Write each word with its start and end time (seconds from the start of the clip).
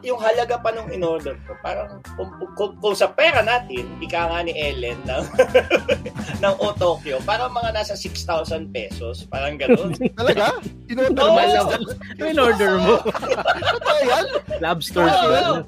yung 0.00 0.22
halaga 0.22 0.56
pa 0.56 0.72
nung 0.72 0.88
in-order 0.88 1.34
ko, 1.44 1.52
parang 1.60 2.00
kung, 2.16 2.30
kung, 2.56 2.72
kung 2.78 2.94
sa 2.96 3.10
pera 3.10 3.44
natin, 3.44 3.84
ika 4.00 4.32
nga 4.32 4.40
ni 4.40 4.54
Ellen 4.56 4.96
ng, 5.04 5.24
ng 6.46 6.54
Otokyo, 6.56 7.20
parang 7.26 7.52
mga 7.52 7.74
nasa 7.76 7.98
6,000 7.98 8.70
pesos. 8.72 9.28
Parang 9.28 9.60
gano'n. 9.60 9.92
Talaga? 10.18 10.56
In-order 10.88 11.20
Oo. 11.20 11.34
mo? 11.34 11.40
Ano 12.16 12.22
in 12.24 12.38
order 12.38 12.72
mo? 12.78 12.94
Totoo 13.76 13.98
yan? 14.06 14.26
Lobster. 14.62 15.04
Oo. 15.04 15.26
yun. 15.26 15.58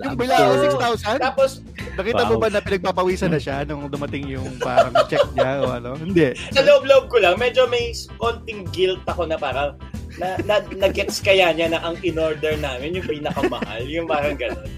Yung 0.00 0.16
bila 0.16 0.34
ako 0.38 0.52
Lobster. 0.54 1.16
6,000? 1.18 1.26
Tapos, 1.26 1.50
Nakita 1.90 2.22
mo 2.30 2.38
Wow. 2.38 2.42
ba 2.46 2.48
na 2.54 2.60
pinagpapawisan 2.62 3.34
na 3.34 3.40
siya 3.42 3.66
nung 3.66 3.90
dumating 3.90 4.24
yung 4.30 4.46
parang 4.62 4.94
check 5.10 5.20
niya 5.34 5.60
o 5.60 5.74
ano? 5.74 5.98
Hindi. 5.98 6.32
sa 6.54 6.62
loob-loob 6.62 7.10
ko 7.10 7.18
lang, 7.18 7.34
medyo 7.36 7.66
may 7.66 7.90
konting 8.16 8.64
guilt 8.70 9.02
ako 9.04 9.26
na 9.26 9.34
parang 9.36 9.74
na, 10.20 10.36
na, 10.44 10.60
na-gets 10.76 11.24
kaya 11.24 11.48
niya 11.56 11.72
na 11.72 11.80
ang 11.80 11.96
in-order 12.04 12.52
namin 12.60 13.00
yung 13.00 13.08
pinakamahal, 13.08 13.82
yung 13.88 14.04
parang 14.04 14.36
gano'n. 14.36 14.68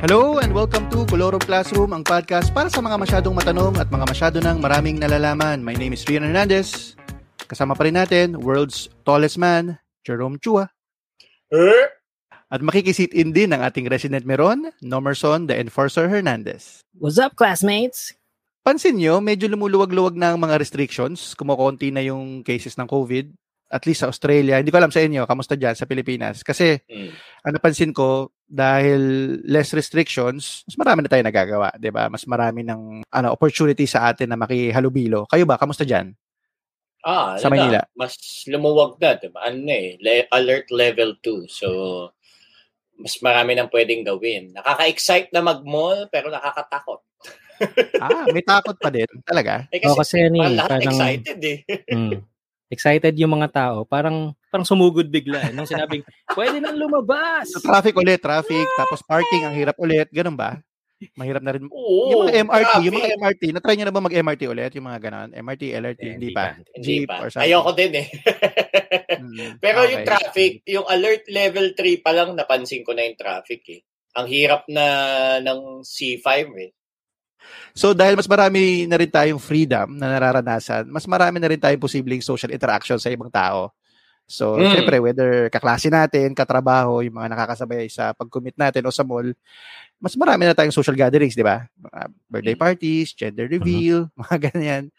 Hello 0.00 0.40
and 0.40 0.56
welcome 0.56 0.88
to 0.88 1.04
Colorong 1.10 1.44
Classroom, 1.44 1.92
ang 1.92 2.06
podcast 2.06 2.54
para 2.56 2.72
sa 2.72 2.80
mga 2.80 2.96
masyadong 2.96 3.36
matanong 3.36 3.74
at 3.76 3.90
mga 3.92 4.06
masyado 4.08 4.38
ng 4.40 4.56
maraming 4.62 4.96
nalalaman. 4.96 5.60
My 5.60 5.76
name 5.76 5.92
is 5.92 6.06
Rian 6.08 6.24
Hernandez. 6.24 6.96
Kasama 7.44 7.76
pa 7.76 7.84
rin 7.84 7.98
natin, 7.98 8.38
world's 8.38 8.88
tallest 9.02 9.36
man, 9.36 9.76
Jerome 10.06 10.40
Chua. 10.40 10.70
Eh? 11.52 11.99
At 12.50 12.66
makikisit 12.66 13.14
in 13.14 13.30
din 13.30 13.54
ang 13.54 13.62
ating 13.62 13.86
resident 13.86 14.26
meron, 14.26 14.74
Nomerson 14.82 15.46
the 15.46 15.54
Enforcer 15.54 16.10
Hernandez. 16.10 16.82
What's 16.98 17.14
up, 17.16 17.38
classmates? 17.38 18.10
Pansin 18.66 18.98
nyo, 18.98 19.22
medyo 19.22 19.46
lumuluwag-luwag 19.46 20.18
na 20.18 20.34
ang 20.34 20.42
mga 20.42 20.58
restrictions. 20.58 21.38
Kumukonti 21.38 21.94
na 21.94 22.02
yung 22.02 22.42
cases 22.42 22.74
ng 22.74 22.90
COVID. 22.90 23.30
At 23.70 23.86
least 23.86 24.02
sa 24.02 24.10
Australia. 24.10 24.58
Hindi 24.58 24.74
ko 24.74 24.82
alam 24.82 24.90
sa 24.90 24.98
inyo, 24.98 25.30
kamusta 25.30 25.54
dyan 25.54 25.78
sa 25.78 25.86
Pilipinas? 25.86 26.42
Kasi 26.42 26.82
Mm. 26.90 27.14
ang 27.46 27.52
napansin 27.54 27.94
ko, 27.94 28.34
dahil 28.50 29.00
less 29.46 29.70
restrictions, 29.70 30.66
mas 30.66 30.74
marami 30.74 31.06
na 31.06 31.10
tayo 31.14 31.22
nagagawa, 31.22 31.70
'di 31.78 31.94
ba? 31.94 32.10
Mas 32.10 32.26
marami 32.26 32.66
ng 32.66 33.06
ano 33.06 33.26
opportunity 33.30 33.86
sa 33.86 34.10
atin 34.10 34.26
na 34.26 34.34
makihalubilo. 34.34 35.22
Kayo 35.30 35.46
ba, 35.46 35.54
kamusta 35.54 35.86
diyan? 35.86 36.10
Ah, 37.06 37.38
Sa 37.38 37.46
ano 37.46 37.54
Maynila. 37.56 37.80
Na, 37.80 37.94
mas 37.96 38.18
lumuwag 38.50 38.98
na, 39.00 39.14
diba? 39.16 39.38
Ano 39.40 39.56
na 39.64 39.72
eh, 39.72 39.96
le- 40.02 40.28
alert 40.34 40.68
level 40.68 41.16
2. 41.22 41.46
So, 41.48 41.68
mas 43.00 43.16
marami 43.24 43.56
nang 43.56 43.72
pwedeng 43.72 44.04
gawin. 44.04 44.52
Nakaka-excite 44.52 45.32
na 45.32 45.40
mag-mall, 45.40 46.06
pero 46.12 46.28
nakakatakot. 46.28 47.00
Ah, 48.00 48.24
may 48.32 48.40
takot 48.40 48.76
pa 48.76 48.88
din, 48.88 49.08
talaga. 49.24 49.68
Eh, 49.68 49.80
Oh, 49.84 49.96
kasi 49.96 50.20
kasi 50.20 50.28
ano 50.28 50.36
parang 50.40 50.52
eh, 50.52 50.56
lahat 50.56 50.70
parang, 50.70 50.94
excited 50.94 51.38
eh. 51.44 51.58
mm, 51.96 52.12
excited 52.72 53.14
yung 53.20 53.32
mga 53.36 53.48
tao. 53.52 53.76
Parang, 53.84 54.32
parang 54.48 54.64
sumugod 54.68 55.08
bigla. 55.08 55.48
Eh. 55.48 55.52
Nung 55.52 55.68
sinabing, 55.68 56.04
pwede 56.36 56.56
nang 56.60 56.76
lumabas. 56.76 57.52
So, 57.52 57.60
traffic 57.60 57.96
ulit, 57.96 58.20
traffic, 58.20 58.64
tapos 58.76 59.04
parking, 59.04 59.44
ang 59.44 59.56
hirap 59.56 59.76
ulit, 59.76 60.08
ganun 60.08 60.36
ba? 60.36 60.60
Mahirap 61.16 61.42
na 61.42 61.52
rin. 61.56 61.64
Oo, 61.72 62.12
yung 62.12 62.20
mga 62.28 62.34
MRT, 62.44 62.72
yung 62.84 62.94
grabe. 62.94 63.00
mga 63.00 63.10
MRT, 63.16 63.42
na-try 63.56 63.74
nyo 63.76 63.86
na 63.88 63.94
ba 63.94 64.02
mag-MRT 64.04 64.42
ulit? 64.52 64.72
Yung 64.76 64.86
mga 64.86 65.00
ganon? 65.00 65.28
MRT, 65.32 65.62
LRT, 65.80 66.02
Eh, 66.04 66.12
hindi 66.20 66.28
pa. 66.32 66.44
Hindi 66.76 66.96
pa. 67.08 67.14
Ayoko 67.40 67.70
din 67.72 67.92
eh. 67.96 68.06
Hmm, 69.16 69.56
Pero 69.64 69.78
okay. 69.84 69.90
yung 69.96 70.04
traffic, 70.04 70.52
yung 70.68 70.86
alert 70.88 71.24
level 71.32 71.66
3 71.72 72.04
pa 72.04 72.12
lang 72.12 72.36
napansin 72.36 72.84
ko 72.84 72.92
na 72.92 73.08
yung 73.08 73.16
traffic 73.16 73.62
eh. 73.72 73.80
Ang 74.20 74.26
hirap 74.28 74.66
na 74.68 74.84
ng 75.40 75.86
C5 75.86 76.28
eh. 76.60 76.70
So 77.72 77.96
dahil 77.96 78.20
mas 78.20 78.28
marami 78.28 78.84
na 78.84 79.00
rin 79.00 79.08
tayong 79.08 79.40
freedom 79.40 79.96
na 79.96 80.12
nararanasan, 80.12 80.84
mas 80.92 81.08
marami 81.08 81.40
na 81.40 81.48
rin 81.48 81.56
tayong 81.56 81.80
posibleng 81.80 82.20
social 82.20 82.52
interaction 82.52 83.00
sa 83.00 83.08
ibang 83.08 83.32
tao. 83.32 83.72
So, 84.30 84.54
Mm. 84.54 84.70
syempre, 84.70 84.96
whether 85.02 85.50
kaklase 85.50 85.90
natin, 85.90 86.38
katrabaho, 86.38 87.02
yung 87.02 87.18
mga 87.18 87.34
nakakasabay 87.34 87.90
sa 87.90 88.14
pag-commit 88.14 88.54
natin 88.54 88.86
o 88.86 88.94
sa 88.94 89.02
mall, 89.02 89.26
mas 89.98 90.14
marami 90.14 90.46
na 90.46 90.54
tayong 90.54 90.70
social 90.70 90.94
gatherings, 90.94 91.34
di 91.34 91.42
ba? 91.42 91.66
Mga 91.66 92.00
birthday 92.30 92.54
Mm. 92.54 92.62
parties, 92.62 93.10
gender 93.10 93.50
reveal, 93.50 94.06
mga 94.22 94.54
ganyan. 94.54 94.94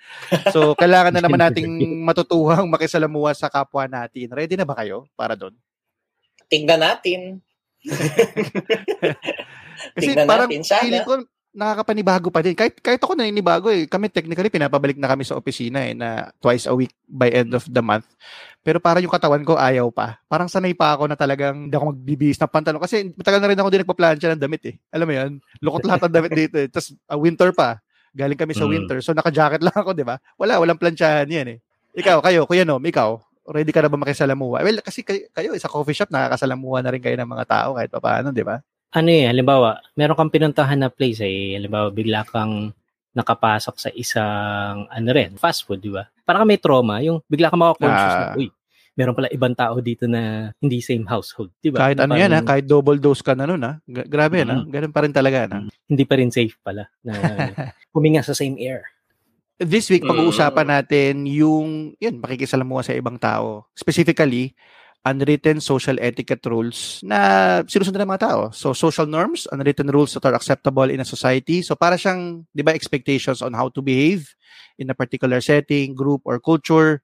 So, 0.51 0.75
kailangan 0.81 1.15
na 1.15 1.23
naman 1.23 1.39
nating 1.39 1.71
matutuhang 2.03 2.67
makisalamuha 2.67 3.31
sa 3.31 3.47
kapwa 3.47 3.87
natin. 3.87 4.35
Ready 4.35 4.59
na 4.59 4.67
ba 4.67 4.75
kayo 4.75 5.07
para 5.15 5.39
doon? 5.39 5.55
Tingnan 6.51 6.83
natin. 6.83 7.39
Kasi 9.95 10.11
Tingnan 10.11 10.27
parang 10.27 10.51
natin 10.51 10.63
sana. 10.67 10.83
feeling 10.83 11.07
ko 11.07 11.23
nakakapanibago 11.51 12.31
pa 12.31 12.39
din. 12.39 12.55
Kahit, 12.55 12.79
kahit 12.79 12.99
ako 13.03 13.15
naninibago 13.15 13.67
eh. 13.67 13.83
Kami 13.87 14.07
technically 14.07 14.47
pinapabalik 14.47 14.95
na 14.95 15.11
kami 15.11 15.27
sa 15.27 15.35
opisina 15.35 15.83
eh 15.83 15.91
na 15.91 16.31
twice 16.39 16.67
a 16.67 16.73
week 16.75 16.95
by 17.07 17.27
end 17.27 17.51
of 17.51 17.67
the 17.67 17.83
month. 17.83 18.07
Pero 18.63 18.79
parang 18.79 19.03
yung 19.03 19.11
katawan 19.11 19.43
ko 19.43 19.59
ayaw 19.59 19.89
pa. 19.91 20.21
Parang 20.31 20.47
sanay 20.47 20.71
pa 20.71 20.95
ako 20.95 21.11
na 21.11 21.17
talagang 21.19 21.67
hindi 21.67 21.75
ako 21.75 21.91
magbibihis 21.91 22.39
ng 22.39 22.51
pantalon. 22.51 22.79
Kasi 22.79 23.11
matagal 23.17 23.39
na 23.43 23.49
rin 23.51 23.59
ako 23.59 23.69
din 23.73 23.81
nagpa-plancha 23.83 24.27
ng 24.31 24.41
damit 24.41 24.63
eh. 24.69 24.75
Alam 24.95 25.05
mo 25.09 25.13
yun? 25.17 25.31
Lukot 25.59 25.83
lahat 25.83 26.07
ng 26.07 26.13
damit 26.15 26.31
dito 26.31 26.55
eh. 26.61 26.67
Tapos 26.71 26.95
uh, 27.09 27.19
winter 27.19 27.51
pa. 27.51 27.83
Galing 28.15 28.39
kami 28.39 28.53
sa 28.55 28.67
Mm. 28.67 28.71
winter. 28.71 28.97
So 29.03 29.11
naka-jacket 29.11 29.63
lang 29.63 29.75
ako, 29.75 29.91
di 29.95 30.03
ba? 30.07 30.19
Wala, 30.39 30.59
walang 30.59 30.79
planchahan 30.79 31.27
yan 31.27 31.47
eh. 31.55 31.59
Ikaw, 31.91 32.23
kayo, 32.23 32.47
kuya 32.47 32.63
no, 32.63 32.79
ikaw, 32.79 33.19
ready 33.51 33.75
ka 33.75 33.83
na 33.83 33.91
ba 33.91 33.99
makisalamuha? 33.99 34.63
Well, 34.63 34.79
kasi 34.79 35.03
kayo, 35.03 35.27
kayo 35.35 35.51
sa 35.59 35.67
coffee 35.67 35.95
shop, 35.95 36.07
nakakasalamuha 36.07 36.79
na 36.79 36.91
rin 36.95 37.03
kayo 37.03 37.19
ng 37.19 37.27
mga 37.27 37.45
tao 37.47 37.75
kahit 37.75 37.91
pa 37.91 37.99
paano, 37.99 38.31
di 38.31 38.43
ba? 38.47 38.63
Ano 38.91 39.09
eh, 39.09 39.25
halimbawa, 39.25 39.79
meron 39.93 40.15
kang 40.15 40.29
pinuntahan 40.29 40.77
na 40.77 40.91
place 40.91 41.21
eh, 41.21 41.55
halimbawa, 41.55 41.89
bigla 41.89 42.23
kang 42.23 42.75
nakapasok 43.11 43.75
sa 43.77 43.89
isang, 43.91 44.87
ano 44.87 45.07
rin, 45.11 45.35
fast 45.35 45.63
food, 45.63 45.79
di 45.79 45.91
ba? 45.91 46.07
Parang 46.23 46.43
may 46.43 46.55
trauma, 46.55 46.99
yung 46.99 47.19
bigla 47.25 47.47
kang 47.47 47.59
makakonfuse 47.59 47.91
na, 48.13 48.25
Ah. 48.25 48.35
uy, 48.35 48.47
meron 48.91 49.11
pala 49.11 49.27
ibang 49.27 49.51
tao 49.51 49.79
dito 49.79 50.07
na 50.07 50.51
hindi 50.57 50.79
same 50.79 51.03
household, 51.03 51.51
di 51.59 51.71
ba? 51.71 51.79
Kahit 51.81 51.99
ano 51.99 52.15
Parang 52.15 52.23
yan 52.23 52.31
ha, 52.31 52.39
kahit 52.41 52.63
double 52.63 52.99
dose 52.99 53.19
ka 53.19 53.31
na 53.31 53.47
nun 53.47 53.59
ha. 53.59 53.79
Gra- 53.83 54.07
Grabe 54.07 54.39
yan 54.39 54.49
ha. 54.49 54.57
Mm. 54.59 54.67
Ganun 54.69 54.91
pa 54.91 55.01
rin 55.03 55.11
talaga 55.11 55.37
na. 55.47 55.57
Hindi 55.87 56.03
pa 56.03 56.15
rin 56.15 56.31
safe 56.31 56.55
pala 56.59 56.87
na 57.03 57.11
huminga 57.95 58.23
sa 58.23 58.31
same 58.31 58.55
air. 58.59 58.83
This 59.55 59.87
week, 59.87 60.01
Mm. 60.01 60.09
pag-uusapan 60.09 60.67
natin 60.67 61.13
yung, 61.27 61.91
yun, 61.99 62.15
makikisalamuha 62.17 62.81
sa 62.81 62.95
ibang 62.95 63.15
tao. 63.15 63.67
Specifically, 63.71 64.55
unwritten 65.01 65.57
social 65.57 65.97
etiquette 65.97 66.45
rules 66.45 67.01
na 67.01 67.61
sinusunod 67.65 67.97
ng 67.97 68.11
mga 68.13 68.23
tao. 68.29 68.41
So, 68.53 68.73
social 68.77 69.09
norms, 69.09 69.49
unwritten 69.49 69.89
rules 69.89 70.13
that 70.13 70.25
are 70.29 70.37
acceptable 70.37 70.85
in 70.89 71.01
a 71.01 71.07
society. 71.07 71.65
So, 71.65 71.73
para 71.73 71.97
siyang, 71.97 72.45
di 72.53 72.61
ba, 72.61 72.77
expectations 72.77 73.41
on 73.41 73.57
how 73.57 73.73
to 73.73 73.81
behave 73.81 74.29
in 74.77 74.93
a 74.93 74.97
particular 74.97 75.41
setting, 75.41 75.97
group, 75.97 76.21
or 76.25 76.37
culture. 76.37 77.01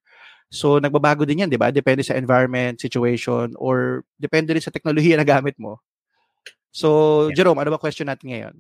So, 0.53 0.77
nagbabago 0.77 1.25
din 1.25 1.41
yan, 1.41 1.49
di 1.49 1.57
ba? 1.57 1.73
Depende 1.73 2.05
sa 2.05 2.13
environment, 2.13 2.77
situation, 2.77 3.57
or 3.57 4.05
depende 4.21 4.53
rin 4.53 4.61
sa 4.61 4.71
teknolohiya 4.71 5.17
na 5.17 5.25
gamit 5.25 5.57
mo. 5.57 5.81
So. 6.69 7.27
Jerome, 7.33 7.57
ano 7.65 7.73
ba 7.73 7.81
question 7.81 8.07
natin 8.07 8.29
ngayon? 8.29 8.55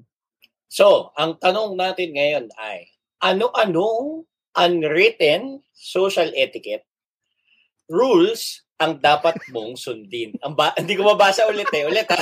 So, 0.67 1.13
ang 1.15 1.37
tanong 1.37 1.77
natin 1.77 2.17
ngayon 2.17 2.49
ay, 2.57 2.89
ano-anong 3.21 4.25
unwritten 4.57 5.61
social 5.73 6.29
etiquette 6.33 6.85
rules 7.87 8.66
ang 8.77 9.01
dapat 9.01 9.33
mong 9.49 9.73
sundin? 9.73 10.37
Ang 10.45 10.53
ba- 10.53 10.73
hindi 10.77 10.93
ko 10.93 11.01
mabasa 11.01 11.49
ulit 11.49 11.65
eh. 11.73 11.89
Ulit 11.89 12.05
ha. 12.13 12.21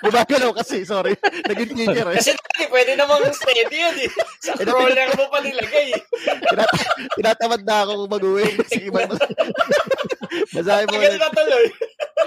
Gumagalaw 0.00 0.56
kasi, 0.56 0.80
sorry. 0.88 1.12
Naging 1.44 1.76
teacher 1.76 2.08
eh. 2.08 2.16
Kasi 2.16 2.32
dati 2.32 2.64
pwede 2.72 2.96
namang 2.96 3.28
steady 3.36 3.84
yun 3.84 3.96
eh. 4.00 4.10
Sa 4.40 4.56
crawler 4.56 5.12
mo 5.12 5.28
pa 5.28 5.44
nilagay 5.44 5.92
eh. 5.92 6.00
Tinat- 6.48 6.74
tinatamad 7.20 7.62
na 7.68 7.76
ako 7.84 7.92
kung 8.00 8.12
mag-uwi. 8.16 8.46
Sige, 8.64 8.88
bas- 8.88 9.12
basahin 10.56 10.86
mo 10.88 10.96
Tagal 10.96 11.16
na 11.20 11.28
tuloy. 11.36 11.64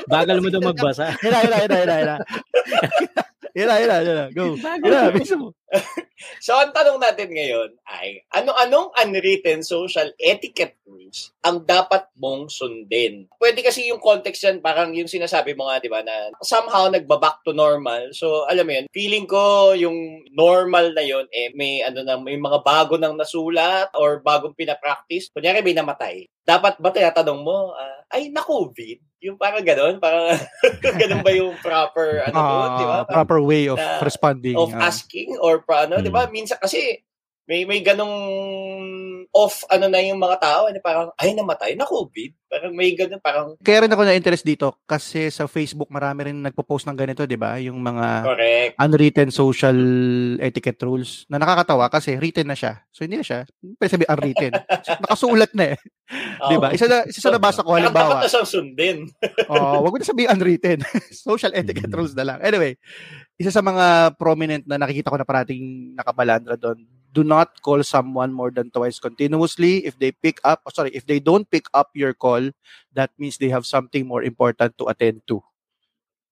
Bagal 0.07 0.37
mo 0.37 0.47
daw 0.53 0.61
magbasa. 0.61 1.05
Hira, 1.25 1.39
hira, 1.41 2.15
hira, 3.53 3.75
hira, 3.79 3.97
hira. 4.01 4.25
Hira, 4.31 4.75
hira, 4.79 4.79
hira. 4.81 5.11
Go. 5.11 5.19
Bisa 5.19 5.35
mo. 5.37 5.53
So, 6.41 6.57
ang 6.57 6.73
tanong 6.73 6.97
natin 6.97 7.29
ngayon 7.29 7.77
ay, 7.85 8.25
ano-anong 8.33 8.89
unwritten 8.97 9.61
social 9.61 10.09
etiquette 10.17 10.81
rules 10.89 11.29
ang 11.45 11.61
dapat 11.61 12.09
mong 12.17 12.49
sundin? 12.49 13.29
Pwede 13.37 13.61
kasi 13.61 13.85
yung 13.93 14.01
context 14.01 14.41
yan, 14.41 14.57
parang 14.57 14.97
yung 14.97 15.05
sinasabi 15.05 15.53
mo 15.53 15.69
nga, 15.69 15.77
di 15.77 15.89
ba, 15.93 16.01
na 16.01 16.33
somehow 16.41 16.89
nagba-back 16.89 17.45
to 17.45 17.53
normal. 17.53 18.09
So, 18.17 18.49
alam 18.49 18.65
mo 18.65 18.73
yun, 18.73 18.89
feeling 18.89 19.29
ko 19.29 19.77
yung 19.77 20.25
normal 20.33 20.97
na 20.97 21.05
yun, 21.05 21.29
eh, 21.29 21.53
may, 21.53 21.85
ano 21.85 22.01
na, 22.01 22.17
may 22.17 22.37
mga 22.37 22.65
bago 22.65 22.97
nang 22.97 23.13
nasulat 23.13 23.93
or 23.93 24.17
bagong 24.25 24.57
pinapractice. 24.57 25.29
Kunyari, 25.29 25.61
may 25.61 25.77
namatay. 25.77 26.25
Dapat 26.41 26.81
ba 26.81 26.89
tinatanong 26.89 27.41
mo, 27.45 27.77
ah, 27.77 28.09
ay, 28.09 28.33
na-COVID? 28.33 29.06
Yung 29.17 29.33
parang 29.35 29.65
gano'n, 29.65 29.97
parang 29.97 30.37
gano'n 31.01 31.25
ba 31.25 31.31
yung 31.33 31.57
proper, 31.57 32.21
ano 32.21 32.37
doon, 32.37 32.69
di 32.77 32.85
ba? 32.85 32.97
Proper 33.03 33.39
way 33.41 33.65
of 33.65 33.75
Na- 33.75 33.97
responding. 33.99 34.53
of 34.53 34.69
ah. 34.71 34.87
asking 34.87 35.33
or 35.41 35.61
pa 35.61 35.89
ano, 35.89 35.97
Mm. 35.97 36.03
'di 36.05 36.11
ba? 36.13 36.29
Minsan 36.29 36.61
kasi 36.61 37.01
may 37.47 37.63
may 37.63 37.79
ganong 37.79 38.11
off 39.31 39.63
ano 39.71 39.87
na 39.87 40.03
yung 40.03 40.19
mga 40.19 40.37
tao, 40.43 40.61
ano, 40.67 40.79
parang 40.83 41.09
ay 41.15 41.31
namatay 41.31 41.79
na 41.79 41.87
COVID. 41.87 42.31
Parang 42.47 42.71
may 42.75 42.91
ganun 42.95 43.19
parang 43.23 43.55
Kaya 43.59 43.83
rin 43.87 43.91
ako 43.91 44.03
na-interest 44.03 44.43
dito 44.43 44.79
kasi 44.87 45.27
sa 45.31 45.47
Facebook 45.47 45.87
marami 45.87 46.31
rin 46.31 46.43
nagpo-post 46.43 46.87
ng 46.87 46.99
ganito, 46.99 47.23
'di 47.23 47.39
ba? 47.39 47.55
Yung 47.63 47.79
mga 47.79 48.07
correct. 48.23 48.73
unwritten 48.79 49.29
social 49.31 49.79
etiquette 50.43 50.79
rules 50.83 51.23
na 51.31 51.39
nakakatawa 51.39 51.87
kasi 51.87 52.19
written 52.19 52.51
na 52.51 52.55
siya. 52.55 52.83
So 52.91 53.07
hindi 53.07 53.19
na 53.19 53.25
siya. 53.27 53.47
Pwede 53.79 53.91
sabihin 53.95 54.11
unwritten. 54.11 54.53
Nakasulat 55.07 55.51
na 55.55 55.75
eh. 55.75 55.77
'Di 56.51 56.55
ba? 56.59 56.71
Isa 56.75 56.87
na 56.87 57.07
isa 57.07 57.19
sa 57.23 57.31
nabasa 57.31 57.63
ko 57.63 57.75
Parang 57.75 57.91
dapat 57.91 57.99
halimbawa. 57.99 58.23
na 58.23 58.31
siyang 58.31 58.47
sundin. 58.47 58.97
Oh, 59.47 59.87
wag 59.87 59.91
mo 59.95 59.97
na 59.99 60.07
sabihin 60.07 60.31
unwritten. 60.35 60.79
social 61.31 61.51
etiquette 61.55 61.91
rules 61.95 62.15
na 62.15 62.27
lang. 62.27 62.39
Anyway, 62.43 62.75
isa 63.35 63.51
sa 63.51 63.63
mga 63.63 64.15
prominent 64.15 64.63
na 64.67 64.79
nakikita 64.79 65.11
ko 65.11 65.19
na 65.19 65.27
parating 65.27 65.95
nakabalandra 65.95 66.55
doon, 66.55 66.79
do 67.17 67.23
not 67.25 67.61
call 67.65 67.81
someone 67.83 68.31
more 68.33 68.51
than 68.51 68.69
twice 68.71 68.99
continuously. 68.99 69.85
If 69.85 69.97
they 69.99 70.11
pick 70.11 70.39
up, 70.43 70.61
oh, 70.65 70.71
sorry, 70.73 70.91
if 70.93 71.05
they 71.05 71.19
don't 71.19 71.49
pick 71.49 71.65
up 71.73 71.89
your 71.93 72.13
call, 72.13 72.51
that 72.93 73.11
means 73.17 73.37
they 73.37 73.49
have 73.49 73.65
something 73.65 74.05
more 74.07 74.23
important 74.23 74.77
to 74.77 74.85
attend 74.93 75.23
to. 75.27 75.41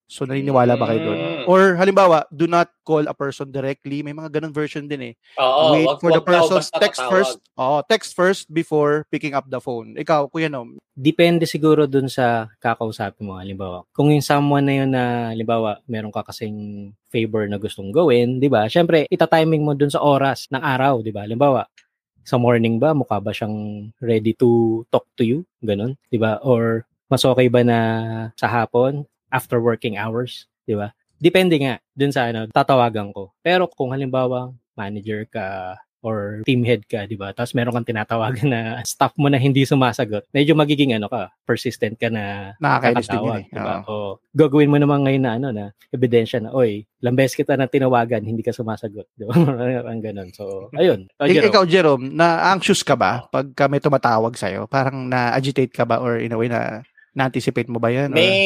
So, 0.06 0.22
naniniwala 0.22 0.78
ba 0.78 0.86
kayo 0.86 1.00
doon? 1.02 1.18
Mm. 1.18 1.44
Or, 1.50 1.74
halimbawa, 1.74 2.30
do 2.30 2.46
not 2.46 2.70
call 2.86 3.02
a 3.10 3.14
person 3.14 3.50
directly. 3.50 4.06
May 4.06 4.14
mga 4.14 4.38
ganong 4.38 4.54
version 4.54 4.86
din 4.86 5.12
eh. 5.12 5.14
Oo, 5.34 5.74
Wait 5.74 5.86
wag, 5.90 5.98
for 5.98 6.14
the 6.14 6.22
wag 6.22 6.30
daw 6.30 6.46
person, 6.46 6.58
basta 6.62 6.78
text 6.78 7.00
tatawag. 7.02 7.10
first. 7.10 7.36
Oh, 7.58 7.80
text 7.82 8.10
first 8.14 8.44
before 8.54 9.02
picking 9.10 9.34
up 9.34 9.50
the 9.50 9.58
phone. 9.58 9.98
Ikaw, 9.98 10.30
Kuya 10.30 10.46
Nom. 10.46 10.78
Depende 10.94 11.42
siguro 11.42 11.90
dun 11.90 12.06
sa 12.06 12.46
kakausapin 12.62 13.26
mo. 13.26 13.34
Halimbawa, 13.34 13.82
kung 13.90 14.14
yung 14.14 14.22
someone 14.22 14.62
na 14.62 14.74
yun 14.78 14.90
na, 14.94 15.34
halimbawa, 15.34 15.82
meron 15.90 16.14
ka 16.14 16.22
kasing 16.22 16.94
favor 17.10 17.42
na 17.50 17.58
gustong 17.58 17.90
gawin, 17.90 18.38
di 18.38 18.46
ba? 18.46 18.70
Siyempre, 18.70 19.10
itatiming 19.10 19.66
mo 19.66 19.74
dun 19.74 19.90
sa 19.90 20.06
oras 20.06 20.46
ng 20.54 20.62
araw, 20.62 21.02
di 21.02 21.10
ba? 21.10 21.26
Halimbawa, 21.26 21.66
sa 22.22 22.38
morning 22.38 22.78
ba, 22.78 22.94
mukha 22.94 23.18
ba 23.18 23.34
siyang 23.34 23.90
ready 23.98 24.34
to 24.38 24.82
talk 24.90 25.06
to 25.18 25.26
you? 25.26 25.42
Ganon, 25.62 25.98
di 26.10 26.18
ba? 26.18 26.38
Or 26.46 26.86
mas 27.06 27.22
okay 27.22 27.46
ba 27.46 27.62
na 27.62 27.78
sa 28.34 28.50
hapon, 28.50 29.06
after 29.36 29.60
working 29.60 30.00
hours, 30.00 30.48
di 30.64 30.72
ba? 30.72 30.96
Depende 31.16 31.60
nga 31.60 31.76
dun 31.92 32.10
sa 32.10 32.28
ano, 32.28 32.48
tatawagan 32.48 33.12
ko. 33.12 33.36
Pero 33.40 33.68
kung 33.68 33.92
halimbawa, 33.92 34.52
manager 34.72 35.24
ka 35.24 35.76
or 36.04 36.44
team 36.46 36.62
head 36.62 36.84
ka, 36.86 37.02
di 37.02 37.18
ba? 37.18 37.32
Tapos 37.32 37.50
meron 37.50 37.74
kang 37.74 37.88
tinatawagan 37.88 38.46
na 38.46 38.60
staff 38.86 39.10
mo 39.16 39.26
na 39.26 39.40
hindi 39.40 39.64
sumasagot. 39.64 40.28
Medyo 40.30 40.54
magiging 40.54 40.94
ano 40.94 41.08
ka, 41.10 41.32
persistent 41.42 41.96
ka 41.98 42.06
na 42.06 42.54
Nakakainis 42.62 43.08
din 43.10 43.18
yun 43.18 43.40
eh. 43.42 43.46
di 43.48 43.58
ba? 43.58 43.82
Oo. 43.88 44.14
O 44.14 44.20
gagawin 44.36 44.70
mo 44.70 44.76
naman 44.78 45.02
ngayon 45.02 45.24
na 45.24 45.32
ano 45.34 45.48
na 45.50 45.64
ebidensya 45.90 46.38
na, 46.38 46.52
oy, 46.52 46.84
lambes 47.00 47.32
kita 47.32 47.56
na 47.56 47.66
tinawagan, 47.66 48.22
hindi 48.22 48.44
ka 48.44 48.52
sumasagot. 48.52 49.08
Di 49.18 49.24
ba? 49.24 49.34
Ang 49.88 50.04
ganun. 50.04 50.28
So, 50.30 50.68
ayun. 50.76 51.08
O, 51.16 51.24
Ik- 51.24 51.40
Jerome. 51.40 51.48
ikaw, 51.50 51.62
Jerome, 51.64 52.04
na-anxious 52.12 52.84
ka 52.84 52.94
ba 52.94 53.24
pag 53.26 53.48
may 53.66 53.80
tumatawag 53.80 54.36
sa'yo? 54.36 54.68
Parang 54.68 55.08
na-agitate 55.08 55.72
ka 55.72 55.88
ba 55.88 55.98
or 55.98 56.20
in 56.20 56.30
a 56.30 56.38
way 56.38 56.46
na 56.46 56.84
na-anticipate 57.16 57.66
mo 57.66 57.80
ba 57.80 57.88
yan? 57.88 58.12
Or- 58.12 58.16
May 58.20 58.36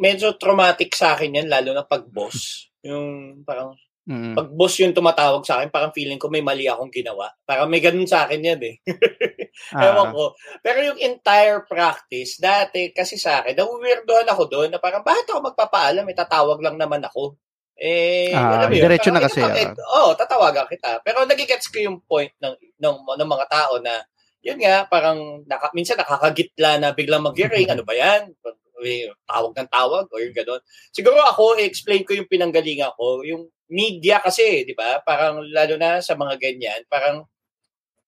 medyo 0.00 0.32
traumatic 0.34 0.96
sa 0.96 1.12
akin 1.12 1.36
yan, 1.38 1.48
lalo 1.52 1.70
na 1.70 1.84
pag 1.84 2.08
boss. 2.08 2.72
Yung 2.80 3.40
parang, 3.44 3.76
Mm. 4.04 4.36
pag 4.36 4.48
boss 4.52 4.76
yung 4.80 4.92
tumatawag 4.92 5.44
sa 5.44 5.60
akin, 5.60 5.68
parang 5.68 5.92
feeling 5.92 6.16
ko 6.16 6.28
may 6.28 6.44
mali 6.44 6.68
akong 6.68 6.92
ginawa. 6.92 7.28
Parang 7.40 7.68
may 7.68 7.80
ganun 7.80 8.04
sa 8.04 8.24
akin 8.24 8.40
yan 8.40 8.60
eh. 8.60 8.76
Ewan 9.72 10.08
Ah. 10.08 10.12
ko. 10.12 10.24
Pero 10.60 10.78
yung 10.82 11.00
entire 11.00 11.64
practice, 11.64 12.36
dati 12.36 12.92
kasi 12.92 13.16
sa 13.16 13.40
akin, 13.40 13.56
nawiwirdohan 13.56 14.28
ako 14.28 14.42
doon 14.48 14.68
na 14.68 14.80
parang, 14.80 15.00
bakit 15.00 15.24
ako 15.28 15.48
magpapaalam? 15.48 16.04
Eh, 16.04 16.16
tatawag 16.16 16.60
lang 16.60 16.76
naman 16.76 17.00
ako. 17.00 17.36
Eh, 17.74 18.30
Ah, 18.30 18.60
alam 18.62 18.70
mo 18.70 18.76
yun, 18.76 18.86
diretso 18.86 19.08
na 19.10 19.24
kasi, 19.24 19.40
ah. 19.40 19.72
Oo, 19.98 20.12
tatawagan 20.14 20.68
kita. 20.68 21.00
Pero 21.00 21.24
nagigets 21.24 21.66
ko 21.66 21.80
yung 21.80 22.04
point 22.04 22.30
ng, 22.38 22.54
ng, 22.78 22.96
ng 23.02 23.30
mga 23.30 23.46
tao 23.48 23.80
na, 23.80 24.04
yun 24.44 24.60
nga, 24.60 24.84
parang 24.86 25.40
naka, 25.48 25.72
minsan 25.72 25.96
nakakagitla 25.96 26.76
na 26.78 26.88
biglang 26.92 27.24
mag-ring. 27.24 27.72
ano 27.72 27.80
ba 27.82 27.96
yan? 27.96 28.28
Tawag 29.24 29.56
ng 29.56 29.70
tawag 29.72 30.04
o 30.12 30.20
yung 30.20 30.36
gano'n. 30.36 30.60
Siguro 30.92 31.16
ako, 31.24 31.56
i-explain 31.56 32.04
ko 32.04 32.12
yung 32.12 32.28
pinanggalingan 32.28 32.92
ko. 33.00 33.24
Yung 33.24 33.48
media 33.72 34.20
kasi, 34.20 34.68
di 34.68 34.76
ba? 34.76 35.00
Parang 35.00 35.40
lalo 35.40 35.74
na 35.80 36.04
sa 36.04 36.12
mga 36.12 36.36
ganyan, 36.36 36.84
parang 36.92 37.24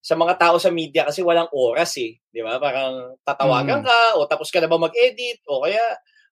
sa 0.04 0.14
mga 0.14 0.36
tao 0.38 0.60
sa 0.60 0.68
media 0.70 1.08
kasi 1.08 1.24
walang 1.24 1.48
oras 1.50 1.96
eh. 1.98 2.20
Di 2.30 2.44
ba? 2.44 2.60
Parang 2.60 3.16
tatawagan 3.24 3.82
Mm. 3.82 3.86
ka 3.88 3.98
o 4.20 4.28
tapos 4.28 4.52
ka 4.52 4.60
na 4.60 4.68
ba 4.70 4.76
mag-edit 4.78 5.40
o 5.48 5.64
kaya 5.64 5.82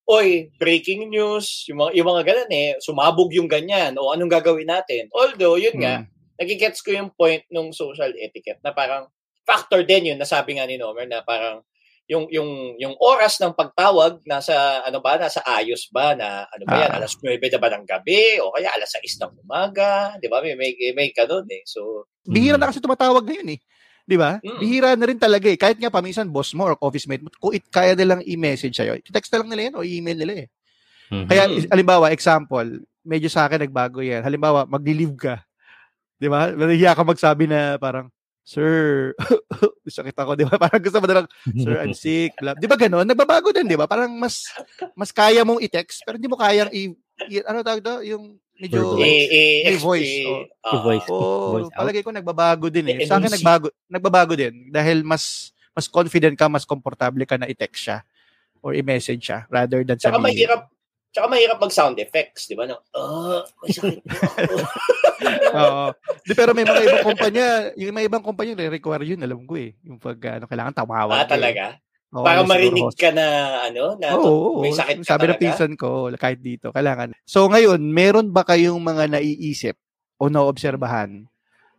oy, 0.05 0.53
breaking 0.61 1.09
news, 1.09 1.65
yung 1.65 1.81
mga, 1.81 1.91
yung 1.97 2.09
mga 2.13 2.23
ganun 2.29 2.51
eh, 2.53 2.71
sumabog 2.85 3.33
yung 3.33 3.49
ganyan, 3.49 3.97
o 3.97 4.13
anong 4.13 4.29
gagawin 4.29 4.69
natin. 4.69 5.09
Although, 5.17 5.57
yun 5.57 5.81
nga, 5.81 6.05
Mm. 6.05 6.07
nagigets 6.45 6.85
ko 6.85 6.93
yung 6.93 7.09
point 7.17 7.41
ng 7.49 7.73
social 7.73 8.13
etiquette 8.21 8.61
na 8.61 8.77
parang 8.77 9.09
factor 9.45 9.85
din 9.85 10.13
yun, 10.13 10.19
nasabi 10.19 10.57
nga 10.57 10.67
ni 10.67 10.77
Nomer 10.77 11.07
na 11.07 11.21
parang 11.21 11.61
yung 12.05 12.29
yung 12.29 12.77
yung 12.77 12.93
oras 13.01 13.41
ng 13.41 13.57
pagtawag 13.57 14.21
nasa 14.29 14.85
ano 14.85 15.01
ba 15.01 15.17
nasa 15.17 15.41
ayos 15.49 15.89
ba 15.89 16.13
na 16.13 16.45
ano 16.53 16.65
ba 16.69 16.77
yan 16.85 16.93
Ah. 16.93 16.97
alas 17.01 17.17
9 17.17 17.41
na 17.41 17.57
ba 17.57 17.73
ng 17.73 17.85
gabi 17.89 18.37
o 18.45 18.53
kaya 18.53 18.69
alas 18.77 18.93
6 18.93 19.17
ng 19.17 19.41
umaga 19.41 20.13
di 20.21 20.29
ba 20.29 20.45
may 20.45 20.53
may, 20.53 20.77
may 20.93 21.09
ganun 21.17 21.49
eh 21.49 21.65
so 21.65 22.05
Bihira 22.29 22.61
na 22.61 22.69
kasi 22.69 22.81
tumatawag 22.81 23.25
ngayon 23.25 23.57
eh. 23.57 23.61
Di 24.05 24.17
ba? 24.17 24.37
Mm. 24.41 24.59
Bihira 24.61 24.93
na 24.97 25.05
rin 25.09 25.17
talaga 25.17 25.49
eh. 25.49 25.57
Kahit 25.57 25.77
nga 25.77 25.89
paminsan 25.89 26.29
boss 26.29 26.53
mo 26.53 26.69
or 26.69 26.77
office 26.81 27.05
mate 27.05 27.21
mo, 27.21 27.29
kung 27.37 27.53
it, 27.57 27.65
kaya 27.69 27.93
nilang 27.97 28.21
i-message 28.25 28.77
sa'yo, 28.77 28.97
text 29.09 29.33
na 29.33 29.41
lang 29.41 29.49
nila 29.49 29.63
yan 29.69 29.75
o 29.77 29.85
i-email 29.85 30.19
nila 30.21 30.35
eh. 30.45 30.47
Mhm. 31.09 31.25
Kaya, 31.29 31.43
Mm. 31.49 31.57
is- 31.57 31.69
halimbawa, 31.69 32.13
example, 32.13 32.69
medyo 33.01 33.29
sa 33.29 33.45
akin 33.45 33.65
nagbago 33.65 34.01
yan. 34.01 34.25
Halimbawa, 34.25 34.65
magli-leave 34.65 35.17
ka. 35.17 35.41
Di 36.17 36.29
ba? 36.29 36.49
Nahiya 36.49 36.97
ka 36.97 37.05
magsabi 37.05 37.45
na 37.45 37.77
parang, 37.77 38.09
Sir, 38.45 39.17
sakit 39.89 40.13
ako, 40.13 40.37
di 40.37 40.45
ba? 40.45 40.61
Parang 40.69 40.85
gusto 40.85 41.01
mo 41.01 41.09
na 41.09 41.25
lang, 41.25 41.27
Sir, 41.57 41.81
I'm 41.81 41.97
sick. 41.97 42.37
Blah. 42.37 42.53
Di 42.53 42.69
ba 42.69 42.77
ganun? 42.77 43.09
Nagbabago 43.09 43.49
din, 43.57 43.65
di 43.65 43.73
ba? 43.73 43.89
Parang 43.89 44.13
mas 44.13 44.53
mas 44.93 45.09
kaya 45.09 45.41
mong 45.49 45.65
i-text, 45.65 46.05
pero 46.05 46.21
hindi 46.21 46.29
mo 46.29 46.37
kayang 46.37 46.69
i, 46.69 46.93
i- 47.33 47.45
ano 47.49 47.65
tawag 47.65 47.81
doon? 47.81 48.01
Yung 48.05 48.25
medyo, 48.61 48.85
Verbal. 48.85 49.09
eh, 49.09 49.73
eh, 49.73 49.79
voice, 49.81 50.13
oh. 50.29 50.45
ah, 50.61 51.73
palagay 51.73 52.05
ko 52.05 52.13
nagbabago 52.13 52.69
din 52.69 52.85
eh. 52.93 53.09
Sa 53.09 53.17
akin 53.17 53.33
nagbago, 53.33 53.73
nagbabago 53.89 54.37
din 54.37 54.69
dahil 54.69 55.01
mas 55.01 55.51
mas 55.75 55.89
confident 55.89 56.37
ka, 56.39 56.47
mas 56.47 56.69
komportable 56.69 57.25
ka 57.27 57.41
na 57.41 57.49
i-text 57.51 57.81
siya 57.91 58.05
or 58.61 58.77
i-message 58.77 59.25
siya 59.25 59.49
rather 59.49 59.83
than 59.83 59.97
Tsaka 59.97 60.21
sabihin. 60.21 60.25
mahirap, 60.47 60.61
tsaka 61.15 61.31
mahirap 61.31 61.63
mag 61.63 61.71
sound 61.71 61.97
effects, 61.97 62.51
di 62.51 62.59
ba? 62.59 62.67
No? 62.67 62.83
Ah, 62.91 63.47
may 63.63 63.71
sakit 63.71 64.03
na 64.03 64.13
ako. 64.19 64.55
Oo. 65.63 65.85
Di, 66.27 66.33
pero 66.35 66.51
may 66.51 66.67
mga 66.67 66.83
ibang 66.83 67.07
kumpanya, 67.07 67.47
yung 67.79 67.95
may 67.95 68.05
ibang 68.05 68.25
kumpanya 68.25 68.59
re-require 68.59 69.07
yun, 69.07 69.23
alam 69.23 69.47
ko 69.47 69.55
eh. 69.55 69.79
Yung 69.87 70.03
pag 70.03 70.19
ano, 70.37 70.51
kailangan 70.51 70.75
tumawag. 70.75 71.15
ah, 71.15 71.23
ka 71.23 71.25
eh. 71.25 71.33
talaga? 71.39 71.65
Oo, 72.15 72.23
Para 72.23 72.43
marinig 72.43 72.83
host- 72.83 72.99
ka 72.99 73.11
na, 73.11 73.27
ano, 73.63 73.95
na 73.95 74.15
Oo, 74.15 74.59
oo, 74.59 74.63
may 74.63 74.75
sakit 74.75 75.03
ka 75.03 75.15
Sabi 75.15 75.25
ng 75.25 75.31
talaga? 75.31 75.43
pinsan 75.43 75.73
ko, 75.79 76.11
kahit 76.15 76.43
dito, 76.43 76.75
kailangan. 76.75 77.15
So 77.23 77.47
ngayon, 77.47 77.79
meron 77.81 78.35
ba 78.35 78.43
kayong 78.43 78.79
mga 78.79 79.15
naiisip 79.15 79.75
o 80.19 80.27
naobserbahan 80.27 81.27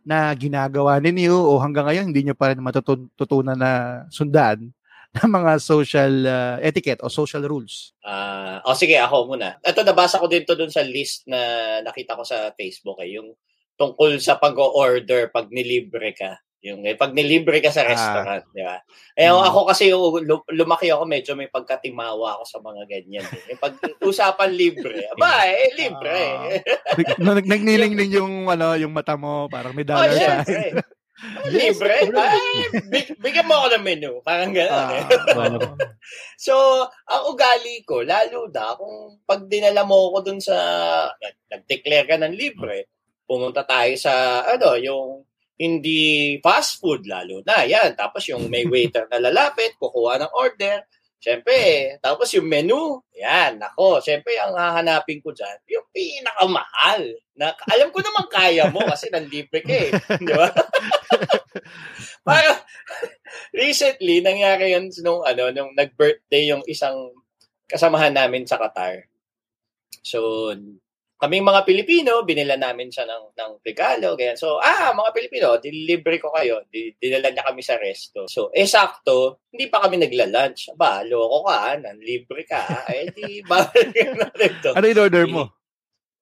na 0.06 0.30
ginagawa 0.32 1.00
ninyo 1.00 1.34
o 1.34 1.58
hanggang 1.58 1.88
ngayon 1.88 2.06
hindi 2.08 2.22
nyo 2.22 2.36
pa 2.36 2.52
rin 2.52 2.62
matutunan 2.62 3.58
na 3.58 3.72
sundan 4.06 4.70
ng 5.22 5.32
mga 5.32 5.52
social 5.58 6.14
uh, 6.24 6.56
etiquette 6.60 7.00
o 7.00 7.08
social 7.08 7.40
rules? 7.42 7.96
Ah, 8.02 8.60
o 8.62 8.76
sige, 8.76 9.00
ako 9.00 9.32
muna. 9.32 9.56
Ito, 9.60 9.80
nabasa 9.80 10.20
ko 10.20 10.28
din 10.28 10.44
to 10.44 10.52
dun 10.52 10.68
sa 10.68 10.84
list 10.84 11.24
na 11.24 11.40
nakita 11.80 12.12
ko 12.14 12.22
sa 12.22 12.52
Facebook 12.52 13.00
eh, 13.00 13.16
yung 13.16 13.32
tungkol 13.76 14.20
sa 14.20 14.36
pag-order 14.36 15.28
pag 15.28 15.48
nilibre 15.48 16.12
ka. 16.12 16.36
Yung 16.64 16.82
eh, 16.82 16.96
pag 16.96 17.12
nilibre 17.12 17.60
ka 17.60 17.70
sa 17.70 17.84
Ah. 17.84 17.90
restaurant, 17.92 18.44
di 18.50 18.64
ba? 18.64 18.80
Eh, 19.14 19.28
Hmm. 19.28 19.44
ako 19.44 19.70
kasi 19.70 19.92
yung 19.92 20.02
lu- 20.24 20.48
lumaki 20.50 20.90
ako, 20.90 21.04
medyo 21.04 21.32
may 21.32 21.46
pagkatimawa 21.46 22.40
ako 22.40 22.44
sa 22.44 22.58
mga 22.58 22.82
ganyan. 22.90 23.22
Eh. 23.22 23.54
Yung 23.54 23.60
pag 23.60 23.76
usapan 24.02 24.50
libre, 24.50 25.04
aba 25.14 25.46
eh, 25.46 25.70
libre. 25.76 26.10
eh. 26.10 26.60
Nag- 27.20 27.46
Nagniling 27.46 27.94
din 27.94 28.10
yung 28.18 28.48
ano, 28.50 28.74
yung 28.74 28.90
mata 28.90 29.14
mo, 29.14 29.46
parang 29.46 29.76
may 29.76 29.84
oh, 29.84 29.94
dollar 29.94 30.42
sign. 30.42 30.74
Libre? 31.48 32.12
Ay, 32.12 32.46
big, 32.86 33.06
bigyan 33.16 33.48
mo 33.48 33.56
ako 33.56 33.66
ng 33.72 33.84
menu. 33.84 34.12
Parang 34.20 34.52
gano'n. 34.52 34.88
eh. 34.92 35.04
Ah, 35.32 35.46
Ano? 35.48 35.58
So, 36.38 36.54
ang 37.08 37.22
ugali 37.32 37.82
ko, 37.82 38.04
lalo 38.04 38.46
na 38.52 38.76
kung 38.76 39.18
pag 39.24 39.48
dinala 39.48 39.82
mo 39.82 40.12
ko 40.12 40.22
dun 40.22 40.38
sa, 40.38 40.54
nag- 41.16 41.42
nag-declare 41.50 42.06
ka 42.06 42.16
ng 42.20 42.34
libre, 42.36 42.92
pumunta 43.24 43.64
tayo 43.66 43.90
sa, 43.98 44.44
ano, 44.44 44.76
yung 44.78 45.24
hindi 45.56 46.36
fast 46.44 46.78
food 46.78 47.08
lalo 47.08 47.40
na. 47.42 47.64
Yan. 47.64 47.96
Tapos 47.96 48.28
yung 48.28 48.46
may 48.52 48.68
waiter 48.68 49.08
na 49.08 49.16
lalapit, 49.18 49.74
kukuha 49.80 50.20
ng 50.20 50.32
order. 50.36 50.84
Siyempre, 51.16 51.56
tapos 52.04 52.28
yung 52.36 52.46
menu, 52.46 53.00
yan, 53.16 53.56
nako, 53.56 53.98
siyempre, 54.04 54.36
ang 54.36 54.52
hahanapin 54.52 55.18
ko 55.24 55.32
dyan, 55.32 55.58
yung 55.72 55.86
pinakamahal. 55.90 57.02
Na, 57.36 57.52
alam 57.72 57.88
ko 57.90 57.98
naman 58.04 58.26
kaya 58.28 58.68
mo 58.68 58.84
kasi 58.84 59.08
nanlibre 59.08 59.64
ka 59.64 59.74
eh. 59.74 59.90
Di 60.22 60.32
ba? 60.32 60.48
Para, 62.26 62.62
recently, 63.50 64.20
nangyari 64.20 64.76
yun 64.76 64.92
nung, 65.00 65.24
ano, 65.24 65.50
nung 65.50 65.72
nag-birthday 65.72 66.52
yung 66.52 66.62
isang 66.68 67.12
kasamahan 67.66 68.14
namin 68.14 68.46
sa 68.46 68.60
Qatar. 68.60 69.08
So, 70.06 70.52
kaming 71.16 71.48
mga 71.48 71.64
Pilipino, 71.64 72.20
binila 72.28 72.60
namin 72.60 72.92
siya 72.92 73.08
ng, 73.08 73.32
ng 73.32 73.52
regalo, 73.64 74.12
ganyan. 74.14 74.36
So, 74.36 74.60
ah, 74.60 74.92
mga 74.92 75.10
Pilipino, 75.16 75.56
dilibre 75.56 76.20
ko 76.20 76.28
kayo. 76.32 76.68
Di, 76.68 76.92
dinala 77.00 77.32
niya 77.32 77.48
kami 77.48 77.64
sa 77.64 77.80
resto. 77.80 78.28
So, 78.28 78.52
eh, 78.52 78.68
sakto, 78.68 79.48
hindi 79.52 79.72
pa 79.72 79.80
kami 79.84 79.96
nagla-lunch. 79.96 80.76
Aba, 80.76 81.00
loko 81.08 81.48
ka, 81.48 81.56
ah, 81.72 81.94
libre 81.96 82.44
ka. 82.44 82.60
ah. 82.60 82.84
Eh, 82.92 83.08
di, 83.16 83.40
bakit 83.50 83.96
natin 83.96 84.52
to? 84.60 84.70
Ano 84.76 84.86
in 84.86 85.00
order 85.00 85.24
mo? 85.24 85.56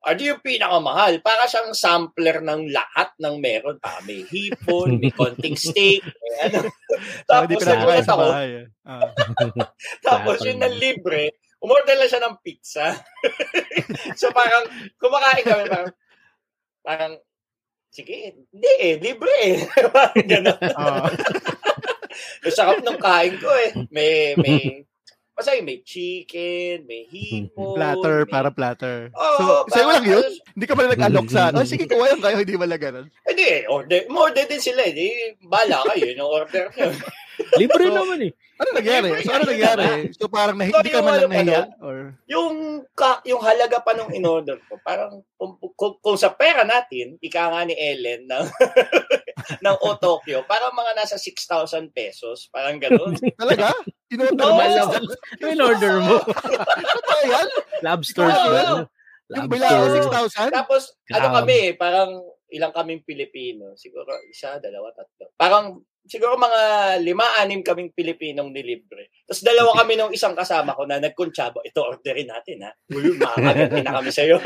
Ano 0.05 0.21
yung 0.21 0.45
pinakamahal? 0.45 1.25
Para 1.25 1.49
siyang 1.49 1.73
sampler 1.73 2.45
ng 2.45 2.69
lahat 2.69 3.17
ng 3.17 3.41
meron. 3.41 3.81
Pa. 3.81 4.05
May 4.05 4.21
hipon, 4.29 5.01
may 5.01 5.09
konting 5.19 5.57
steak, 5.57 6.05
may 6.05 6.35
ano. 6.45 6.69
Ah, 7.33 7.49
Tapos, 7.49 7.65
nagulat 7.65 8.05
ako, 8.05 8.25
bahay. 8.31 8.51
eh. 8.63 8.67
Ah. 8.85 9.11
tapos 10.07 10.45
yun 10.45 10.61
na 10.61 10.69
libre, 10.69 11.41
umorder 11.65 11.97
lang 11.97 12.11
siya 12.13 12.21
ng 12.21 12.37
pizza. 12.45 12.93
so 14.21 14.29
parang, 14.31 14.69
kumakain 15.01 15.45
kami, 15.45 15.65
parang, 15.65 15.93
parang, 16.85 17.13
sige, 17.89 18.37
hindi 18.53 18.73
eh, 18.77 19.01
libre 19.01 19.33
eh. 19.41 19.57
parang 19.97 20.29
gano'n. 20.29 20.61
Ah. 20.77 21.09
Ang 22.45 22.55
sarap 22.55 22.85
ng 22.85 23.01
kain 23.01 23.35
ko 23.41 23.49
eh. 23.51 23.71
May, 23.91 24.37
may, 24.39 24.85
Basta 25.35 25.59
may 25.67 25.83
chicken, 25.83 26.87
may 26.87 27.11
hipon. 27.11 27.75
platter, 27.75 28.23
may- 28.23 28.31
para 28.31 28.55
platter. 28.55 29.11
Oo, 29.11 29.35
so, 29.35 29.45
sa'yo 29.67 29.91
parang- 29.91 29.91
lang 29.91 30.05
yun? 30.07 30.31
Hindi 30.55 30.67
ka 30.71 30.75
pala 30.79 30.95
nag-alok 30.95 31.27
sa, 31.27 31.51
oh, 31.51 31.67
sige, 31.67 31.91
kuha 31.91 32.15
yung 32.15 32.23
kayo, 32.23 32.39
hindi 32.39 32.55
wala 32.55 32.79
ganun. 32.79 33.11
Hindi, 33.27 33.67
order. 33.67 34.07
Order 34.07 34.47
din 34.47 34.63
sila. 34.63 34.87
eh. 34.87 35.35
Bala 35.43 35.83
kayo 35.91 36.07
yung 36.15 36.31
order 36.31 36.71
nyo. 36.79 36.87
Libre 37.59 37.85
So, 37.91 37.95
naman 37.95 38.19
eh. 38.29 38.33
Ano 38.55 38.69
nangyari? 38.71 39.09
So, 39.27 39.31
ano 39.35 39.45
nangyari? 39.51 39.87
So, 40.15 40.31
parang 40.31 40.57
nahi- 40.59 40.71
hindi 40.71 40.95
ka 40.95 41.03
man 41.03 41.19
lang 41.19 41.23
Yung 41.27 41.35
ano, 41.35 41.43
nahiya? 41.43 41.63
Or, 41.83 41.97
yung, 42.31 42.55
ka, 42.95 43.11
yung 43.27 43.43
halaga 43.43 43.83
pa 43.83 43.99
nung 43.99 44.15
in-order 44.15 44.63
ko, 44.71 44.79
parang 44.79 45.27
kung, 45.35 45.59
kung, 45.75 45.99
kung 45.99 46.15
sa 46.15 46.31
pera 46.31 46.63
natin, 46.63 47.19
ika 47.19 47.51
nga 47.51 47.67
ni 47.67 47.75
Ellen 47.75 48.31
ng, 48.31 48.47
ng 49.65 49.77
O 49.83 49.99
Tokyo, 49.99 50.47
parang 50.47 50.71
mga 50.71 50.93
nasa 50.95 51.19
6,000 51.19 51.91
pesos. 51.91 52.47
Parang 52.55 52.79
ganun. 52.79 53.19
talaga? 53.43 53.75
In-order 54.15 54.47
Oo. 54.47 54.55
mo? 54.55 54.59
Malam. 54.63 54.87
Ano 54.95 55.47
in 55.51 55.61
order 55.61 55.95
mo? 55.99 56.17
Totoo 56.95 57.23
yan? 57.27 57.49
Lobster. 57.83 58.27
Ano? 58.31 58.87
Yung 59.35 59.51
Lobster. 59.51 60.31
6,000? 60.31 60.55
Tapos, 60.55 60.83
ano 61.11 61.27
Grabe. 61.27 61.37
kami, 61.43 61.59
parang 61.75 62.11
ilang 62.55 62.71
kaming 62.71 63.03
Pilipino. 63.03 63.75
Siguro 63.75 64.15
isa, 64.31 64.63
dalawa, 64.63 64.95
tatlo. 64.95 65.35
Parang 65.35 65.83
siguro 66.05 66.37
mga 66.37 66.61
lima, 67.01 67.25
anim 67.39 67.61
kaming 67.61 67.91
Pilipinong 67.91 68.49
nilibre. 68.49 69.09
Tapos 69.25 69.41
dalawa 69.41 69.71
kami 69.75 69.93
nung 69.95 70.13
isang 70.13 70.33
kasama 70.33 70.73
ko 70.73 70.85
na 70.85 70.99
nagkuntsabo, 70.99 71.61
ito 71.61 71.81
orderin 71.81 72.29
natin 72.29 72.63
ha. 72.63 72.71
Uy, 72.89 73.17
makakagati 73.17 73.79
na 73.83 73.93
kami 73.97 74.11
sa'yo. 74.11 74.37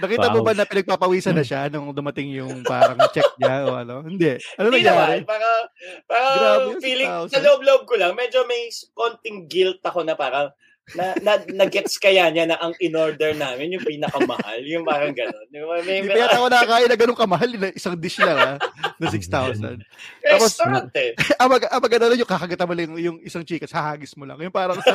Nakita 0.00 0.26
mo 0.28 0.38
Wow. 0.40 0.46
ba 0.46 0.52
na 0.54 0.64
pinagpapawisan 0.64 1.34
na 1.34 1.42
siya 1.42 1.66
nung 1.68 1.90
dumating 1.90 2.28
yung 2.30 2.62
parang 2.62 2.96
check 3.10 3.26
niya 3.36 3.66
o 3.66 3.74
ano? 3.74 3.94
Hindi. 4.04 4.36
Ano 4.56 4.68
Hindi 4.68 4.82
nangyari? 4.82 5.20
naman, 5.20 5.26
parang, 5.26 5.62
parang 6.06 6.60
Grabe 6.70 6.80
feeling, 6.80 7.10
6,000. 7.26 7.28
sa 7.28 7.38
loob-loob 7.40 7.82
ko 7.84 7.94
lang, 7.96 8.12
medyo 8.14 8.44
may 8.44 8.68
konting 8.92 9.46
guilt 9.46 9.80
ako 9.80 10.02
na 10.02 10.14
parang, 10.14 10.48
na, 10.94 11.14
na, 11.22 11.32
na-gets 11.46 11.98
kaya 12.02 12.30
niya 12.30 12.50
na 12.50 12.56
ang 12.58 12.74
in-order 12.82 13.34
namin 13.34 13.78
yung 13.78 13.84
pinakamahal, 13.86 14.60
yung 14.66 14.82
parang 14.82 15.14
gano'n. 15.14 15.46
May, 15.50 16.02
may, 16.02 16.18
yata 16.18 16.38
ako 16.42 16.46
nakakain 16.54 16.88
na 16.90 16.98
ganun 16.98 17.18
kamahal. 17.18 17.50
na 17.54 17.68
Isang 17.74 17.96
dish 17.98 18.18
lang 18.18 18.38
ha, 18.38 18.54
na 18.98 19.06
6,000. 19.14 19.82
Tapos- 20.22 20.56
restaurant 20.56 20.90
eh. 20.98 21.14
Amag, 21.42 21.66
amag 21.70 21.92
ano 21.96 22.14
yung 22.18 22.28
kakagata 22.28 22.66
mo 22.66 22.74
lang 22.74 22.92
yung 22.98 23.18
isang 23.22 23.46
chicken, 23.46 23.70
hahagis 23.70 24.14
mo 24.18 24.26
lang. 24.26 24.38
Yung 24.40 24.52
parang 24.54 24.78
sa. 24.82 24.92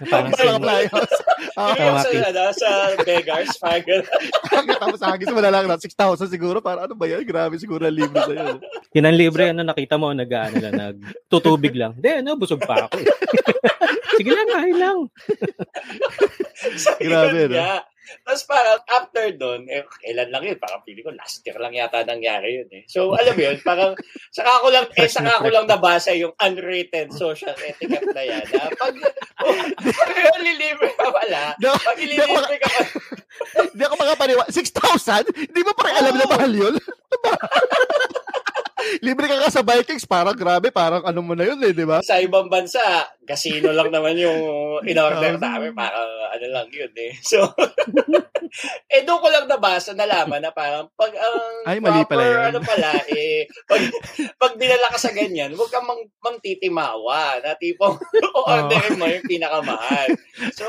Parang 0.00 0.30
parang 0.30 0.54
sin- 0.54 0.62
playhouse. 0.62 1.16
Ah, 1.58 1.74
Yung 1.74 1.98
sa, 1.98 2.08
ano, 2.22 2.42
sa 2.54 2.70
beggars, 3.02 3.50
parang 3.58 3.82
gano'n. 3.82 4.78
Tapos 4.82 5.00
hagis 5.02 5.26
mo 5.28 5.40
na 5.42 5.50
lang 5.50 5.66
na 5.66 5.74
6,000 5.74 5.90
siguro. 6.28 6.62
Para 6.62 6.86
ano 6.86 6.94
ba 6.94 7.04
yan? 7.04 7.26
Grabe 7.26 7.58
siguro 7.58 7.82
ang 7.82 7.98
libre 7.98 8.22
sa'yo. 8.22 8.62
Yun 8.94 9.06
ang 9.06 9.18
libre, 9.18 9.42
ano, 9.50 9.66
nakita 9.66 9.98
mo, 9.98 10.14
nag, 10.14 10.30
ano 10.30 10.56
lang, 10.62 10.74
nagtutubig 10.94 11.74
lang. 11.74 11.98
Hindi, 11.98 12.22
ano, 12.22 12.38
busog 12.38 12.62
pa 12.62 12.86
ako. 12.86 12.94
eh. 12.94 13.06
Sige 14.18 14.30
lang, 14.30 14.48
kain 14.48 14.78
lang. 14.78 14.98
Grabe, 17.02 17.40
no? 17.48 17.82
Tapos 18.24 18.42
parang 18.48 18.80
after 18.88 19.26
doon, 19.36 19.68
eh, 19.68 19.84
kailan 20.04 20.28
lang 20.32 20.42
yun? 20.44 20.58
Parang 20.58 20.80
pili 20.84 21.00
ko, 21.04 21.12
last 21.12 21.44
year 21.44 21.56
lang 21.60 21.74
yata 21.76 22.04
nangyari 22.04 22.62
yun 22.62 22.68
eh. 22.72 22.82
So, 22.88 23.12
alam 23.14 23.34
mo 23.36 23.42
yun, 23.42 23.58
parang 23.60 23.92
saka 24.32 24.52
ko 24.64 24.68
lang, 24.72 24.86
eh, 24.96 25.08
saka 25.08 25.42
ko 25.42 25.48
lang 25.52 25.66
nabasa 25.68 26.12
yung 26.16 26.32
unwritten 26.40 27.12
social 27.12 27.54
etiquette 27.58 28.12
na 28.12 28.22
yan. 28.24 28.44
Na 28.48 28.68
pag, 28.76 28.94
oh, 29.44 29.54
pag 29.76 30.40
ililibre 30.40 30.90
ka 30.96 31.08
pala, 31.12 31.42
No, 31.60 31.72
pag 31.76 31.98
ililibre 32.00 32.56
ka 32.60 32.68
pala, 32.68 32.88
Hindi 33.48 33.82
ako 33.86 33.94
makapaniwa. 33.96 34.44
6,000? 34.50 35.30
Hindi 35.30 35.60
mo 35.62 35.70
parang 35.72 35.96
alam 36.02 36.14
na 36.18 36.26
mahal 36.26 36.52
yun? 36.52 36.74
Libre 39.00 39.26
ka 39.26 39.36
ka 39.38 39.50
sa 39.50 39.62
Vikings. 39.62 40.04
Parang 40.04 40.34
grabe. 40.34 40.68
Parang 40.70 41.02
ano 41.02 41.20
mo 41.22 41.32
na 41.32 41.46
yun 41.46 41.58
eh, 41.62 41.72
di 41.72 41.86
ba? 41.86 42.02
sa 42.02 42.18
ibang 42.18 42.48
bansa, 42.48 42.80
casino 43.22 43.70
lang 43.70 43.90
naman 43.90 44.16
yung 44.16 44.40
in-order 44.84 45.36
Um, 45.36 45.42
namin. 45.42 45.72
Parang 45.72 46.10
ano 46.34 46.46
lang 46.48 46.68
yun 46.70 46.92
eh. 46.94 47.12
So, 47.30 47.44
eh 48.88 49.04
doon 49.04 49.20
ko 49.20 49.28
lang 49.28 49.44
nabasa, 49.44 49.92
nalaman 49.92 50.40
na 50.40 50.50
parang 50.50 50.88
pag 50.96 51.12
ang 51.12 51.68
Ay, 51.68 51.78
mali 51.78 52.00
pala 52.08 52.24
proper, 52.24 52.32
yun. 52.32 52.48
ano 52.48 52.58
pala, 52.64 52.90
eh, 53.12 53.44
pag, 53.68 53.82
pag 54.40 54.52
dinala 54.56 54.88
ka 54.88 54.98
sa 54.98 55.12
ganyan, 55.12 55.52
huwag 55.52 55.68
kang 55.68 55.84
mang, 55.84 56.00
mang 56.24 56.40
titimawa 56.40 57.36
na 57.44 57.52
tipong 57.54 58.00
orderin 58.48 58.96
mo 58.96 59.04
yung 59.04 59.28
pinakamahal. 59.28 60.08
So, 60.56 60.64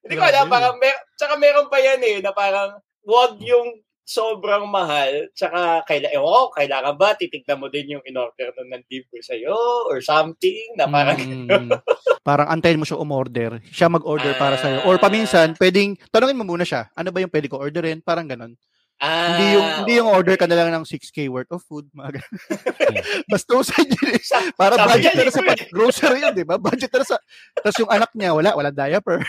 hindi 0.00 0.16
ko 0.16 0.24
alam, 0.24 0.48
parang, 0.48 0.80
mer 0.80 0.96
tsaka 1.14 1.36
meron 1.36 1.68
pa 1.68 1.78
yan 1.78 2.00
eh, 2.00 2.16
na 2.24 2.32
parang, 2.32 2.80
huwag 3.04 3.36
yung 3.44 3.76
sobrang 4.06 4.64
mahal, 4.64 5.10
tsaka 5.32 5.82
kaila, 5.82 6.06
ewan 6.08 6.30
ko, 6.30 6.54
kailangan 6.54 6.94
ba 6.94 7.12
titignan 7.12 7.58
mo 7.58 7.66
din 7.66 7.90
yung 7.90 8.04
in-order 8.04 8.54
nung 8.54 8.70
nandito 8.70 9.10
sa'yo 9.12 9.52
or 9.84 9.98
something 9.98 10.54
na 10.72 10.86
parang, 10.86 11.18
Mm, 11.18 11.74
parang 12.22 12.46
antayin 12.48 12.78
mo 12.78 12.86
siya 12.86 12.96
umorder. 12.96 13.58
Siya 13.66 13.90
mag-order 13.90 14.30
para 14.34 14.54
sa'yo. 14.54 14.86
Or 14.86 14.94
Ah. 14.94 15.02
paminsan, 15.02 15.58
pwedeng, 15.58 15.98
tanongin 16.08 16.38
mo 16.38 16.46
muna 16.46 16.62
siya, 16.62 16.86
ano 16.92 17.10
ba 17.10 17.18
yung 17.18 17.28
pwede 17.28 17.46
ko 17.46 17.58
orderin? 17.58 17.98
Parang 17.98 18.24
ganon. 18.24 18.54
ah, 18.96 19.28
hindi 19.28 19.46
yung 19.52 19.66
hindi 19.76 19.92
yung 19.98 20.08
order 20.08 20.34
ka 20.34 20.46
na 20.46 20.56
lang 20.56 20.72
ng 20.72 20.86
6k 20.86 21.28
worth 21.28 21.50
of 21.50 21.60
food, 21.60 21.84
mga. 21.92 22.16
Bastusan 23.28 23.84
yun 23.84 24.16
Para 24.54 24.78
sabi 24.78 25.04
budget 25.04 25.12
na 25.12 25.22
sa 25.26 25.36
libre. 25.36 25.50
pag- 25.52 25.68
grocery 25.68 26.18
yun, 26.22 26.32
di 26.32 26.46
ba? 26.46 26.56
Budget 26.56 26.88
na 26.88 27.04
sa... 27.04 27.20
Tapos 27.54 27.76
yung 27.76 27.92
anak 27.92 28.08
niya, 28.14 28.32
wala, 28.32 28.54
wala 28.54 28.70
diaper. 28.70 29.20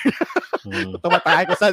Hmm. 0.64 0.96
Tumatay 1.04 1.44
ko 1.44 1.54
sa... 1.56 1.68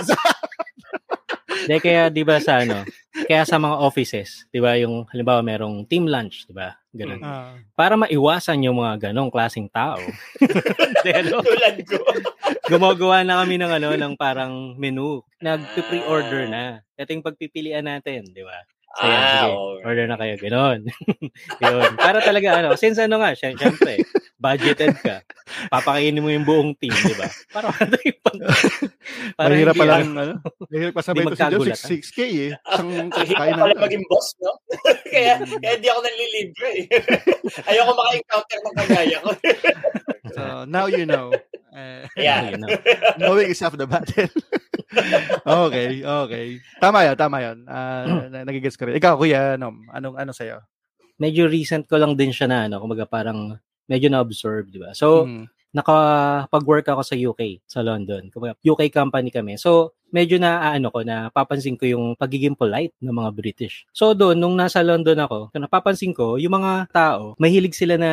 Hindi, 1.63 1.77
kaya, 1.79 2.03
di 2.11 2.27
ba, 2.27 2.43
sa 2.43 2.67
ano, 2.67 2.83
kaya 3.31 3.47
sa 3.47 3.63
mga 3.63 3.77
offices, 3.79 4.51
di 4.51 4.59
ba, 4.59 4.75
yung, 4.75 5.07
halimbawa, 5.15 5.41
merong 5.47 5.87
team 5.87 6.11
lunch, 6.11 6.51
di 6.51 6.55
ba? 6.57 6.75
Ganun. 6.91 7.23
Ah. 7.23 7.55
Para 7.79 7.95
maiwasan 7.95 8.67
yung 8.67 8.83
mga 8.83 9.11
ganong 9.11 9.31
klaseng 9.31 9.71
tao. 9.71 9.99
Di, 11.03 11.11
ano, 11.15 11.43
tulad 11.47 11.77
ko. 11.87 11.99
gumagawa 12.71 13.27
na 13.27 13.43
kami 13.43 13.59
ng 13.59 13.73
ano 13.73 13.89
ng 13.95 14.15
parang 14.15 14.75
menu. 14.79 15.23
Nag-pre-order 15.43 16.47
na. 16.51 16.83
Ito 16.95 17.11
yung 17.15 17.27
pagpipilian 17.27 17.87
natin, 17.87 18.31
di 18.31 18.43
ba? 18.47 18.59
So, 18.95 19.03
yan, 19.05 19.27
sige. 19.27 19.51
oo. 19.51 19.71
Order 19.83 20.07
na 20.07 20.17
kayo, 20.17 20.35
gano'n. 20.39 20.79
Yun. 21.63 21.91
Para 21.99 22.19
talaga, 22.19 22.49
ano, 22.57 22.73
since 22.75 22.97
ano 22.97 23.19
nga, 23.19 23.35
sy- 23.35 23.53
syempre, 23.53 24.01
budgeted 24.37 24.95
ka, 24.97 25.21
papakainin 25.67 26.23
mo 26.23 26.31
yung 26.31 26.47
buong 26.47 26.73
team, 26.75 26.95
di 26.95 27.13
ba? 27.13 27.27
Para 27.51 27.75
ano 27.83 27.97
yung 27.99 28.21
pang... 28.23 28.39
para 29.35 29.51
Mahirap 29.51 29.75
hindi, 29.75 29.83
pa 29.83 29.87
lang, 29.91 30.15
ano? 30.15 30.35
Mahirap 30.71 30.95
pa 30.95 31.03
sabay 31.03 31.21
Hindi 31.21 31.27
ko 31.27 31.35
si 31.35 31.43
Joe, 31.43 31.51
magkagulatan. 31.51 31.89
6, 31.91 32.15
6k 32.15 32.19
eh. 32.23 32.53
Isang 32.71 32.91
kain 33.11 33.55
pala 33.57 33.73
na. 33.73 33.83
maging 33.83 34.05
boss, 34.07 34.29
no? 34.39 34.53
kaya, 35.05 35.33
kaya 35.43 35.75
di 35.77 35.89
ako 35.89 36.01
nanlilibre. 36.01 36.71
eh. 36.71 36.87
Ayoko 37.67 37.93
maka-encounter 37.93 38.59
ng 38.63 38.75
kagaya 38.79 39.17
ko. 39.21 39.31
So, 40.31 40.43
now 40.65 40.87
you 40.87 41.05
know. 41.05 41.35
Uh, 41.75 42.07
Yeah. 42.15 42.55
yun 42.55 42.63
na. 42.63 42.69
knowing 43.19 43.51
is 43.51 43.59
half 43.59 43.75
the 43.75 43.83
battle. 43.85 44.31
okay, 45.67 46.07
okay. 46.07 46.47
Tama 46.79 47.03
yan, 47.03 47.17
tama 47.19 47.37
yan. 47.43 47.59
Uh, 47.67 48.31
nagigets 48.47 48.79
ko 48.79 48.87
rin. 48.87 48.95
Ikaw, 48.95 49.19
kuya, 49.19 49.59
ano, 49.59 49.75
anong, 49.91 50.15
ano 50.15 50.31
sa'yo? 50.31 50.63
Medyo 51.19 51.51
recent 51.51 51.91
ko 51.91 51.99
lang 51.99 52.15
din 52.15 52.31
siya 52.31 52.47
na, 52.47 52.71
ano, 52.71 52.79
kumbaga 52.79 53.05
parang 53.05 53.59
medyo 53.91 54.07
na-observe, 54.07 54.71
di 54.71 54.79
ba? 54.79 54.95
So, 54.95 55.27
Mm. 55.27 55.51
nakapag-work 55.75 56.87
ako 56.87 57.03
sa 57.03 57.19
UK, 57.19 57.59
sa 57.67 57.83
London. 57.83 58.31
Kumbaga, 58.31 58.55
UK 58.63 58.95
company 58.95 59.35
kami. 59.35 59.59
So, 59.59 59.99
medyo 60.15 60.39
na 60.39 60.71
ano 60.71 60.95
ko 60.95 61.03
na 61.03 61.27
papansin 61.35 61.75
ko 61.75 61.91
yung 61.91 62.15
pagiging 62.15 62.55
polite 62.55 62.95
ng 63.03 63.11
mga 63.11 63.31
British. 63.35 63.83
So 63.91 64.15
doon 64.15 64.39
nung 64.39 64.55
nasa 64.55 64.79
London 64.87 65.19
ako, 65.19 65.51
napapansin 65.59 66.15
ko 66.15 66.39
yung 66.39 66.55
mga 66.55 66.87
tao, 66.95 67.35
mahilig 67.35 67.75
sila 67.75 67.99
na 67.99 68.11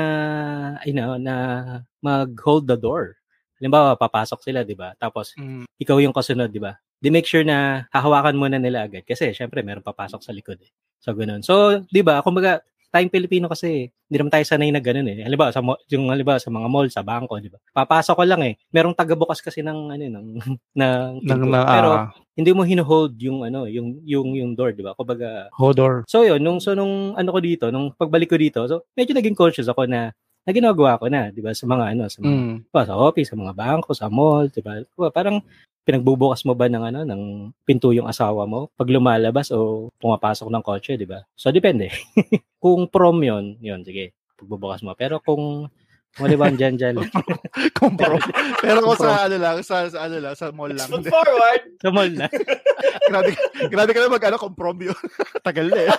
you 0.81 0.97
know, 0.97 1.21
na 1.21 1.61
mag-hold 2.01 2.65
the 2.65 2.73
door. 2.73 3.20
Halimbawa, 3.61 3.93
papasok 3.93 4.41
sila, 4.41 4.65
'di 4.65 4.73
ba? 4.73 4.97
Tapos 4.97 5.37
Mm. 5.37 5.69
ikaw 5.77 6.01
yung 6.01 6.11
kasunod, 6.17 6.49
'di 6.49 6.57
ba? 6.57 6.73
Di 6.97 7.13
make 7.13 7.29
sure 7.29 7.45
na 7.45 7.85
hahawakan 7.93 8.33
muna 8.33 8.57
nila 8.57 8.89
agad 8.89 9.05
kasi 9.05 9.31
syempre 9.37 9.61
meron 9.61 9.85
papasok 9.85 10.21
sa 10.25 10.33
likod 10.33 10.57
eh. 10.57 10.73
So 10.97 11.13
ganun. 11.13 11.45
So, 11.45 11.81
'di 11.93 12.01
ba? 12.01 12.25
Kumbaga 12.25 12.65
tayong 12.91 13.07
Pilipino 13.07 13.47
kasi, 13.47 13.87
hindi 13.87 14.17
naman 14.19 14.35
tayo 14.35 14.43
sanay 14.43 14.67
na 14.67 14.83
ganun 14.83 15.07
eh. 15.07 15.23
Halimbawa, 15.23 15.55
sa, 15.55 15.63
yung 15.87 16.11
halimbawa 16.11 16.43
sa 16.43 16.51
mga 16.51 16.67
mall, 16.67 16.91
sa 16.91 16.99
bangko, 16.99 17.39
di 17.39 17.47
ba? 17.47 17.55
Papasok 17.71 18.19
ko 18.19 18.23
lang 18.27 18.43
eh. 18.43 18.59
Merong 18.67 18.91
taga-bukas 18.91 19.39
kasi 19.39 19.63
ng, 19.63 19.95
ano, 19.95 20.03
ng, 20.11 20.27
ng, 20.43 20.51
Nang, 20.75 21.39
pinto. 21.39 21.47
na, 21.47 21.63
Pero, 21.71 21.89
ah, 21.95 22.11
hindi 22.35 22.51
mo 22.51 22.67
hino-hold 22.67 23.15
yung, 23.23 23.47
ano, 23.47 23.63
yung, 23.63 24.03
yung, 24.03 24.35
yung 24.35 24.51
door, 24.59 24.75
di 24.75 24.83
ba? 24.83 24.91
Kumbaga, 24.91 25.47
Hodor. 25.55 26.03
So 26.03 26.27
yun, 26.27 26.43
nung 26.43 26.59
so 26.59 26.75
nung 26.75 27.15
ano 27.15 27.31
ko 27.31 27.39
dito, 27.39 27.71
nung 27.71 27.95
pagbalik 27.95 28.27
ko 28.27 28.35
dito, 28.35 28.59
so 28.67 28.83
medyo 28.91 29.15
naging 29.15 29.39
conscious 29.39 29.71
ako 29.71 29.87
na 29.87 30.11
na 30.41 30.51
ginagawa 30.51 30.97
ko 30.97 31.05
na, 31.07 31.29
'di 31.29 31.41
ba, 31.41 31.53
sa 31.53 31.65
mga 31.69 31.85
ano, 31.93 32.03
sa 32.09 32.19
mga 32.21 32.33
Mm. 32.33 32.55
pa, 32.73 32.81
sa 32.85 32.97
office, 32.97 33.29
sa 33.29 33.37
mga 33.37 33.53
bangko, 33.53 33.91
sa 33.93 34.07
mall, 34.09 34.49
'di 34.49 34.61
ba? 34.65 34.81
Diba, 34.81 35.09
Parang 35.13 35.37
pinagbubukas 35.81 36.45
mo 36.45 36.53
ba 36.53 36.69
ng 36.69 36.83
ano 36.93 36.99
ng 37.01 37.21
pinto 37.65 37.89
yung 37.89 38.05
asawa 38.05 38.45
mo 38.45 38.69
pag 38.77 38.85
lumalabas 38.85 39.49
o 39.49 39.89
pumapasok 39.97 40.47
ng 40.49 40.63
kotse, 40.65 40.93
'di 40.97 41.09
ba? 41.09 41.21
So 41.37 41.49
depende. 41.49 41.89
kung 42.61 42.89
prom 42.89 43.21
'yon, 43.21 43.57
'yon 43.61 43.81
sige, 43.85 44.13
pagbubukas 44.37 44.81
mo. 44.81 44.93
Pero 44.97 45.21
kung 45.21 45.69
kung 46.11 46.27
halimbawa 46.27 46.51
dyan, 46.51 46.75
dyan, 46.75 46.99
Kumpro. 47.79 48.19
Pero 48.59 48.83
kung 48.83 48.99
sa 48.99 49.31
ano 49.31 49.39
lang, 49.39 49.63
sa, 49.63 49.87
sa 49.87 50.11
ano 50.11 50.19
lang, 50.19 50.35
sa 50.35 50.51
mall 50.51 50.67
lang. 50.75 50.89
Foot 50.91 51.07
forward. 51.07 51.61
sa 51.79 51.87
mall 51.87 52.11
na, 52.11 52.27
grabe, 53.09 53.31
grabe 53.71 53.91
ka 53.95 53.99
na 54.03 54.11
mag 54.11 54.25
ano, 54.27 54.35
komprom 54.35 54.75
yun. 54.75 54.97
Tagal 55.39 55.71
na 55.71 55.87
eh. 55.87 55.89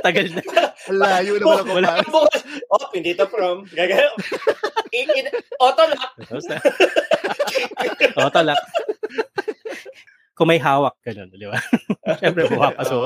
Tagal 0.00 0.26
na. 0.30 0.42
Layo 0.88 1.32
ako. 1.36 1.46
Wala. 1.46 1.62
Wala. 1.68 1.92
Bukas. 2.04 2.42
Oh, 2.68 2.86
hindi 2.90 3.12
to 3.12 3.26
prom. 3.26 3.64
Gagano. 3.68 4.12
I- 4.90 5.10
in- 5.16 5.32
auto 5.56 5.84
lock. 5.86 6.12
Tapos 6.22 6.46
na. 6.46 6.58
O, 8.18 8.30
talak. 8.30 8.58
Kung 10.34 10.46
may 10.46 10.58
hawak, 10.58 10.94
ganun, 11.02 11.30
di 11.30 11.46
ba? 11.46 11.58
Siyempre, 12.18 12.46
pumapasok. 12.46 13.02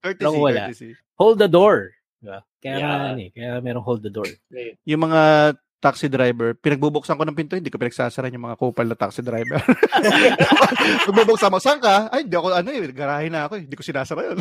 courtesy, 0.00 0.20
Pero 0.20 0.30
wala. 0.34 0.68
courtesy. 0.68 0.90
hold 1.16 1.38
the 1.38 1.48
door. 1.48 1.92
Diba? 2.20 2.40
Kaya 2.58 2.74
Yeah. 2.76 2.84
nga, 2.84 2.96
ano 3.06 3.20
eh, 3.20 3.30
kaya 3.32 3.50
merong 3.60 3.84
hold 3.84 4.02
the 4.02 4.12
door. 4.12 4.28
Yung 4.84 5.02
mga 5.02 5.20
taxi 5.76 6.08
driver, 6.08 6.52
pinagbubuksan 6.52 7.16
ko 7.16 7.24
ng 7.24 7.36
pinto, 7.36 7.56
hindi 7.56 7.68
ko 7.68 7.76
pinagsasara 7.76 8.28
yung 8.28 8.44
mga 8.44 8.58
kupal 8.58 8.84
na 8.84 8.96
taxi 8.96 9.20
driver. 9.20 9.60
Pagbubuksan 11.06 11.48
mo, 11.48 11.60
saan 11.60 11.80
ka? 11.80 12.08
Ay, 12.08 12.24
hindi 12.28 12.36
ako, 12.36 12.48
ano 12.52 12.68
eh, 12.68 12.80
garahe 12.92 13.28
na 13.28 13.48
ako 13.48 13.60
eh. 13.60 13.62
Hindi 13.64 13.76
ko 13.76 13.84
sinasara 13.84 14.20
yun. 14.24 14.38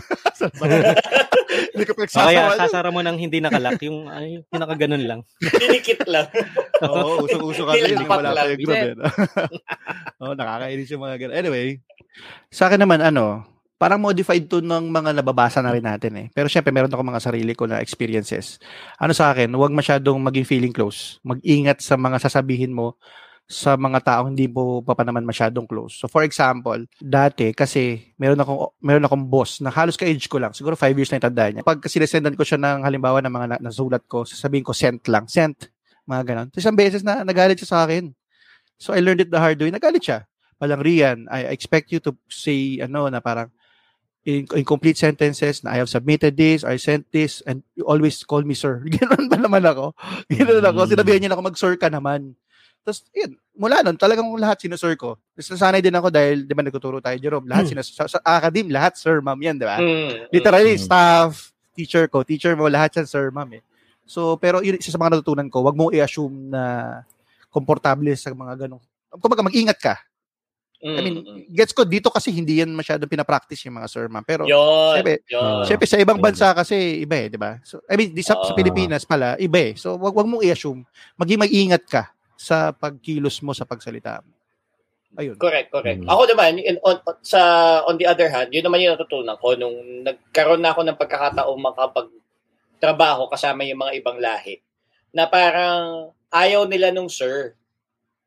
Hindi 1.73 1.83
ko 1.87 1.93
O 1.95 2.05
kaya 2.07 2.55
sasara 2.55 2.89
mo 2.91 3.01
ng 3.01 3.17
hindi 3.17 3.39
nakalak, 3.39 3.79
yung, 3.85 4.07
ay, 4.07 4.43
yung 4.43 4.61
nakaganon 4.61 5.03
lang. 5.03 5.19
Dinikit 5.39 6.03
lang. 6.07 6.27
Oo, 6.87 7.23
usong-uso 7.25 7.63
kasi 7.67 7.95
yun. 7.95 8.05
Wala 8.07 8.35
pa 8.35 8.51
yung 8.51 8.61
group 8.61 8.75
eh. 8.75 8.95
Oo, 10.21 10.33
nakakainis 10.35 10.89
yung 10.91 11.03
mga 11.03 11.15
ganun. 11.21 11.35
Anyway, 11.35 11.67
sa 12.51 12.67
akin 12.67 12.79
naman, 12.83 12.99
ano, 13.03 13.43
parang 13.75 13.99
modified 13.99 14.47
to 14.47 14.63
ng 14.63 14.87
mga 14.87 15.19
nababasa 15.19 15.59
na 15.59 15.75
rin 15.75 15.83
natin 15.83 16.13
eh. 16.15 16.27
Pero 16.31 16.47
syempre, 16.47 16.71
meron 16.71 16.91
ako 16.91 17.03
mga 17.03 17.23
sarili 17.23 17.53
ko 17.53 17.67
na 17.67 17.83
experiences. 17.83 18.57
Ano 18.99 19.11
sa 19.11 19.35
akin, 19.35 19.51
huwag 19.51 19.75
masyadong 19.75 20.19
maging 20.23 20.47
feeling 20.47 20.73
close. 20.75 21.19
Mag-ingat 21.27 21.83
sa 21.83 21.99
mga 21.99 22.17
sasabihin 22.23 22.71
mo 22.71 22.95
sa 23.45 23.77
mga 23.77 24.01
taong 24.01 24.33
hindi 24.33 24.49
mo 24.49 24.81
pa, 24.81 24.97
pa 24.97 25.05
naman 25.05 25.21
masyadong 25.21 25.69
close. 25.69 26.01
So 26.01 26.09
for 26.09 26.25
example, 26.25 26.81
dati 26.97 27.53
kasi 27.53 28.13
meron 28.17 28.41
akong 28.41 28.73
meron 28.81 29.05
akong 29.05 29.25
boss 29.29 29.61
na 29.61 29.69
halos 29.69 29.93
ka-age 29.93 30.25
ko 30.25 30.41
lang, 30.41 30.49
siguro 30.49 30.73
5 30.73 30.97
years 30.97 31.13
na 31.13 31.21
itanda 31.21 31.45
niya. 31.53 31.61
Pag 31.61 31.85
sinesendan 31.85 32.33
ko 32.33 32.41
siya 32.41 32.57
ng 32.57 32.81
halimbawa 32.81 33.21
ng 33.21 33.33
mga 33.33 33.47
na, 33.53 33.57
nasulat 33.69 34.01
ko, 34.09 34.25
sasabihin 34.25 34.65
ko 34.65 34.73
sent 34.73 35.05
lang, 35.05 35.29
sent, 35.29 35.69
mga 36.09 36.23
ganon. 36.25 36.47
So, 36.53 36.61
isang 36.61 36.77
beses 36.77 37.05
na 37.05 37.21
nagalit 37.21 37.61
siya 37.61 37.69
sa 37.69 37.79
akin. 37.85 38.13
So 38.81 38.91
I 38.93 38.99
learned 38.99 39.21
it 39.21 39.31
the 39.31 39.39
hard 39.39 39.61
way. 39.61 39.71
Nagalit 39.71 40.03
siya. 40.03 40.25
Palang 40.57 40.81
Rian, 40.81 41.27
I 41.29 41.51
expect 41.51 41.91
you 41.91 41.99
to 42.01 42.15
say 42.31 42.79
ano 42.79 43.07
na 43.11 43.19
parang 43.19 43.51
in, 44.25 44.47
incomplete 44.55 44.97
sentences 44.97 45.61
na 45.63 45.75
I 45.75 45.77
have 45.83 45.91
submitted 45.91 46.35
this, 46.35 46.65
I 46.65 46.81
sent 46.81 47.07
this, 47.13 47.45
and 47.45 47.61
you 47.77 47.85
always 47.85 48.23
call 48.25 48.41
me 48.41 48.57
sir. 48.57 48.81
Ganoon 48.99 49.29
ba 49.29 49.37
naman 49.37 49.63
ako? 49.63 49.93
Ganoon 50.33 50.65
ako. 50.65 50.79
Mm. 50.81 50.89
Sinabihan 50.91 51.19
niya 51.21 51.29
na 51.31 51.35
ako 51.37 51.43
mag-sir 51.45 51.73
ka 51.77 51.87
naman. 51.93 52.33
Tapos, 52.85 53.01
yun, 53.11 53.33
mula 53.57 53.81
nun, 53.81 53.97
talagang 53.97 54.29
lahat 54.37 54.61
sinusir 54.61 54.93
ko. 54.93 55.17
Tapos 55.33 55.49
nasanay 55.49 55.81
din 55.81 55.89
ako 55.91 56.13
dahil, 56.13 56.45
di 56.45 56.53
ba, 56.53 56.61
nagtuturo 56.61 57.01
tayo, 57.01 57.17
Jerome, 57.17 57.49
lahat 57.49 57.65
Hmm. 57.65 57.81
sinus- 57.81 57.97
sa, 57.97 58.05
sa 58.05 58.21
academe, 58.21 58.69
lahat 58.69 58.93
sir, 58.93 59.25
ma'am 59.25 59.39
yan, 59.41 59.57
di 59.57 59.65
ba? 59.65 59.81
Mm, 59.81 60.29
Literally, 60.29 60.77
Mm. 60.77 60.83
staff, 60.85 61.49
teacher 61.73 62.05
ko, 62.05 62.21
teacher 62.21 62.53
mo, 62.53 62.69
lahat 62.69 63.01
yan 63.01 63.09
sir, 63.09 63.33
ma'am 63.33 63.57
eh. 63.57 63.65
So, 64.05 64.37
pero 64.37 64.61
yun, 64.61 64.77
isa 64.77 64.93
sa 64.93 65.01
mga 65.01 65.17
natutunan 65.17 65.49
ko, 65.49 65.65
wag 65.65 65.73
mo 65.73 65.89
i-assume 65.89 66.53
na 66.53 66.61
komportable 67.49 68.13
sa 68.13 68.29
mga 68.29 68.69
ganong. 68.69 68.83
Kumbaga, 69.17 69.41
mag-ingat 69.41 69.81
ka. 69.81 69.95
mm, 70.77 70.93
I 70.93 71.01
mean, 71.01 71.15
mm. 71.25 71.49
gets 71.49 71.73
ko 71.73 71.81
dito 71.81 72.13
kasi 72.13 72.29
hindi 72.29 72.61
yan 72.61 72.69
masyadong 72.69 73.09
pinapractice 73.09 73.65
yung 73.65 73.81
mga 73.81 73.89
sir, 73.89 74.05
ma'am. 74.05 74.21
Pero, 74.21 74.45
Yun. 74.45 74.93
Siyempre, 74.93 75.25
yun. 75.25 75.65
Siyempre 75.65 75.87
sa 75.89 75.97
ibang 75.97 76.21
bansa 76.21 76.53
kasi 76.53 77.01
iba 77.01 77.17
eh, 77.17 77.27
'di 77.33 77.39
ba? 77.41 77.57
So 77.65 77.81
I 77.89 77.97
mean, 77.97 78.13
di 78.13 78.21
sa, 78.21 78.37
sa 78.37 78.53
Ah. 78.53 78.53
Pilipinas 78.53 79.01
pala 79.01 79.33
iba 79.41 79.57
eh. 79.57 79.73
So 79.73 79.97
wag 79.97 80.13
wag 80.13 80.29
mong 80.29 80.45
i-assume. 80.45 80.85
Maging 81.17 81.41
mag-ingat 81.41 81.83
ka 81.89 82.13
sa 82.35 82.71
pagkilos 82.71 83.39
mo 83.41 83.51
sa 83.51 83.63
pagsalita 83.63 84.21
mo. 84.21 84.31
Ayun. 85.15 85.39
Correct, 85.39 85.71
correct. 85.71 86.03
Mm. 86.03 86.11
Ako 86.11 86.21
naman, 86.27 86.59
in, 86.59 86.75
on, 86.83 86.99
on- 87.07 87.21
sa, 87.23 87.39
on 87.87 87.95
the 87.95 88.03
other 88.03 88.27
hand, 88.27 88.51
yun 88.51 88.67
naman 88.67 88.83
yung 88.83 88.99
natutunan 88.99 89.39
ko 89.39 89.55
nung 89.55 90.03
nagkaroon 90.03 90.59
na 90.59 90.75
ako 90.75 90.83
ng 90.83 90.99
pagkakataong 90.99 91.61
makapagtrabaho 91.63 93.31
kasama 93.31 93.63
yung 93.63 93.79
mga 93.79 93.95
ibang 94.03 94.19
lahi 94.19 94.59
na 95.15 95.23
parang 95.25 96.11
ayaw 96.27 96.67
nila 96.67 96.91
nung 96.91 97.07
sir. 97.07 97.55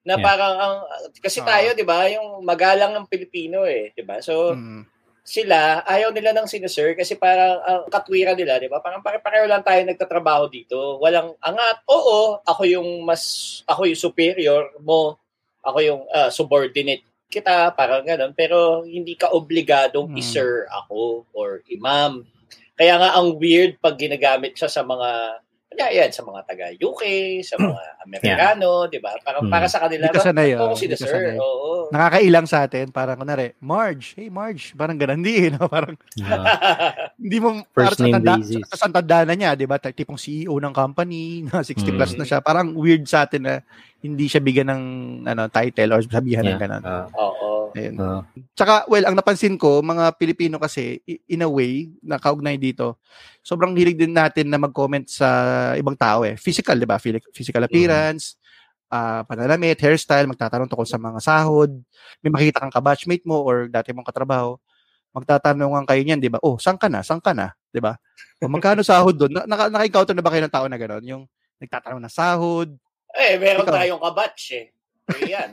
Na 0.01 0.17
Yeah. 0.17 0.25
parang, 0.25 0.55
ang, 0.57 0.77
kasi 1.21 1.45
Ah. 1.45 1.49
tayo, 1.53 1.77
di 1.77 1.85
ba, 1.85 2.09
yung 2.09 2.41
magalang 2.41 2.97
ng 2.97 3.05
Pilipino 3.05 3.69
eh, 3.69 3.93
di 3.93 4.01
ba? 4.01 4.25
So, 4.25 4.57
Mm. 4.57 4.89
Sila, 5.29 5.85
ayaw 5.85 6.09
nila 6.09 6.33
ng 6.33 6.49
sinusir 6.49 6.97
kasi 6.97 7.13
parang 7.21 7.61
ang 7.61 7.81
katwiran 7.93 8.33
nila, 8.33 8.57
di 8.57 8.73
ba? 8.73 8.81
Parang 8.81 9.05
pare-pareho 9.05 9.45
lang 9.45 9.61
tayo 9.61 9.77
nagtatrabaho 9.85 10.49
dito. 10.49 10.97
Walang 11.05 11.37
angat. 11.45 11.85
Oo, 11.85 12.41
ako 12.49 12.65
yung 12.65 13.05
mas, 13.05 13.61
ako 13.69 13.85
yung 13.85 14.01
superior 14.01 14.73
mo. 14.81 15.21
Ako 15.61 15.79
yung 15.85 16.01
ah, 16.17 16.33
subordinate 16.33 17.05
kita, 17.29 17.77
parang 17.77 18.09
ganun. 18.09 18.33
Pero 18.33 18.89
hindi 18.89 19.13
ka 19.21 19.37
obligadong 19.37 20.09
Hmm. 20.09 20.17
i-sir 20.17 20.65
ako 20.73 21.29
or 21.37 21.61
imam. 21.69 22.25
Kaya 22.73 22.97
nga 22.97 23.21
ang 23.21 23.37
weird 23.37 23.77
pag 23.85 24.01
ginagamit 24.01 24.57
siya 24.57 24.73
sa 24.73 24.81
mga 24.81 25.45
kanya 25.79 25.95
yan, 25.95 26.11
sa 26.11 26.27
mga 26.27 26.41
taga 26.43 26.67
UK, 26.75 27.03
sa 27.41 27.55
mga 27.57 27.79
Amerikano, 28.03 28.71
di 28.85 28.99
ba? 28.99 29.15
Parang 29.23 29.47
Hmm. 29.47 29.53
para 29.53 29.71
sa 29.71 29.79
kanila, 29.79 30.11
Hindi 30.11 30.19
ka 30.19 30.27
sanay, 30.27 30.49
"Ba't 30.51 30.59
oh. 30.59 30.65
ako 30.65 30.75
Hindi 30.75 30.83
ka 30.85 30.97
sinusir?" 30.99 31.09
sanay. 31.15 31.37
Oo. 31.39 31.71
Nakakailang 31.89 32.47
sa 32.47 32.59
atin, 32.61 32.87
parang 32.91 33.17
kunwari, 33.17 33.55
Marge, 33.59 34.07
hey 34.13 34.29
Marge, 34.29 34.75
parang 34.75 34.99
ganun, 34.99 35.23
eh, 35.31 35.49
no? 35.49 35.71
parang 35.71 35.95
Yeah. 36.19 36.43
hindi 37.23 37.39
mo, 37.39 37.49
First 37.69 37.95
parang 37.95 37.95
sa 37.95 38.05
name 38.05 38.15
tanda, 38.19 38.35
basis. 38.37 38.63
sa, 38.67 38.77
sa 38.77 38.89
tanda 38.91 39.19
na 39.23 39.35
niya, 39.35 39.51
di 39.55 39.65
ba? 39.65 39.79
Tipong 39.79 40.19
CEO 40.19 40.59
ng 40.59 40.75
company, 40.75 41.23
na 41.45 41.63
60 41.65 41.95
plus 41.95 42.13
Mm. 42.13 42.19
na 42.19 42.25
siya, 42.27 42.39
parang 42.43 42.75
weird 42.75 43.07
sa 43.07 43.23
atin 43.23 43.43
na 43.43 43.55
hindi 43.99 44.27
siya 44.27 44.39
bigyan 44.39 44.69
ng 44.69 44.83
ano, 45.27 45.47
title 45.49 45.91
or 45.91 46.03
sabihan 46.03 46.43
ng 46.43 46.55
Yeah. 46.55 46.61
ganun. 46.61 46.83
Ah, 46.83 47.07
Oo. 47.15 47.48
Ayun. 47.77 47.97
ah. 48.01 48.23
Tsaka, 48.55 48.89
well, 48.89 49.05
ang 49.05 49.17
napansin 49.17 49.57
ko, 49.59 49.83
mga 49.83 50.15
Pilipino 50.17 50.57
kasi, 50.61 51.03
in 51.07 51.43
a 51.43 51.51
way, 51.51 51.89
na 52.01 52.17
kaugnay 52.21 52.57
dito, 52.57 53.01
sobrang 53.43 53.75
hilig 53.77 53.99
din 53.99 54.13
natin 54.15 54.49
na 54.49 54.61
mag-comment 54.61 55.05
sa 55.09 55.29
ibang 55.75 55.97
tao 55.97 56.23
eh. 56.25 56.39
Physical, 56.39 56.79
di 56.81 56.89
ba? 56.89 56.97
Physi- 57.01 57.25
Physical 57.35 57.65
appearance, 57.67 58.39
ah 58.89 59.21
pananamit, 59.29 59.77
hairstyle, 59.81 60.25
magtatanong 60.33 60.69
tungkol 60.69 60.89
sa 60.89 60.97
mga 60.97 61.21
sahod, 61.21 61.71
may 62.25 62.33
makita 62.33 62.65
kang 62.65 62.73
kabatchmate 62.73 63.25
mo 63.29 63.45
or 63.45 63.69
dati 63.69 63.93
mong 63.93 64.09
katrabaho, 64.09 64.57
magtatanong 65.13 65.85
kayo 65.85 66.03
niyan, 66.05 66.21
di 66.21 66.33
ba? 66.33 66.41
Oh, 66.41 66.57
saan 66.57 66.81
ka 66.81 66.89
na? 66.89 67.05
Saan 67.05 67.21
ka 67.21 67.37
na? 67.37 67.53
Di 67.69 67.81
ba? 67.85 67.97
O 68.41 68.49
magkano 68.49 68.81
sahod 68.81 69.17
doon? 69.17 69.33
Na, 69.35 69.45
naka, 69.45 69.69
naka-encounter 69.69 70.15
na 70.17 70.25
ba 70.25 70.31
kayo 70.33 70.43
ng 70.47 70.55
tao 70.55 70.67
na 70.71 70.79
gano'n? 70.81 71.05
Yung 71.05 71.23
nagtatanong 71.61 72.01
ng 72.01 72.15
sahod? 72.15 72.69
Eh, 73.13 73.37
meron 73.41 73.67
Ikaw. 73.67 73.75
tayong 73.77 74.03
kabatch 74.03 74.45
eh. 74.57 74.67
Ayan. 75.09 75.49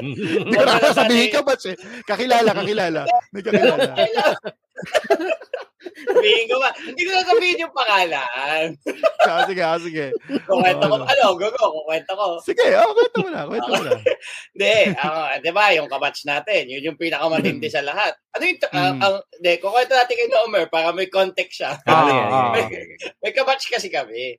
Hindi 0.00 0.56
ko 0.56 0.64
na 0.64 0.92
sabihin 0.92 1.28
ka, 1.28 1.40
batch 1.44 1.66
eh. 1.72 1.76
Kakilala, 2.04 2.50
kakilala. 2.56 3.02
May 3.32 3.42
kakilala. 3.44 3.92
Sabihin 5.98 6.46
ko 6.48 6.56
ba? 6.60 6.70
Hindi 6.78 7.02
ko 7.04 7.10
na 7.12 7.24
sabihin 7.26 7.62
yung 7.64 7.74
pangalan. 7.74 8.66
Ah, 9.24 9.44
sige, 9.44 9.62
ah, 9.62 9.78
sige. 9.80 10.10
Kukwento 10.46 10.84
ko. 10.84 10.94
Ano? 11.00 11.04
Ano, 11.06 11.24
gogo, 11.36 11.64
kukwento 11.82 12.12
ko. 12.14 12.24
Sige, 12.44 12.64
oh, 12.76 12.92
kwento 12.92 13.18
mo 13.24 13.28
na, 13.28 13.42
kwento 13.46 13.70
mo 13.72 13.82
na. 13.84 13.92
Hindi, 14.54 14.74
ako, 14.94 15.18
di 15.42 15.50
ba, 15.52 15.64
yung 15.74 15.88
kabatch 15.90 16.20
natin, 16.24 16.62
yun 16.70 16.86
yung 16.86 16.98
pinakamatindi 17.00 17.68
sa 17.68 17.82
lahat. 17.84 18.14
Ano 18.34 18.42
yung, 18.44 18.58
ang, 18.70 18.96
Mm. 18.98 19.00
ang, 19.02 19.14
hindi, 19.38 19.52
kukwento 19.60 19.92
natin 19.94 20.16
kay 20.16 20.28
Nomer 20.28 20.64
para 20.68 20.88
may 20.92 21.08
context 21.08 21.60
siya. 21.60 21.72
Ah, 21.84 21.92
Ano 22.00 22.10
yan? 22.10 22.28
ah. 22.30 22.50
may, 22.54 22.64
may 23.20 23.32
kabatch 23.32 23.68
kasi 23.68 23.88
kami. 23.88 24.38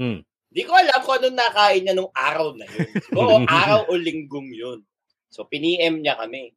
Hmm. 0.00 0.24
Di 0.50 0.66
ko 0.66 0.74
alam 0.74 0.98
kung 1.06 1.22
anong 1.22 1.38
nakain 1.38 1.82
niya 1.86 1.94
nung 1.94 2.10
araw 2.10 2.58
na 2.58 2.66
yun. 2.66 2.88
Oo, 3.14 3.36
araw 3.62 3.86
o 3.86 3.94
linggong 3.94 4.50
yun. 4.50 4.82
So, 5.30 5.46
piniem 5.46 6.02
niya 6.02 6.18
kami. 6.18 6.50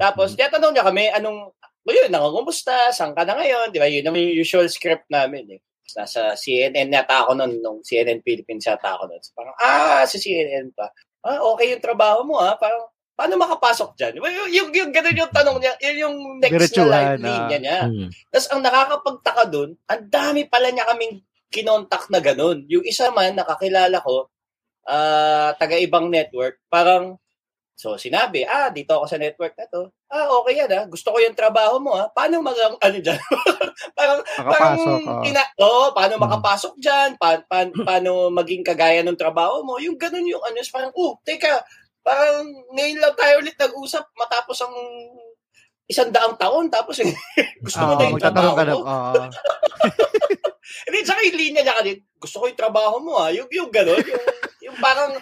Tapos, 0.00 0.32
Hmm. 0.32 0.40
tinatanong 0.40 0.72
niya 0.72 0.84
kami, 0.88 1.04
anong, 1.12 1.52
o 1.56 1.88
yun, 1.92 2.08
nakakumusta, 2.08 2.90
saan 2.96 3.12
ka 3.12 3.28
na 3.28 3.36
ngayon? 3.36 3.76
Di 3.76 3.78
ba, 3.78 3.88
yun 3.92 4.08
ang 4.08 4.16
usual 4.16 4.66
script 4.72 5.04
namin 5.12 5.60
eh. 5.60 5.60
Nasa 5.94 6.32
CNN 6.34 6.88
nata 6.90 7.22
ako 7.22 7.36
nun, 7.36 7.60
nung 7.60 7.78
CNN 7.84 8.24
Philippines 8.24 8.64
yata 8.64 8.96
ako 8.96 9.12
nun. 9.12 9.20
So, 9.20 9.36
parang, 9.36 9.54
ah, 9.60 10.02
si 10.08 10.16
CNN 10.16 10.72
pa. 10.72 10.88
Ah, 11.22 11.44
okay 11.52 11.76
yung 11.76 11.84
trabaho 11.84 12.24
mo 12.24 12.40
ah. 12.40 12.56
Parang, 12.56 12.88
paano 13.16 13.36
makapasok 13.36 13.96
dyan? 13.96 14.12
Yung, 14.20 14.26
yung, 14.52 14.68
yung 14.72 14.90
ganun 14.92 15.16
yung 15.16 15.32
tanong 15.32 15.56
niya, 15.60 15.72
yun 15.80 15.96
yung 16.08 16.16
next 16.40 16.52
na 16.52 16.56
Diretsuhan, 16.60 17.16
line 17.20 17.24
ah. 17.24 17.46
niya 17.48 17.58
niya. 17.60 17.78
Hmm. 17.88 18.08
Tapos 18.32 18.48
ang 18.52 18.60
nakakapagtaka 18.64 19.42
doon, 19.52 19.70
ang 19.88 20.02
dami 20.08 20.44
pala 20.48 20.68
niya 20.72 20.84
kaming 20.88 21.20
kinontak 21.56 22.12
na 22.12 22.20
ganun. 22.20 22.68
Yung 22.68 22.84
isa 22.84 23.08
man, 23.10 23.32
nakakilala 23.32 23.96
ko, 24.04 24.28
ah 24.84 25.56
taga-ibang 25.56 26.12
network, 26.12 26.60
parang, 26.68 27.16
so 27.76 27.96
sinabi, 27.96 28.44
ah, 28.44 28.68
dito 28.68 28.92
ako 28.92 29.04
sa 29.08 29.16
network 29.16 29.56
na 29.56 29.66
to. 29.66 29.88
Ah, 30.06 30.28
okay 30.38 30.60
yan 30.60 30.70
ah. 30.70 30.84
Gusto 30.86 31.10
ko 31.10 31.18
yung 31.18 31.34
trabaho 31.34 31.80
mo 31.80 31.92
ah. 31.92 32.06
Paano 32.08 32.38
mag, 32.40 32.54
ano 32.86 32.98
dyan? 33.00 33.18
parang, 33.96 34.20
parang, 34.46 34.78
Makapasok. 34.78 35.00
oh. 35.10 35.22
ina, 35.24 35.42
oh, 35.58 35.88
paano 35.92 36.14
Mm. 36.16 36.22
makapasok 36.22 36.74
dyan? 36.78 37.10
Pa, 37.16 37.40
pa, 37.44 37.64
paano 37.88 38.28
maging 38.30 38.62
kagaya 38.62 39.00
ng 39.02 39.18
trabaho 39.18 39.64
mo? 39.64 39.80
Yung 39.80 39.96
ganun 39.96 40.24
yung 40.24 40.40
ano, 40.40 40.60
parang, 40.70 40.92
oh, 40.94 41.18
teka, 41.24 41.64
parang 42.00 42.46
ngayon 42.72 43.02
lang 43.02 43.14
tayo 43.18 43.42
ulit 43.42 43.56
nag-usap 43.56 44.04
matapos 44.14 44.62
ang 44.62 44.74
isang 45.86 46.10
daang 46.10 46.34
taon 46.34 46.66
tapos 46.66 46.98
gusto 47.66 47.78
mo 47.80 47.94
Oo, 47.94 47.98
na 47.98 48.10
yung 48.10 48.18
trabaho 48.18 48.52
ka 48.54 48.62
na. 48.62 48.72
mo. 48.74 48.82
Oo. 50.86 50.88
Hindi, 50.88 50.98
tsaka 51.02 51.20
yung 51.20 51.34
linya 51.36 51.60
niya 51.62 51.74
kanina, 51.74 51.98
gusto 52.16 52.36
ko 52.38 52.44
yung 52.46 52.60
trabaho 52.60 52.94
mo 53.02 53.18
ah. 53.18 53.34
Yung, 53.34 53.50
yung 53.50 53.70
gano'n, 53.74 53.98
yung, 53.98 54.22
yung 54.62 54.76
parang, 54.78 55.18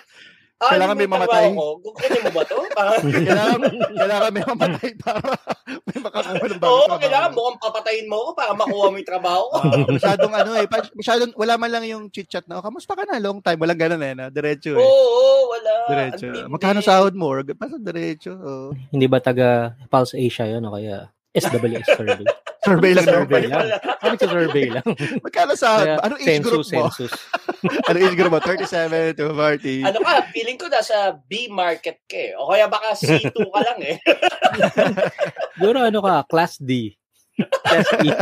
ah, 0.61 0.71
Kailangan 0.71 0.97
may 0.97 1.09
mamatay. 1.09 1.47
kukunin 1.57 2.21
mo 2.21 2.31
ba 2.31 2.43
to? 2.45 2.57
Parang, 2.71 3.01
kailangan, 3.25 3.59
kailangan 3.97 4.31
may 4.31 4.45
mamatay 4.45 4.91
para 5.01 5.33
may 5.89 5.99
makakuha 6.01 6.47
ng 6.47 6.61
bagong 6.61 6.69
Oo, 6.69 6.85
trabaho. 6.85 7.01
kailangan 7.01 7.31
mukhang 7.33 7.59
papatayin 7.59 8.07
mo 8.09 8.17
ako 8.21 8.31
para 8.33 8.53
makuha 8.53 8.87
mo 8.89 8.97
yung 8.97 9.09
trabaho 9.09 9.43
ko. 9.49 9.57
Oo, 9.59 9.89
masyadong 9.97 10.33
ano 10.37 10.51
eh, 10.55 10.67
masyadong, 10.95 11.31
wala 11.35 11.55
man 11.57 11.71
lang 11.73 11.85
yung 11.89 12.05
chit-chat 12.13 12.45
na, 12.45 12.61
oh, 12.61 12.65
kamusta 12.65 12.93
ka 12.93 13.09
na, 13.09 13.17
long 13.17 13.41
time, 13.41 13.57
walang 13.57 13.81
ganun 13.81 14.05
eh, 14.05 14.13
na, 14.13 14.29
diretso 14.29 14.77
Oo, 14.77 14.79
eh. 14.79 14.85
oo, 14.85 15.41
wala. 15.49 15.73
Diretso. 15.89 16.27
Magkano 16.49 16.81
sahod 16.81 17.17
mo? 17.17 17.33
Or, 17.33 17.41
basta 17.43 17.77
diretso. 17.77 18.33
Oh. 18.37 18.71
Hindi 18.93 19.09
ba 19.09 19.19
taga 19.19 19.73
Pulse 19.89 20.17
Asia 20.17 20.45
yun 20.45 20.65
o 20.65 20.77
kaya 20.77 21.09
SWS 21.35 21.87
survey? 21.99 22.25
Survey 22.65 22.91
lang 22.95 23.05
Survey 23.05 23.43
survey. 23.45 23.45
lang. 23.51 23.67
Kami 23.99 24.15
sa 24.17 24.29
survey 24.31 24.67
lang. 24.71 24.87
Magkano 25.21 25.53
sahod? 25.53 25.85
Kaya, 25.85 25.97
Anong 26.01 26.21
age 26.23 26.41
group 26.41 26.63
census, 26.63 26.73
mo? 26.73 26.85
census. 26.89 27.13
Anong 27.91 28.03
age 28.07 28.17
group 28.17 28.33
mo? 28.33 28.39
37 28.41 29.19
to 29.19 29.25
40? 29.35 29.83
Ano 29.85 29.99
ka, 30.01 30.13
feeling 30.31 30.57
ko 30.57 30.67
nasa 30.71 30.97
B 31.27 31.51
market 31.51 31.99
ka 32.07 32.17
eh. 32.17 32.39
O 32.39 32.49
kaya 32.49 32.71
baka 32.71 32.95
C2 32.95 33.35
ka 33.35 33.61
lang 33.61 33.79
eh. 33.83 33.97
Siguro 35.59 35.83
ano 35.83 35.99
ka, 36.01 36.15
class 36.25 36.57
D. 36.57 36.95
Class 37.67 37.89
E. 38.01 38.09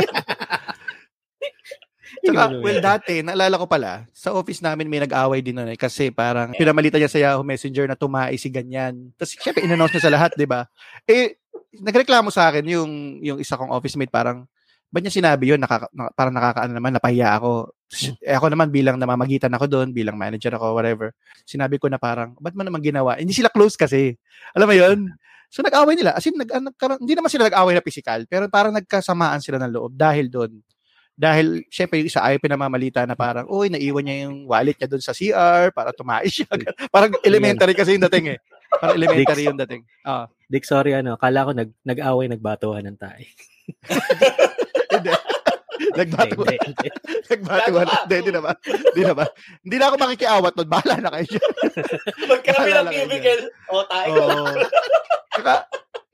Tsaka, 2.23 2.55
well, 2.63 2.79
dati, 2.79 3.19
naalala 3.19 3.59
ko 3.59 3.67
pala, 3.67 4.07
sa 4.15 4.31
office 4.31 4.63
namin 4.63 4.87
may 4.87 5.03
nag-away 5.03 5.43
din 5.43 5.59
nun 5.59 5.67
eh, 5.67 5.75
kasi 5.75 6.07
parang 6.07 6.55
pinamalitan 6.55 6.95
niya 6.95 7.11
sa 7.11 7.19
Yahoo 7.19 7.43
Messenger 7.43 7.83
na 7.83 7.99
tumai 7.99 8.39
si 8.39 8.47
ganyan. 8.47 9.11
Tapos, 9.19 9.35
syempre, 9.35 9.67
in-announce 9.67 9.91
niya 9.91 10.07
sa 10.07 10.13
lahat, 10.13 10.31
di 10.39 10.47
ba? 10.47 10.63
Eh, 11.03 11.35
nagreklamo 11.81 12.29
sa 12.29 12.53
akin 12.53 12.65
yung, 12.69 12.91
yung 13.23 13.39
isa 13.41 13.57
kong 13.57 13.73
office 13.73 13.97
mate, 13.97 14.13
parang, 14.13 14.45
ba't 14.93 15.01
niya 15.01 15.13
sinabi 15.17 15.49
yun? 15.49 15.61
Nakaka, 15.61 15.89
na, 15.89 16.13
parang 16.13 16.33
nakakaano 16.37 16.71
naman, 16.77 16.93
napahiya 16.93 17.41
ako. 17.41 17.73
Eh, 18.21 18.33
ako 18.37 18.47
naman 18.53 18.69
bilang 18.69 19.01
namamagitan 19.01 19.53
ako 19.53 19.65
doon, 19.65 19.89
bilang 19.89 20.13
manager 20.13 20.53
ako, 20.53 20.77
whatever. 20.77 21.13
Sinabi 21.45 21.81
ko 21.81 21.89
na 21.89 21.97
parang, 21.97 22.37
ba't 22.37 22.53
mo 22.53 22.61
naman 22.61 22.81
ginawa? 22.85 23.17
Hindi 23.17 23.33
sila 23.33 23.49
close 23.49 23.73
kasi. 23.73 24.13
Alam 24.53 24.69
mo 24.69 24.75
yun? 24.77 24.99
So, 25.53 25.61
nag-away 25.61 25.93
nila. 25.93 26.17
As 26.17 26.25
in, 26.25 26.33
nag, 26.33 26.49
ah, 26.49 26.57
nagkaroon- 26.57 27.05
hindi 27.05 27.13
naman 27.13 27.29
sila 27.29 27.45
nag-away 27.45 27.77
na 27.77 27.85
physical, 27.85 28.25
pero 28.25 28.49
parang 28.49 28.73
nagkasamaan 28.73 29.37
sila 29.37 29.61
ng 29.61 29.69
loob 29.69 29.93
dahil 29.93 30.25
doon. 30.25 30.49
Dahil, 31.13 31.61
syempre, 31.69 32.01
yung 32.01 32.09
isa 32.09 32.25
ayaw 32.25 32.41
pinamamalita 32.41 33.05
na 33.05 33.13
parang, 33.13 33.45
uy, 33.45 33.69
naiwan 33.69 34.01
niya 34.01 34.17
yung 34.25 34.49
wallet 34.49 34.73
niya 34.77 34.89
doon 34.89 35.03
sa 35.03 35.13
CR 35.13 35.69
para 35.69 35.93
tumae 35.93 36.25
siya. 36.25 36.49
parang 36.93 37.13
elementary 37.21 37.77
kasi 37.77 37.95
yung 37.95 38.05
dating 38.09 38.33
eh. 38.33 38.39
Parang 38.81 38.97
elementary 38.97 39.45
yung 39.45 39.59
dating. 39.61 39.85
Ah, 40.01 40.25
Dick, 40.49 40.65
sorry, 40.65 40.97
ano, 40.97 41.13
kala 41.17 41.45
ko 41.45 41.51
nag, 41.53 41.69
nag-away, 41.85 42.25
nagbatuhan 42.33 42.85
ng 42.89 42.97
tayo. 42.97 43.25
hindi. 44.89 45.11
Nagbatuan. 45.97 46.57
Hindi, 46.57 46.57
hindi. 46.63 46.89
Hindi, 48.03 48.15
hindi 48.21 48.31
naman. 48.33 48.55
Hindi 48.61 49.03
naman. 49.03 49.27
Hindi 49.65 49.75
na 49.77 49.85
ako 49.89 49.95
makikiawat 49.99 50.53
doon. 50.53 50.69
Bahala 50.69 50.95
na 51.01 51.09
kayo 51.17 51.25
dyan. 51.33 51.51
Magkami 52.29 52.69
ng 52.69 52.87
cubicle. 52.93 53.43
O, 53.73 53.83
tayo. 53.89 54.13
Oo. 54.21 54.45
Saka, 55.33 55.53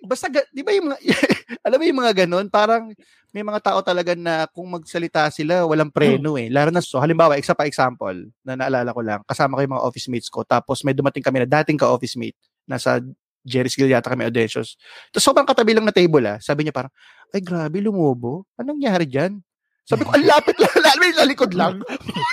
basta, 0.04 0.32
di 0.32 0.64
ba 0.64 0.72
yung 0.72 0.92
mga, 0.92 1.00
alam 1.66 1.78
mo 1.80 1.86
yung 1.86 2.00
mga 2.00 2.14
ganun, 2.26 2.48
parang 2.48 2.92
may 3.30 3.46
mga 3.46 3.62
tao 3.62 3.80
talaga 3.86 4.18
na 4.18 4.50
kung 4.50 4.66
magsalita 4.72 5.30
sila, 5.30 5.68
walang 5.68 5.94
preno 5.94 6.34
eh. 6.40 6.50
Lalo 6.50 6.74
na, 6.74 6.82
so, 6.82 6.98
halimbawa, 6.98 7.38
isa 7.38 7.54
pa 7.54 7.70
example, 7.70 8.16
na 8.42 8.58
naalala 8.58 8.90
ko 8.90 9.02
lang, 9.06 9.22
kasama 9.28 9.60
ko 9.60 9.62
yung 9.62 9.76
mga 9.78 9.86
office 9.86 10.08
mates 10.10 10.30
ko, 10.32 10.42
tapos 10.42 10.82
may 10.82 10.98
dumating 10.98 11.22
kami 11.22 11.46
na 11.46 11.50
dating 11.62 11.78
ka-office 11.78 12.18
mate, 12.18 12.38
nasa 12.66 13.04
Jerry's 13.46 13.76
Gill 13.76 13.92
yata 13.92 14.12
kami 14.12 14.28
auditions. 14.28 14.76
Tapos 15.10 15.24
sobrang 15.24 15.48
katabi 15.48 15.72
lang 15.72 15.88
na 15.88 15.96
table 15.96 16.26
ah. 16.28 16.38
Sabi 16.44 16.68
niya 16.68 16.76
parang, 16.76 16.92
ay 17.32 17.40
grabe, 17.40 17.80
lumubo. 17.80 18.44
Anong 18.60 18.78
nangyari 18.78 19.08
dyan? 19.08 19.40
Sabi 19.88 20.06
ko, 20.06 20.14
ang 20.14 20.28
lapit 20.28 20.54
lang, 20.60 20.70
alam 20.86 20.96
mo 21.00 21.04
yung 21.08 21.18
sa 21.18 21.26
likod 21.26 21.52
lang. 21.56 21.76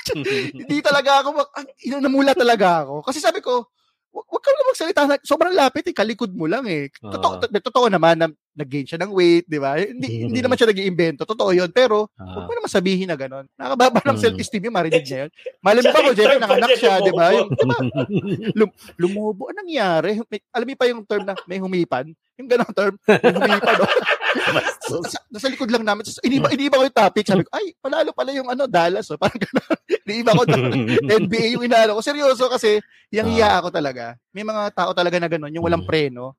Hindi 0.60 0.76
talaga 0.84 1.24
ako, 1.24 1.28
mak- 1.40 1.54
namula 2.04 2.36
talaga 2.36 2.84
ako. 2.84 3.06
Kasi 3.06 3.18
sabi 3.22 3.40
ko, 3.40 3.70
wag 4.24 4.40
ka 4.40 4.48
na 4.48 4.68
magsalita 4.68 5.00
na, 5.04 5.16
sobrang 5.20 5.52
lapit 5.52 5.84
eh, 5.84 5.92
kalikod 5.92 6.32
mo 6.32 6.48
lang 6.48 6.64
eh. 6.64 6.88
Totoo, 6.92 7.32
Oo. 7.36 7.40
to- 7.42 7.64
totoo 7.68 7.86
naman 7.86 8.16
na 8.16 8.26
nag-gain 8.56 8.88
siya 8.88 8.96
ng 8.96 9.12
weight, 9.12 9.44
di 9.44 9.60
ba? 9.60 9.76
Hindi, 9.76 10.24
hindi 10.24 10.40
naman 10.40 10.56
siya 10.56 10.72
nag-iimbento, 10.72 11.28
totoo 11.28 11.52
yun. 11.52 11.68
Pero, 11.68 12.08
huwag 12.16 12.48
mo 12.48 12.52
naman 12.54 12.72
sabihin 12.72 13.04
na 13.04 13.14
gano'n. 13.14 13.44
Nakababa 13.52 14.00
ng 14.00 14.16
Mm. 14.16 14.22
self-esteem 14.24 14.64
yung 14.64 14.76
marinig 14.76 15.04
niya 15.04 15.28
yun. 15.28 15.30
Malam 15.66 15.84
pa 15.84 15.98
ko, 16.00 16.10
Jerry, 16.12 16.40
nanganak 16.40 16.72
siya, 16.74 17.04
di 17.04 17.12
ba? 17.12 17.36
Yung, 17.36 17.48
lum, 18.56 18.70
lumubo, 18.96 19.52
anong 19.52 19.60
nangyari? 19.60 20.16
May, 20.26 20.40
alam 20.48 20.64
mo 20.64 20.74
pa 20.74 20.86
yung 20.88 21.04
term 21.04 21.22
na 21.22 21.36
may 21.44 21.60
humipan? 21.60 22.08
Yung 22.36 22.48
ganong 22.48 22.72
term, 22.72 22.94
may 23.04 23.32
humipan. 23.32 23.76
oh. 23.76 23.88
So, 24.82 25.02
sa, 25.02 25.18
nasa 25.26 25.46
likod 25.46 25.68
lang 25.68 25.82
namin. 25.82 26.04
So, 26.04 26.22
iniba, 26.22 26.48
iniba 26.48 26.76
ko 26.76 26.84
yung 26.84 26.94
topic. 26.94 27.24
Sabi 27.24 27.42
ko, 27.42 27.50
ay, 27.52 27.74
panalo 27.76 28.10
pala 28.10 28.30
yung 28.30 28.46
ano, 28.46 28.64
Dallas. 28.64 29.08
Oh. 29.08 29.18
Parang 29.18 29.36
gano'n. 29.36 29.78
iniba 30.08 30.32
ko 30.32 30.42
NBA 31.18 31.54
yung 31.54 31.64
inaano 31.64 31.96
ko. 31.96 32.02
Seryoso 32.02 32.46
kasi, 32.46 32.78
yung 33.10 33.28
hiya 33.28 33.58
ako 33.58 33.70
talaga. 33.70 34.14
May 34.30 34.42
mga 34.42 34.70
tao 34.72 34.90
talaga 34.92 35.16
na 35.16 35.26
gano'n, 35.26 35.52
yung 35.52 35.64
walang 35.64 35.82
Mm. 35.82 35.90
preno. 35.90 36.34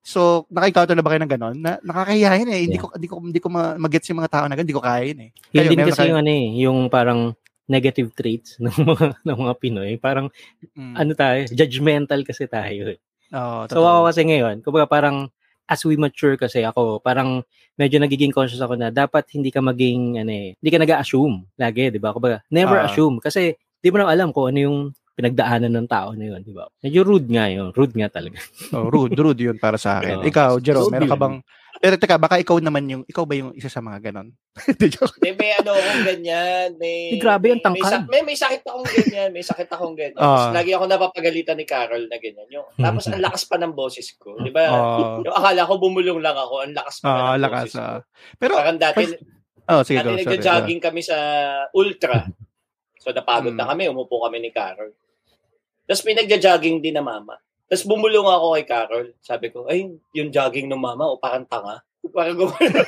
So, 0.00 0.46
naka-encounter 0.48 0.96
na 0.96 1.04
ba 1.04 1.10
kayo 1.12 1.22
ng 1.22 1.32
gano'n? 1.36 1.56
Na, 1.58 1.72
nakakahiya 1.82 2.40
yun 2.40 2.50
eh. 2.50 2.60
Hindi 2.64 2.76
Yeah. 2.78 2.84
ko, 2.84 2.88
hindi 2.96 3.08
ko, 3.08 3.14
hindi 3.20 3.40
ko 3.40 3.48
ma- 3.48 3.76
mag-gets 3.76 4.08
yung 4.08 4.20
mga 4.20 4.32
tao 4.32 4.44
na 4.48 4.54
gano'n. 4.56 4.64
Hindi 4.64 4.76
ko 4.76 4.82
yun 4.82 5.20
eh. 5.20 5.30
Yun 5.52 5.58
Kayo, 5.58 5.70
din 5.70 5.80
kasi 5.84 6.00
kayo? 6.00 6.08
yung 6.10 6.18
ano 6.18 6.30
eh, 6.32 6.46
yung 6.58 6.78
parang 6.88 7.20
negative 7.68 8.08
traits 8.16 8.56
ng 8.64 8.72
mga 8.72 9.06
ng 9.22 9.38
mga 9.38 9.54
Pinoy. 9.60 9.92
Parang 10.00 10.26
Mm. 10.72 10.94
ano 10.96 11.12
tayo, 11.12 11.44
judgmental 11.52 12.24
kasi 12.24 12.48
tayo. 12.48 12.88
eh. 12.88 12.98
Oo, 13.28 13.68
So 13.68 13.84
ako 13.84 14.08
kasi 14.08 14.24
ngayon, 14.24 14.64
kumbaga 14.64 14.88
parang 14.88 15.28
as 15.68 15.84
we 15.84 15.94
mature 15.94 16.34
kasi 16.34 16.64
ako, 16.64 16.98
parang 16.98 17.44
medyo 17.76 18.00
nagiging 18.00 18.32
conscious 18.32 18.58
ako 18.58 18.74
na 18.74 18.88
dapat 18.88 19.28
hindi 19.36 19.52
ka 19.52 19.60
maging 19.60 20.18
ano 20.18 20.32
eh, 20.32 20.48
hindi 20.56 20.70
ka 20.72 20.80
nag-assume 20.80 21.44
lagi, 21.54 21.92
'di 21.92 22.00
ba? 22.00 22.10
Kumbaga, 22.10 22.40
never 22.48 22.80
Ah. 22.80 22.88
assume 22.88 23.20
kasi 23.20 23.52
di 23.78 23.88
mo 23.92 24.00
na 24.00 24.08
alam 24.08 24.32
kung 24.32 24.48
ano 24.48 24.58
yung 24.58 24.78
pinagdaanan 25.14 25.74
ng 25.74 25.88
tao 25.90 26.14
na 26.14 26.30
yun, 26.30 26.40
di 26.40 26.54
ba? 26.54 26.70
Medyo 26.78 27.02
rude 27.02 27.26
nga 27.26 27.50
yun. 27.50 27.74
Rude 27.74 27.90
nga 27.98 28.06
talaga. 28.06 28.38
Oh, 28.70 28.86
rude, 28.86 29.18
rude 29.18 29.42
yun 29.50 29.58
para 29.58 29.74
sa 29.74 29.98
akin. 29.98 30.18
Oo. 30.22 30.26
Ikaw, 30.26 30.62
Jerome, 30.62 30.94
meron 30.94 31.10
ka 31.10 31.18
bang... 31.18 31.36
Pero 31.78 31.94
teka, 31.94 32.16
baka 32.16 32.36
ikaw 32.36 32.58
naman 32.58 32.84
yung... 32.84 33.02
Ikaw 33.04 33.22
ba 33.22 33.34
yung 33.34 33.50
isa 33.52 33.66
sa 33.66 33.78
mga 33.78 33.98
ganon? 34.04 34.34
Hindi, 34.66 34.86
joke. 34.88 35.14
May, 35.18 35.30
may 35.32 35.54
ano 35.54 35.70
akong 35.70 36.02
ganyan. 36.04 36.68
May, 36.74 37.14
Eh, 37.14 37.18
grabe 37.18 37.48
may- 37.48 37.54
may, 37.54 37.62
tangkad. 37.62 37.86
sa- 37.88 38.04
may, 38.04 38.22
may 38.22 38.34
sakit 38.34 38.62
akong 38.62 38.82
ganyan. 38.84 39.28
May 39.30 39.42
sakit 39.42 39.68
akong 39.68 39.94
ganyan. 39.94 40.14
Tapos 40.14 40.50
lagi 40.50 40.70
ako 40.72 40.84
napapagalitan 40.84 41.54
ni 41.54 41.64
Carol 41.64 42.04
na 42.04 42.16
ganyan. 42.16 42.48
Yung, 42.48 42.66
tapos 42.74 43.06
ang 43.06 43.20
lakas 43.20 43.42
pa 43.44 43.56
ng 43.56 43.72
boses 43.72 44.10
ko. 44.14 44.34
Di 44.36 44.50
ba? 44.50 44.66
Oo. 44.68 45.22
Yung 45.22 45.30
akala 45.32 45.62
ko 45.62 45.78
bumulong 45.78 46.18
lang 46.18 46.34
ako. 46.34 46.54
Ang 46.62 46.74
lakas 46.74 46.98
pa 46.98 47.06
Ah, 47.06 47.16
ng 47.32 47.40
lakas. 47.40 47.62
boses 47.64 47.74
ko. 47.74 47.82
ah. 47.84 48.00
Pero, 48.36 48.52
Parang 48.54 48.76
dati, 48.76 49.02
oh, 49.64 49.82
sige, 49.82 49.98
dati 49.98 50.10
nagja-jogging 50.18 50.80
kami 50.80 51.00
sa 51.00 51.16
Ultra. 51.70 52.26
So 52.98 53.14
napagod 53.14 53.54
Mm. 53.54 53.58
na 53.58 53.66
kami. 53.66 53.86
Umupo 53.86 54.18
kami 54.20 54.38
ni 54.40 54.50
Carol. 54.50 54.90
Tapos 55.84 56.02
may 56.02 56.18
nagja-jogging 56.18 56.82
din 56.82 56.92
na 56.92 57.00
mama. 57.00 57.38
Tapos 57.68 57.84
bumulong 57.84 58.24
ako 58.24 58.56
kay 58.56 58.64
Carol. 58.64 59.06
Sabi 59.20 59.52
ko, 59.52 59.68
ay, 59.68 59.92
yung 60.16 60.32
jogging 60.32 60.72
ng 60.72 60.80
mama, 60.80 61.04
o 61.04 61.20
parang 61.20 61.44
tanga. 61.44 61.84
Parang 62.08 62.40
gumano. 62.40 62.56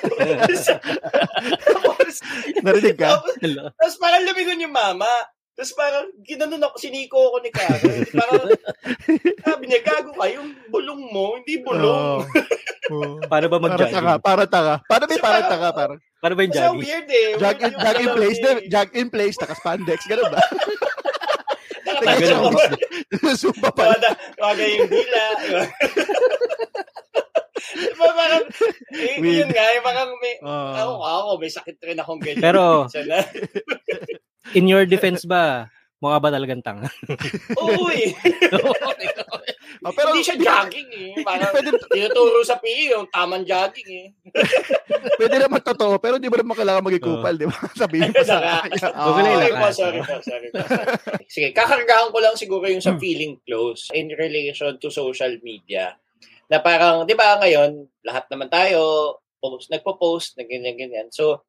Narinig 2.65 2.97
ka? 2.97 3.21
tapos, 3.21 3.37
tapos 3.77 3.97
parang 4.01 4.25
lumigon 4.25 4.65
yung 4.65 4.73
mama. 4.73 5.09
Tapos 5.53 5.77
parang 5.77 6.09
ginanon 6.25 6.65
ako, 6.65 6.75
siniko 6.81 7.21
ako 7.29 7.37
ni 7.45 7.51
Carol. 7.53 8.01
Parang, 8.17 8.41
sabi 9.45 9.65
niya, 9.69 9.81
gago 9.85 10.17
ka, 10.17 10.27
yung 10.33 10.57
bulong 10.73 11.03
mo, 11.13 11.37
hindi 11.37 11.61
bulong. 11.61 12.25
Oo. 12.25 13.21
Paano 13.31 13.47
ba 13.47 13.61
Para 13.61 13.65
mag-jogging? 13.69 13.95
tanga, 13.95 14.15
para 14.19 14.45
tanga. 14.49 14.75
Paano 14.89 15.05
ba 15.05 15.13
yung 15.13 15.27
para 15.29 15.41
tanga? 15.45 15.69
Parang, 15.77 15.99
Paano 16.21 16.35
ba 16.35 16.43
yung 16.43 16.53
Kasi 16.57 16.65
jogging? 16.65 16.81
weird 16.81 17.09
eh. 17.13 17.29
jog 17.37 17.59
in, 17.61 17.73
jog 17.77 17.99
in 18.01 18.11
place, 18.17 18.39
eh. 18.41 18.57
jog 18.67 18.91
in 18.97 19.09
place, 19.13 19.37
ba? 19.37 19.47
Nakatayo 19.53 20.01
Ganun 20.09 20.33
ang 20.33 20.41
ako. 21.87 22.49
Zumba 23.41 23.71
pa. 23.73 23.97
Wala, 23.97 24.63
yung 24.65 24.91
dila. 24.91 25.23
diba 27.71 28.09
parang, 28.17 28.45
eh, 28.97 29.17
Weird. 29.21 29.37
yun 29.47 29.51
nga, 29.53 29.65
eh, 29.71 29.81
parang 29.85 30.11
may, 30.19 30.35
Oo. 30.43 30.73
ako, 30.75 30.93
ako, 31.05 31.31
may 31.39 31.51
sakit 31.53 31.77
rin 31.85 31.99
akong 32.01 32.21
ganyan. 32.21 32.43
Pero, 32.43 32.89
in 34.57 34.67
your 34.67 34.85
defense 34.89 35.25
ba, 35.25 35.71
Mukha 36.01 36.17
ba 36.17 36.33
talagang 36.33 36.65
tanga? 36.65 36.89
Oo 37.61 37.93
eh. 37.93 38.11
Oh, 39.81 39.97
pero 39.97 40.13
Hindi 40.13 40.27
siya 40.27 40.37
jogging 40.37 40.91
eh. 40.93 41.13
Parang 41.25 41.57
Pwede- 41.57 41.73
tinuturo 41.89 42.45
sa 42.45 42.61
PE 42.61 42.93
yung 42.93 43.09
tamang 43.09 43.49
jogging 43.49 43.89
eh. 43.89 44.07
pwede 45.21 45.41
naman 45.41 45.65
totoo, 45.65 45.97
pero 45.97 46.21
di 46.21 46.29
mo 46.29 46.37
naman 46.37 46.53
kailangan 46.53 46.85
maging 46.85 47.01
kupal, 47.01 47.33
di 47.33 47.49
ba? 47.49 47.57
Sabihin 47.73 48.13
mo 48.13 48.21
sa. 48.21 48.61
Ah, 48.61 48.65
Google 48.69 49.25
sorry 49.25 49.49
lang. 49.49 49.57
po, 49.57 49.69
sorry 49.73 50.01
po, 50.05 50.15
sorry 50.21 50.49
po. 50.53 50.61
Sige, 51.33 51.49
kakargahan 51.57 52.13
ko 52.13 52.19
lang 52.21 52.37
siguro 52.37 52.69
yung 52.69 52.85
sa 52.85 52.99
feeling 53.01 53.41
close 53.41 53.89
in 53.97 54.13
relation 54.13 54.77
to 54.77 54.93
social 54.93 55.33
media. 55.41 55.97
Na 56.53 56.61
parang, 56.61 57.09
di 57.09 57.17
ba 57.17 57.41
ngayon, 57.41 57.81
lahat 58.05 58.29
naman 58.29 58.53
tayo, 58.53 59.17
post, 59.41 59.73
nagpo-post, 59.73 60.37
na 60.37 60.45
ganyan-ganyan. 60.45 61.09
So, 61.09 61.41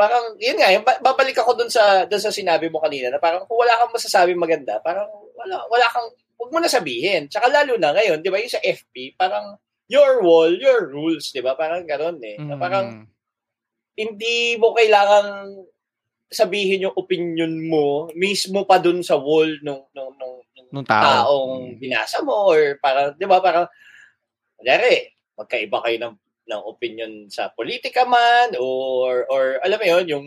parang, 0.00 0.32
yun 0.40 0.56
nga, 0.56 0.72
babalik 1.04 1.36
ako 1.36 1.60
dun 1.60 1.68
sa, 1.68 2.08
dun 2.08 2.22
sa 2.24 2.32
sinabi 2.32 2.72
mo 2.72 2.80
kanina, 2.80 3.12
na 3.12 3.20
parang 3.20 3.44
kung 3.44 3.60
wala 3.60 3.76
kang 3.76 3.92
masasabi 3.92 4.32
maganda, 4.32 4.80
parang 4.80 5.04
wala, 5.36 5.68
wala 5.68 5.86
kang, 5.92 6.08
huwag 6.40 6.50
mo 6.56 6.58
na 6.64 6.72
sabihin. 6.72 7.28
Tsaka 7.28 7.52
lalo 7.52 7.76
na 7.76 7.92
ngayon, 7.92 8.24
di 8.24 8.32
ba, 8.32 8.40
yung 8.40 8.48
sa 8.48 8.64
FB, 8.64 9.20
parang, 9.20 9.60
your 9.92 10.24
wall, 10.24 10.48
your 10.48 10.88
rules, 10.88 11.28
di 11.28 11.44
ba? 11.44 11.52
Parang 11.52 11.84
gano'n 11.84 12.16
eh. 12.24 12.40
Na 12.40 12.56
parang, 12.56 13.04
Mm. 13.04 13.06
hindi 14.00 14.56
mo 14.56 14.72
kailangan 14.72 15.52
sabihin 16.30 16.86
yung 16.88 16.94
opinion 16.96 17.50
mo 17.66 18.06
mismo 18.14 18.62
pa 18.62 18.78
dun 18.78 19.02
sa 19.02 19.18
wall 19.18 19.50
nung 19.66 19.82
nung 19.90 20.14
nung, 20.14 20.38
nung 20.54 20.68
nung 20.70 20.86
tao. 20.86 21.02
taong 21.26 21.74
binasa 21.76 22.22
mo 22.22 22.54
or 22.54 22.78
parang 22.78 23.18
'di 23.18 23.26
ba 23.26 23.42
parang 23.42 23.66
kunyari 24.54 25.10
magkaiba 25.34 25.82
kayo 25.82 25.96
ng 25.98 26.14
ng 26.50 26.62
opinion 26.66 27.30
sa 27.30 27.54
politika 27.54 28.02
man 28.02 28.58
or 28.58 29.24
or 29.30 29.62
alam 29.62 29.78
mo 29.78 29.86
yon 29.86 30.06
yung 30.10 30.26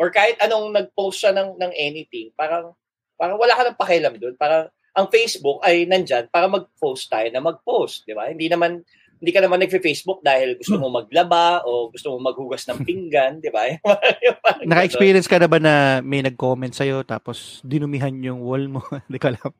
or 0.00 0.08
kahit 0.08 0.40
anong 0.40 0.72
nag-post 0.72 1.20
siya 1.20 1.36
ng 1.36 1.60
ng 1.60 1.72
anything 1.76 2.32
parang 2.32 2.72
parang 3.20 3.36
wala 3.36 3.52
ka 3.52 3.62
nang 3.68 3.78
pakialam 3.78 4.16
doon 4.16 4.34
parang 4.40 4.72
ang 4.94 5.10
Facebook 5.10 5.58
ay 5.66 5.90
nandyan 5.90 6.30
para 6.30 6.46
mag-post 6.46 7.10
tayo 7.10 7.26
na 7.34 7.42
mag-post, 7.42 8.06
di 8.06 8.14
ba? 8.14 8.30
Hindi 8.30 8.46
naman 8.46 8.78
hindi 9.18 9.30
ka 9.30 9.40
naman 9.40 9.62
nagfe-Facebook 9.62 10.20
dahil 10.20 10.58
gusto 10.60 10.76
mo 10.76 10.92
maglaba 10.92 11.64
o 11.64 11.88
gusto 11.88 12.12
mo 12.14 12.18
maghugas 12.20 12.66
ng 12.68 12.84
pinggan, 12.84 13.40
di 13.40 13.50
ba? 13.50 13.66
Naka-experience 14.68 15.26
ka 15.26 15.40
na 15.40 15.48
ba 15.48 15.58
na 15.58 16.04
may 16.04 16.20
nag-comment 16.22 16.74
sa'yo 16.74 17.02
tapos 17.02 17.64
dinumihan 17.64 18.14
yung 18.20 18.44
wall 18.44 18.68
mo? 18.68 18.84
Hindi 19.08 19.18
ko 19.18 19.26
alam. 19.34 19.50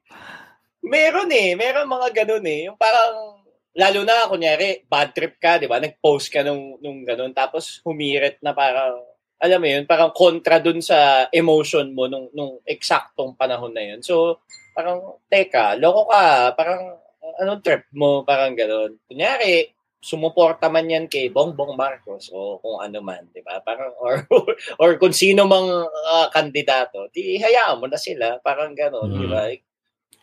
Meron 0.85 1.30
eh. 1.33 1.57
Meron 1.57 1.88
mga 1.88 2.09
ganun 2.12 2.44
eh. 2.44 2.68
Yung 2.68 2.76
parang, 2.76 3.40
lalo 3.74 4.00
na, 4.06 4.30
kunyari, 4.30 4.87
bad 4.87 5.10
trip 5.12 5.37
ka, 5.42 5.58
di 5.58 5.66
ba? 5.66 5.82
Nag-post 5.82 6.30
ka 6.30 6.46
nung, 6.46 6.78
nung 6.78 7.02
ganun. 7.02 7.34
Tapos 7.34 7.82
humirit 7.82 8.38
na 8.40 8.54
parang, 8.54 9.02
alam 9.42 9.60
mo 9.60 9.68
yun, 9.68 9.84
parang 9.84 10.14
kontra 10.14 10.62
dun 10.62 10.78
sa 10.78 11.28
emotion 11.34 11.90
mo 11.90 12.06
nung, 12.06 12.30
nung 12.32 12.62
eksaktong 12.64 13.34
panahon 13.34 13.74
na 13.74 13.82
yun. 13.82 14.00
So, 14.00 14.46
parang, 14.72 15.18
teka, 15.26 15.74
loko 15.76 16.06
ka. 16.06 16.54
Parang, 16.54 17.02
anong 17.42 17.62
trip 17.66 17.90
mo? 17.92 18.22
Parang 18.22 18.54
ganun. 18.54 18.94
Kunyari, 19.10 19.74
sumuporta 20.04 20.68
man 20.68 20.84
yan 20.84 21.08
kay 21.08 21.32
Bongbong 21.32 21.80
Marcos 21.80 22.28
o 22.28 22.60
kung 22.60 22.76
ano 22.76 23.00
man, 23.00 23.24
di 23.32 23.40
ba? 23.40 23.58
Parang, 23.64 23.90
or, 24.04 24.22
or 24.78 24.90
kung 25.02 25.16
sino 25.16 25.50
mang 25.50 25.66
ah, 26.14 26.30
kandidato, 26.30 27.10
di 27.10 27.42
hayaan 27.42 27.82
mo 27.82 27.90
na 27.90 27.98
sila. 27.98 28.38
Parang 28.38 28.76
gano'n, 28.76 29.10
di 29.18 29.26
ba? 29.26 29.50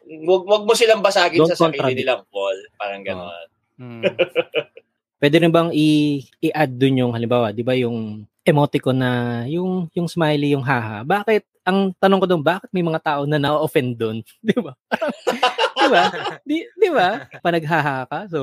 Wag, 0.04 0.42
wag 0.44 0.64
mo 0.64 0.74
silang 0.74 1.00
basagin 1.00 1.40
Don't 1.40 1.50
sa 1.50 1.58
sarili 1.58 1.78
contradict. 1.78 2.00
nilang 2.00 2.22
wall. 2.30 2.58
Parang 2.76 3.02
gano'n. 3.02 3.48
Mm. 3.78 4.02
Pwede 5.22 5.36
rin 5.38 5.50
bang 5.50 5.70
i- 5.72 6.26
i-add 6.42 6.72
dun 6.72 6.98
yung 6.98 7.12
halimbawa, 7.12 7.50
'di 7.50 7.62
ba 7.62 7.74
yung 7.74 8.26
emoticon 8.42 8.98
na 8.98 9.12
yung 9.46 9.86
yung 9.92 10.06
smiley 10.06 10.52
yung 10.52 10.66
haha. 10.66 11.02
Bakit 11.02 11.46
ang 11.62 11.94
tanong 11.94 12.18
ko 12.18 12.28
doon, 12.28 12.42
bakit 12.42 12.70
may 12.72 12.82
mga 12.82 12.98
tao 12.98 13.22
na 13.24 13.38
na-offend 13.38 13.94
doon? 13.94 14.18
'Di 14.42 14.58
ba? 14.58 14.74
'Di 15.78 15.88
ba? 15.88 16.04
Di, 16.42 16.58
'di 16.74 16.90
ba? 16.90 17.10
Pa 17.38 17.50
naghaha 17.50 18.06
ka, 18.06 18.26
so 18.28 18.42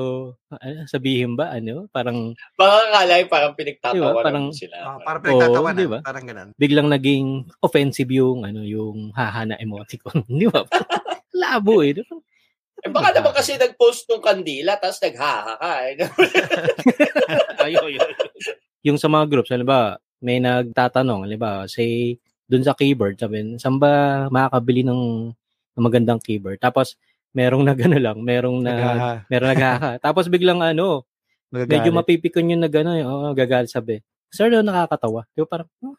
ano, 0.49 0.83
sabihin 0.85 1.35
ba 1.35 1.51
ano, 1.51 1.87
parang 1.89 2.31
Baka 2.55 2.75
akala 2.89 3.13
yung 3.17 3.27
parang 3.29 3.53
pinagtatawanan 3.53 3.99
Diba? 4.15 4.23
Parang- 4.23 4.49
sila. 4.51 4.75
Ah, 4.79 4.99
para 4.99 5.17
Oo, 5.17 5.23
pinagtatawanan. 5.25 5.77
di 5.77 5.87
ba? 5.89 5.99
Parang 5.99 6.25
ganun. 6.25 6.49
biglang 6.55 6.87
naging 6.87 7.27
offensive 7.59 8.07
yung 8.09 8.43
ano, 8.43 8.63
yung 8.63 9.11
haha 9.11 9.43
na 9.45 9.55
emoticon, 9.57 10.23
'di 10.25 10.47
ba? 10.47 10.63
Labo 11.39 11.79
eh. 11.81 11.95
ba? 11.95 12.03
eh, 12.79 12.91
baka 12.91 13.09
naman 13.15 13.31
kasi 13.31 13.55
nag-post 13.55 14.07
ng 14.07 14.23
kandila 14.23 14.75
tapos 14.75 14.99
naghaha 15.03 15.53
ka. 15.55 15.71
Eh. 15.87 15.93
Ayo, 17.67 17.79
ayo. 17.91 17.99
Yung 18.87 18.95
sa 18.95 19.11
mga 19.11 19.27
groups, 19.27 19.51
halimbawa, 19.51 19.99
may 20.23 20.39
nagtatanong, 20.39 21.27
halimbawa, 21.27 21.67
say, 21.67 22.15
dun 22.47 22.63
sa 22.63 22.71
keyboard, 22.71 23.19
sabi, 23.19 23.59
saan 23.59 23.75
ba 23.77 24.25
makakabili 24.31 24.87
ng, 24.87 25.31
ng 25.75 25.83
magandang 25.83 26.23
keyboard? 26.23 26.55
Tapos, 26.63 26.95
merong 27.35 27.67
nagano 27.67 27.99
lang, 27.99 28.17
merong 28.23 28.63
na, 28.63 28.73
Naghaha. 28.73 29.11
merong 29.27 29.49
naghaha. 29.53 29.91
Tapos 29.99 30.25
biglang 30.31 30.63
ano, 30.63 31.03
medyo 31.51 31.91
Magagalit. 31.91 31.97
mapipikon 31.99 32.51
yung 32.55 32.63
nagano, 32.63 32.95
oh, 33.03 33.35
gagal 33.35 33.67
sabi. 33.67 33.99
Sir, 34.31 34.47
daw 34.49 34.63
nakakatawa. 34.63 35.27
Di 35.35 35.43
ba 35.43 35.47
parang, 35.49 35.69
oh. 35.83 35.97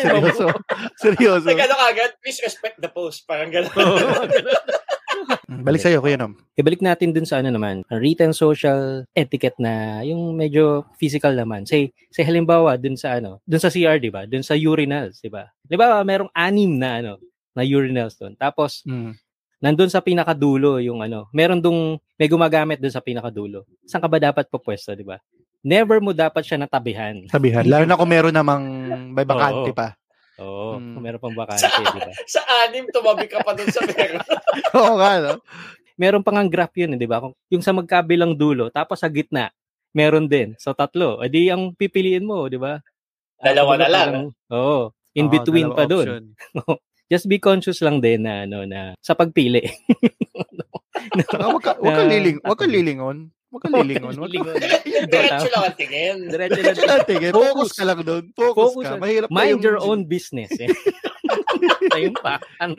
Seryoso. 0.00 0.48
Seryoso. 0.96 1.46
Nag-ano 1.46 1.74
kagad, 1.76 2.10
please 2.24 2.40
respect 2.40 2.80
the 2.80 2.88
post. 2.88 3.28
Parang 3.28 3.52
gano'n. 3.52 3.70
Balik 5.66 5.82
sa'yo, 5.82 6.00
Kuya 6.00 6.16
Nom. 6.16 6.32
Ibalik 6.56 6.80
natin 6.80 7.12
dun 7.12 7.28
sa 7.28 7.42
ano 7.44 7.52
naman, 7.52 7.84
written 7.92 8.32
social 8.32 9.04
etiquette 9.12 9.58
na 9.60 10.00
yung 10.06 10.32
medyo 10.32 10.88
physical 10.96 11.36
naman. 11.36 11.68
Say, 11.68 11.92
say 12.08 12.24
halimbawa 12.24 12.80
dun 12.80 12.96
sa 12.96 13.20
ano, 13.20 13.44
dun 13.44 13.60
sa 13.60 13.68
CR, 13.68 14.00
di 14.00 14.08
ba? 14.08 14.24
Dun 14.24 14.40
sa 14.40 14.56
urinals, 14.56 15.20
di 15.20 15.28
ba? 15.28 15.50
Di 15.60 15.76
ba, 15.76 16.00
merong 16.00 16.32
anim 16.32 16.72
na 16.80 17.04
ano, 17.04 17.12
na 17.52 17.66
urinals 17.66 18.16
dun. 18.16 18.32
Tapos, 18.38 18.80
Mm. 18.88 19.12
nandun 19.60 19.90
sa 19.92 20.00
pinakadulo 20.00 20.80
yung 20.80 21.04
ano, 21.04 21.28
meron 21.36 21.60
dong, 21.60 22.00
may 22.16 22.30
gumagamit 22.30 22.80
dun 22.80 22.94
sa 22.94 23.04
pinakadulo. 23.04 23.68
Saan 23.84 24.00
ka 24.00 24.08
ba 24.08 24.16
dapat 24.16 24.48
pupwesto, 24.48 24.96
di 24.96 25.04
ba? 25.04 25.20
Never 25.60 26.00
mo 26.00 26.10
dapat 26.10 26.40
siya 26.40 26.56
natabihan. 26.56 27.28
Sabihan. 27.28 27.64
Lalo 27.64 27.84
na 27.84 27.96
kung 27.96 28.08
meron 28.08 28.32
namang 28.32 28.64
may 29.12 29.24
bakante 29.24 29.70
pa. 29.70 29.92
Oo, 30.40 30.80
Mm. 30.80 30.96
kung 30.96 31.02
meron 31.04 31.20
pang 31.20 31.36
bakante, 31.36 31.68
di 31.68 32.00
ba? 32.00 32.12
Sa 32.24 32.40
anim, 32.64 32.88
tumabi 32.88 33.28
ka 33.28 33.44
pa 33.44 33.52
dun 33.52 33.68
sa 33.68 33.84
pera. 33.84 34.16
Oo 34.74 34.96
nga, 34.96 35.20
no? 35.20 35.32
meron 36.00 36.24
pang 36.24 36.40
ang 36.40 36.48
graph 36.48 36.72
yun, 36.72 36.96
eh, 36.96 36.98
di 36.98 37.04
ba? 37.04 37.20
Kung- 37.20 37.36
Yung 37.52 37.60
sa 37.60 37.76
magkabilang 37.76 38.32
dulo, 38.32 38.72
tapos 38.72 39.04
sa 39.04 39.12
gitna, 39.12 39.52
meron 39.92 40.24
din. 40.24 40.56
So, 40.56 40.72
tatlo. 40.72 41.20
E 41.20 41.28
di, 41.28 41.52
ang 41.52 41.76
pipiliin 41.76 42.24
mo, 42.24 42.48
di 42.48 42.56
ba? 42.56 42.80
Ah, 43.36 43.52
Dalawa 43.52 43.76
na 43.76 43.88
lang, 43.88 44.10
Oo. 44.48 44.96
In 45.12 45.28
Oo, 45.28 45.32
between 45.34 45.68
pa 45.76 45.84
dun. 45.84 46.32
Just 47.10 47.28
be 47.28 47.36
conscious 47.36 47.84
lang 47.84 48.00
din 48.00 48.24
na, 48.24 48.48
ano, 48.48 48.64
na 48.64 48.96
sa 48.96 49.12
pagpili. 49.12 49.60
Saka 51.28 51.46
wag 51.50 51.60
ka, 51.60 51.72
wag 51.76 51.94
ka 51.94 52.04
liling, 52.06 52.38
wag 52.40 52.56
ka 52.56 52.66
lilingon. 52.70 53.28
Wag 53.50 53.60
ka 53.60 53.68
lilingon. 53.68 54.14
Wag 54.14 54.30
ka 54.30 54.30
Lilingon. 54.30 54.54
Diretso 55.10 55.48
lang 55.50 55.62
ang 55.66 55.76
tingin. 55.76 56.16
Diretso 56.30 56.60
lang. 56.62 56.86
Lang 56.86 57.02
tingin. 57.04 57.32
Focus 57.34 57.70
ka 57.74 57.82
lang 57.82 57.98
doon. 58.00 58.24
Focus, 58.30 58.54
Focus 58.72 58.86
ka. 58.86 58.96
Mahirap 58.96 59.28
Mind 59.28 59.58
yung- 59.58 59.64
your 59.64 59.78
own 59.78 60.06
business. 60.06 60.50
Eh. 60.54 60.70
Ayun 61.94 62.14
pa. 62.14 62.38
Ano- 62.58 62.78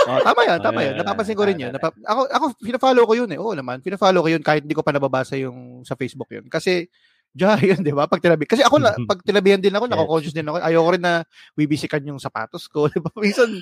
Oh, 0.00 0.16
tama 0.24 0.42
yan, 0.42 0.58
tama 0.58 0.80
Oh, 0.80 0.82
yan. 0.82 0.94
Napapansin 0.96 1.36
ko 1.36 1.44
rin 1.44 1.60
yun. 1.60 1.70
Napa- 1.70 1.92
ako, 1.92 2.20
ako, 2.26 2.44
pina-follow 2.58 3.04
ko 3.04 3.12
yun 3.14 3.30
eh. 3.30 3.38
Oo 3.38 3.52
naman. 3.52 3.78
Pina-follow 3.78 4.24
ko 4.24 4.32
yun 4.32 4.40
kahit 4.40 4.64
hindi 4.64 4.72
ko 4.72 4.80
pa 4.80 4.90
nababasa 4.90 5.36
yung 5.36 5.84
sa 5.84 5.92
Facebook 5.92 6.32
yun. 6.32 6.48
Kasi, 6.48 6.88
Diyan 7.30 7.58
yun, 7.70 7.80
di 7.86 7.94
ba? 7.94 8.10
Pag 8.10 8.18
tinabi. 8.18 8.42
Kasi 8.42 8.66
ako, 8.66 8.82
na, 8.82 8.90
pag 9.10 9.22
tinabihan 9.22 9.62
din 9.62 9.70
ako, 9.70 9.86
Yes. 9.86 9.92
nako-conscious 9.94 10.34
din 10.34 10.46
ako. 10.50 10.56
Ayoko 10.58 10.90
rin 10.94 11.04
na 11.04 11.14
bibisikan 11.54 12.02
yung 12.02 12.18
sapatos 12.18 12.66
ko. 12.66 12.86
Di 12.92 12.98
ba? 12.98 13.10
Minsan, 13.14 13.54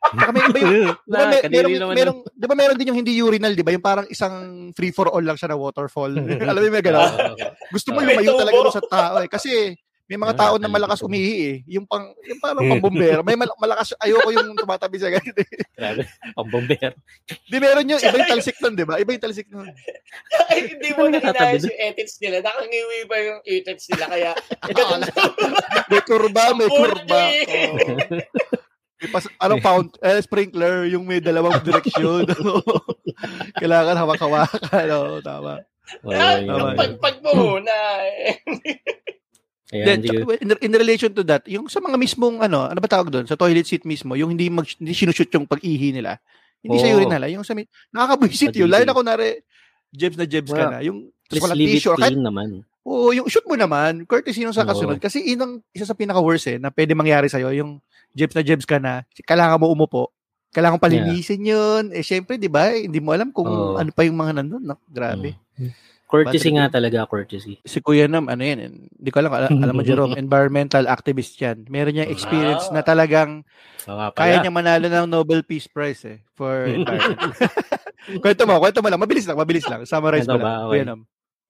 saka 0.00 0.30
may 0.32 0.42
iba 0.48 0.58
yung, 0.60 0.72
di 1.04 1.14
ba, 1.14 1.24
may, 1.28 1.40
merong, 1.44 1.92
merong, 1.92 2.18
di 2.32 2.46
ba 2.48 2.54
meron 2.56 2.76
din 2.80 2.88
yung 2.92 2.98
hindi 3.00 3.12
urinal, 3.20 3.52
di 3.52 3.64
ba? 3.64 3.72
Yung 3.76 3.84
parang 3.84 4.06
isang 4.08 4.34
free 4.72 4.92
for 4.92 5.12
all 5.12 5.20
lang 5.20 5.36
siya 5.36 5.52
na 5.52 5.60
waterfall. 5.60 6.10
Alam 6.16 6.60
mo 6.60 6.66
yung 6.66 6.76
may 6.76 6.84
gano'n? 6.84 7.36
Gusto 7.68 7.92
mo 7.92 8.00
May 8.00 8.16
lumayo 8.16 8.40
talaga 8.40 8.80
sa 8.80 8.82
tao 8.88 9.16
eh. 9.20 9.28
Kasi 9.28 9.76
may 10.10 10.18
mga 10.18 10.34
tao 10.34 10.58
na 10.58 10.66
malakas 10.66 10.98
umihi 11.00 11.34
eh. 11.38 11.56
Yung 11.70 11.86
pang 11.86 12.02
yung 12.26 12.42
parang 12.42 12.66
pambombero. 12.66 13.22
May 13.22 13.38
mal- 13.38 13.54
malakas 13.56 13.94
ayoko 13.96 14.34
yung 14.34 14.58
tumatabi 14.58 14.98
sa 14.98 15.06
ganito. 15.06 15.38
eh. 15.38 15.62
Grabe. 15.78 16.02
Pambombero. 16.34 16.98
Di 17.46 17.56
meron 17.56 17.86
yun, 17.86 18.02
iba 18.02 18.18
yung 18.18 18.26
talsik 18.28 18.58
nun, 18.58 18.74
di 18.74 18.82
ba? 18.82 18.98
Iba 18.98 19.14
yung 19.14 19.22
talsik 19.22 19.46
nun. 19.46 19.70
Ay, 20.50 20.66
hindi 20.68 20.90
mo 20.92 21.06
Ano 21.06 21.14
na 21.14 21.30
inayos 21.30 21.62
yung 21.62 21.78
edits 21.78 22.18
nila. 22.18 22.42
Nakangiwi 22.42 22.98
pa 23.06 23.16
yung 23.22 23.40
edits 23.46 23.86
nila. 23.86 24.04
Kaya, 24.10 24.30
May 25.90 26.02
kurba, 26.02 26.44
may 26.52 26.66
kurba. 26.66 27.06
Bully! 27.06 27.38
Oo. 27.46 27.94
May 29.00 29.08
pas, 29.08 29.24
anong 29.38 29.62
pound, 29.62 29.88
eh, 30.02 30.18
sprinkler, 30.20 30.90
yung 30.90 31.06
may 31.06 31.22
dalawang 31.22 31.62
direksyon. 31.62 32.26
Kailangan 33.56 33.94
hawak-hawakan. 33.96 34.84
No? 34.84 35.22
Tama. 35.22 35.62
Oo, 36.02 36.12
Ah, 36.12 36.74
pag, 36.74 36.98
pag 36.98 37.16
mo 37.20 37.58
na, 37.58 37.78
eh. 38.04 38.34
Ayan, 39.70 39.86
Then, 39.86 39.98
in, 40.42 40.50
in 40.66 40.72
relation 40.74 41.14
to 41.14 41.22
that, 41.22 41.46
yung 41.46 41.70
sa 41.70 41.78
mga 41.78 41.94
mismong, 41.94 42.42
ano, 42.42 42.66
ano 42.66 42.78
ba 42.82 42.90
tawag 42.90 43.06
doon? 43.06 43.26
Sa 43.30 43.38
toilet 43.38 43.62
seat 43.62 43.86
mismo, 43.86 44.18
yung 44.18 44.34
hindi, 44.34 44.50
mag, 44.50 44.66
hindi 44.66 44.90
sinushoot 44.90 45.30
yung 45.30 45.46
pag-ihi 45.46 45.94
nila. 45.94 46.18
Hindi 46.58 46.76
sa 46.82 46.90
Oo. 46.90 46.96
urinal, 46.98 47.22
yung 47.30 47.46
sa, 47.46 47.54
nakakabwisit 47.94 48.50
yun. 48.58 48.66
Lalo 48.66 48.82
na 48.82 48.96
kunwari, 48.98 49.46
jebs 49.94 50.18
na 50.18 50.26
jebs 50.26 50.50
ka 50.50 50.58
Well, 50.58 50.72
na. 50.74 50.78
Yung, 50.82 50.98
Please 51.30 51.42
walang 51.46 51.58
leave 51.58 51.78
it 51.78 51.86
tissue. 51.86 51.94
Kahit, 51.94 52.18
naman. 52.18 52.66
Oo, 52.82 53.14
yung 53.14 53.30
shoot 53.30 53.46
mo 53.46 53.54
naman, 53.54 54.02
courtesy 54.10 54.42
nung 54.42 54.56
sa 54.56 54.66
kasunod. 54.66 54.98
Kasi 54.98 55.22
inang 55.22 55.62
isa 55.70 55.86
sa 55.86 55.94
pinaka-worst 55.94 56.50
eh, 56.50 56.58
na 56.58 56.74
pwede 56.74 56.98
mangyari 56.98 57.30
sa'yo, 57.30 57.54
yung 57.54 57.78
jibs 58.10 58.34
na 58.34 58.42
jibs 58.42 58.66
ka 58.66 58.82
na, 58.82 59.06
kailangan 59.22 59.62
mo 59.62 59.70
umupo. 59.70 60.10
Kailangan 60.50 60.82
palinisin 60.82 61.46
yun. 61.46 61.94
Eh, 61.94 62.02
syempre, 62.02 62.34
di 62.34 62.50
ba, 62.50 62.74
eh, 62.74 62.90
hindi 62.90 62.98
mo 62.98 63.14
alam 63.14 63.30
kung 63.30 63.46
Oo. 63.46 63.78
ano 63.78 63.94
pa 63.94 64.02
yung 64.02 64.18
mga 64.18 64.42
nandun. 64.42 64.66
No? 64.66 64.82
Grabe. 64.90 65.38
Courtesy 66.10 66.50
nga 66.50 66.66
talaga, 66.66 67.06
courtesy. 67.06 67.62
Si 67.62 67.78
Kuya 67.78 68.10
Nam, 68.10 68.26
ano 68.26 68.42
yan, 68.42 68.58
eh, 68.58 68.70
hindi 68.74 69.10
ko 69.14 69.22
alam, 69.22 69.30
alam, 69.30 69.50
alam 69.62 69.74
mo 69.78 69.86
Jerome, 69.86 70.18
environmental 70.26 70.90
activist 70.90 71.38
yan. 71.38 71.70
Meron 71.70 71.94
niyang 71.94 72.10
experience 72.10 72.66
Ah. 72.66 72.74
na 72.74 72.82
talagang 72.82 73.46
kaya 74.18 74.42
niya 74.42 74.50
manalo 74.50 74.90
ng 74.90 75.06
Nobel 75.06 75.46
Peace 75.46 75.70
Prize 75.70 76.02
eh, 76.04 76.18
for 76.34 76.66
environment. 76.76 77.30
kwento 78.26 78.42
mo, 78.42 78.58
kwento 78.58 78.82
mo 78.82 78.90
lang. 78.90 78.98
Mabilis 78.98 79.24
lang, 79.24 79.38
mabilis 79.38 79.64
lang. 79.70 79.86
Summarize 79.86 80.26
mo 80.26 80.34
ba? 80.36 80.42
lang. 80.42 80.58
Okay. 80.66 80.70
Kuya 80.74 80.84
Nam. 80.90 81.00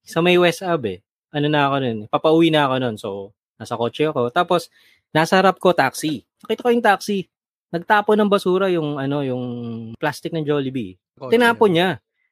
Sa 0.04 0.20
may 0.20 0.36
West 0.36 0.60
Ab 0.60 0.84
eh. 0.84 1.00
Ano 1.32 1.46
na 1.48 1.64
ako 1.64 1.76
nun. 1.80 1.98
Papauwi 2.12 2.48
na 2.52 2.68
ako 2.68 2.74
nun. 2.76 2.96
So, 3.00 3.08
nasa 3.56 3.80
kotse 3.80 4.12
ako. 4.12 4.28
Tapos, 4.28 4.68
nasa 5.08 5.40
harap 5.40 5.56
ko 5.56 5.72
taxi. 5.72 6.26
Nakita 6.42 6.60
ko 6.60 6.68
yung 6.68 6.84
taxi. 6.84 7.30
Nagtapo 7.70 8.12
ng 8.12 8.26
basura 8.26 8.66
yung 8.66 8.98
ano, 8.98 9.22
yung 9.22 9.44
plastic 9.96 10.34
ng 10.34 10.42
Jollibee. 10.42 10.98
Tinapon 11.30 11.70
niya. 11.70 11.90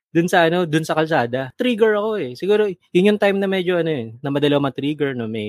Dun 0.08 0.24
sa 0.24 0.48
ano, 0.48 0.64
dun 0.64 0.88
sa 0.88 0.96
kalsada. 0.96 1.52
Trigger 1.60 2.00
ako 2.00 2.10
eh. 2.16 2.32
Siguro, 2.32 2.64
yun 2.66 3.08
yung 3.12 3.20
time 3.20 3.36
na 3.36 3.44
medyo 3.44 3.76
ano 3.76 3.92
eh, 3.92 4.16
na 4.24 4.32
madali 4.32 4.56
ako 4.56 4.62
ma-trigger, 4.64 5.12
no? 5.12 5.28
May 5.28 5.48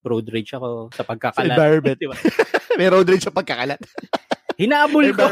road 0.00 0.24
rage 0.32 0.56
ako 0.56 0.88
sa 0.96 1.04
Sa 1.04 1.08
pagkakalat. 1.08 1.52
environment. 1.52 1.98
Diba? 2.02 2.16
May 2.80 2.88
road 2.88 3.04
rage 3.04 3.24
sa 3.28 3.34
pagkakalat. 3.34 3.80
Hinabol 4.60 5.12
ko. 5.14 5.22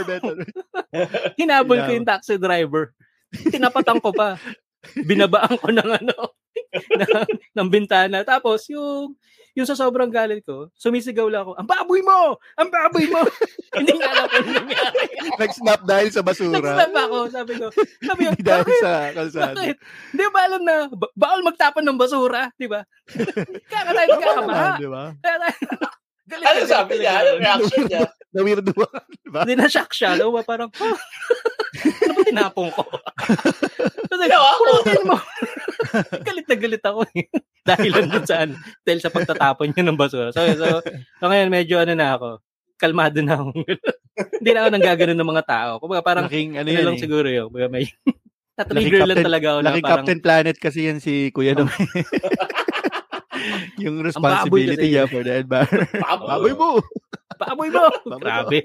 Hinabol 1.34 1.78
ko 1.82 1.90
yung 1.90 2.06
taxi 2.06 2.36
driver. 2.38 2.94
Tinapatan 3.32 3.98
ko 3.98 4.14
pa. 4.14 4.38
Binabaan 4.94 5.56
ko 5.58 5.72
ng 5.72 5.90
ano, 5.90 6.14
ng, 7.00 7.28
ng 7.56 7.68
bintana. 7.68 8.22
Tapos, 8.26 8.66
yung, 8.70 9.14
yung 9.56 9.64
sa 9.64 9.72
sobrang 9.72 10.12
galit 10.12 10.44
ko, 10.44 10.68
sumisigaw 10.76 11.26
lang 11.32 11.48
ako, 11.48 11.56
ang 11.56 11.64
baboy 11.64 12.04
mo! 12.04 12.36
Ang 12.60 12.68
baboy 12.68 13.08
mo! 13.08 13.24
Hindi 13.78 13.92
nga 13.96 14.08
alam 14.12 14.26
kung 14.28 14.48
nangyari. 14.52 15.06
Nag-snap 15.42 15.80
dahil 15.88 16.08
sa 16.12 16.20
basura. 16.20 16.56
Nag-snap 16.60 16.92
ako. 16.92 17.18
Sabi 17.32 17.52
ko, 17.56 17.66
sabi 18.04 18.20
ko, 18.28 18.30
Hindi 18.36 18.44
dahil 18.44 18.68
sa 18.84 18.92
kalsada. 19.16 19.56
Bakit? 19.56 19.76
Hindi 20.12 20.24
ba 20.28 20.40
alam 20.44 20.62
na, 20.62 20.74
ba- 20.92 21.14
bawal 21.16 21.40
magtapon 21.40 21.84
ng 21.88 21.96
basura, 21.96 22.52
di 22.60 22.68
ba? 22.68 22.84
Kaya 23.72 23.82
tayo 23.96 24.08
Tama 24.08 24.16
magkakabaha. 24.20 24.44
naman, 24.44 24.82
di 24.82 24.90
ba? 24.92 25.04
Kaya 25.24 25.36
tayo, 25.40 25.56
galit 26.26 26.44
Ano 26.44 26.60
sabi 26.68 26.92
niya? 27.00 27.12
Ano 27.16 27.30
reaction 27.40 27.84
niya? 27.88 28.00
Na-weirduhan, 28.34 28.90
di 29.22 29.30
ba? 29.30 29.40
Hindi 29.46 29.54
na 29.54 29.70
shock 29.70 29.92
siya. 29.92 30.14
Alam 30.14 30.32
mo 30.32 30.38
ba, 30.38 30.44
parang, 30.44 30.68
"Huh? 30.72 30.96
ano 32.02 32.12
ba 32.12 32.22
tinapong 32.24 32.70
ko? 32.72 32.82
Ginawa 34.26 34.48
ko. 34.50 34.62
"Pulutin 34.82 35.02
mo. 35.06 35.16
galit 36.26 36.46
na 36.48 36.56
galit 36.56 36.82
ako 36.82 37.00
eh. 37.14 37.30
Dahil 37.68 37.90
lang 37.92 38.08
dun 38.10 38.26
saan. 38.26 38.50
Dahil 38.82 38.98
sa 38.98 39.10
pagtatapon 39.10 39.70
niya 39.70 39.84
ng 39.86 39.98
basura. 39.98 40.30
So, 40.34 40.42
so, 40.54 40.66
so 40.82 41.24
ngayon 41.24 41.50
medyo 41.50 41.78
ano 41.78 41.94
na 41.94 42.18
ako. 42.18 42.28
Kalmado 42.76 43.22
na 43.22 43.38
ako. 43.38 43.50
Hindi 44.40 44.50
na 44.50 44.58
ako 44.62 44.68
nang 44.70 44.84
gaganon 44.84 45.18
ng 45.18 45.30
mga 45.32 45.44
tao. 45.46 45.70
Kumbaga 45.78 46.02
parang, 46.02 46.26
Laking, 46.26 46.58
ano 46.58 46.68
ano 46.68 46.82
lang 46.82 46.98
eh. 46.98 47.02
siguro 47.02 47.26
yun. 47.26 47.46
Kumbaga 47.48 47.68
may, 47.70 47.84
na-trigger 48.56 49.00
lang 49.00 49.08
Captain- 49.16 49.26
talaga 49.26 49.46
ako 49.46 49.58
na 49.58 49.66
Laking 49.70 49.84
parang, 49.84 49.96
Captain 50.02 50.20
Planet 50.20 50.56
kasi 50.58 50.78
yan 50.88 50.98
si 50.98 51.30
Kuya 51.30 51.54
Dom. 51.54 51.70
yung 53.78 54.00
responsibility 54.00 54.86
niya 54.90 55.04
for 55.06 55.22
the 55.22 55.40
environment. 55.40 55.92
Baboy 56.02 56.52
mo! 56.52 56.80
Baboy 57.38 57.68
mo! 57.74 57.84
Grabe. 58.18 58.64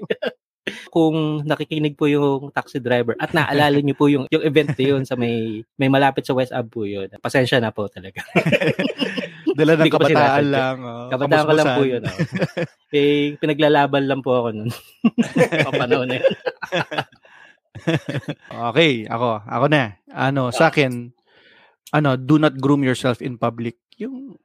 Kung 0.94 1.42
nakikinig 1.42 1.98
po 1.98 2.06
yung 2.06 2.54
taxi 2.54 2.78
driver 2.78 3.18
at 3.18 3.34
naalala 3.34 3.82
niyo 3.82 3.98
po 3.98 4.06
yung, 4.06 4.30
yung 4.30 4.46
event 4.46 4.70
na 4.78 4.84
yun 4.94 5.02
sa 5.02 5.18
may 5.18 5.66
may 5.74 5.90
malapit 5.90 6.22
sa 6.22 6.38
West 6.38 6.54
Ab 6.54 6.70
po 6.70 6.86
yun. 6.86 7.10
Pasensya 7.18 7.58
na 7.58 7.74
po 7.74 7.90
talaga. 7.90 8.22
Dala 9.58 9.74
ng 9.74 9.90
kabataan 9.90 10.46
lang. 10.48 10.76
Oh, 10.80 11.10
Kabataan 11.10 11.44
ko 11.44 11.54
lang 11.58 11.70
po 11.74 11.82
yun. 11.82 12.02
Oh. 12.06 12.16
eh, 12.94 13.34
pinaglalaban 13.42 14.06
lang 14.06 14.22
po 14.22 14.38
ako 14.38 14.48
nun. 14.54 14.70
Papanahon 15.66 16.08
na 16.08 16.16
yun. 16.22 16.30
Okay, 18.70 18.92
ako. 19.10 19.42
Ako 19.44 19.66
na. 19.66 19.98
Ano, 20.14 20.54
sa 20.54 20.70
akin, 20.70 21.10
ano, 21.90 22.10
do 22.16 22.38
not 22.38 22.54
groom 22.56 22.86
yourself 22.86 23.20
in 23.20 23.36
public. 23.36 23.76
Yung 23.98 24.38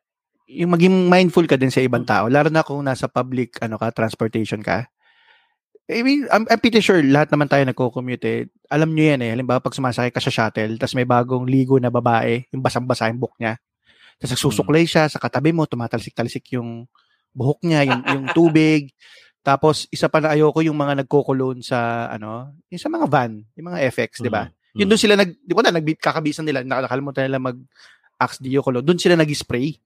yung 0.48 0.72
maging 0.72 1.12
mindful 1.12 1.44
ka 1.44 1.60
din 1.60 1.70
sa 1.70 1.84
ibang 1.84 2.08
tao, 2.08 2.32
lalo 2.32 2.48
na 2.48 2.64
kung 2.64 2.80
nasa 2.80 3.12
public 3.12 3.60
ano 3.60 3.76
ka, 3.76 3.92
transportation 3.92 4.64
ka. 4.64 4.88
I 5.88 6.04
mean, 6.04 6.28
I'm, 6.28 6.44
I'm 6.52 6.60
pretty 6.60 6.84
sure 6.84 7.00
lahat 7.00 7.32
naman 7.32 7.48
tayo 7.48 7.64
nagko-commute 7.64 8.26
eh. 8.28 8.40
Alam 8.68 8.92
nyo 8.92 9.04
yan 9.16 9.24
eh. 9.24 9.32
Halimbawa, 9.32 9.64
pag 9.64 9.72
sumasakay 9.72 10.12
ka 10.12 10.20
sa 10.20 10.32
shuttle, 10.32 10.76
tapos 10.76 10.96
may 11.00 11.08
bagong 11.08 11.48
ligo 11.48 11.80
na 11.80 11.88
babae, 11.88 12.44
yung 12.52 12.60
basang-basa 12.60 13.08
yung 13.08 13.24
buhok 13.24 13.40
niya. 13.40 13.56
Tapos 14.20 14.36
nagsusuklay 14.36 14.84
siya 14.84 15.08
sa 15.08 15.16
katabi 15.16 15.56
mo, 15.56 15.64
tumatalsik-talsik 15.64 16.60
yung 16.60 16.92
buhok 17.32 17.64
niya, 17.64 17.88
yung, 17.88 18.02
yung 18.04 18.26
tubig. 18.36 18.92
Tapos, 19.48 19.88
isa 19.88 20.12
pa 20.12 20.20
na 20.20 20.36
ayoko 20.36 20.60
yung 20.60 20.76
mga 20.76 21.08
nagko-cologne 21.08 21.64
sa, 21.64 22.12
ano, 22.12 22.52
yung 22.68 22.84
sa 22.84 22.92
mga 22.92 23.08
van, 23.08 23.40
yung 23.56 23.68
mga 23.72 23.80
FX, 23.88 24.20
di 24.20 24.28
ba? 24.28 24.52
Mm. 24.52 24.78
Yun 24.84 24.88
doon 24.92 25.00
sila 25.00 25.16
nag, 25.16 25.32
di 25.40 25.54
ko 25.56 25.62
na, 25.64 25.72
nag, 25.72 25.88
kakabisan 26.04 26.44
nila, 26.44 26.68
nakakalimutan 26.68 27.32
nila 27.32 27.40
mag 27.40 27.56
Axe 28.18 28.42
Dio 28.42 28.60
cologne. 28.66 28.84
Doon 28.84 29.00
sila 29.00 29.16
nag-spray. 29.16 29.78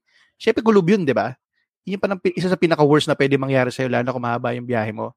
Syempre, 0.42 0.66
kulob 0.66 0.90
yun, 0.90 1.06
di 1.06 1.14
ba? 1.14 1.38
Yun 1.86 2.02
pa 2.02 2.10
ng, 2.10 2.18
isa 2.34 2.50
sa 2.50 2.58
pinaka-worst 2.58 3.06
na 3.06 3.14
pwede 3.14 3.38
mangyari 3.38 3.70
sa'yo, 3.70 3.94
lalo 3.94 4.02
na 4.02 4.14
kung 4.18 4.26
mahaba 4.26 4.58
yung 4.58 4.66
biyahe 4.66 4.90
mo. 4.90 5.14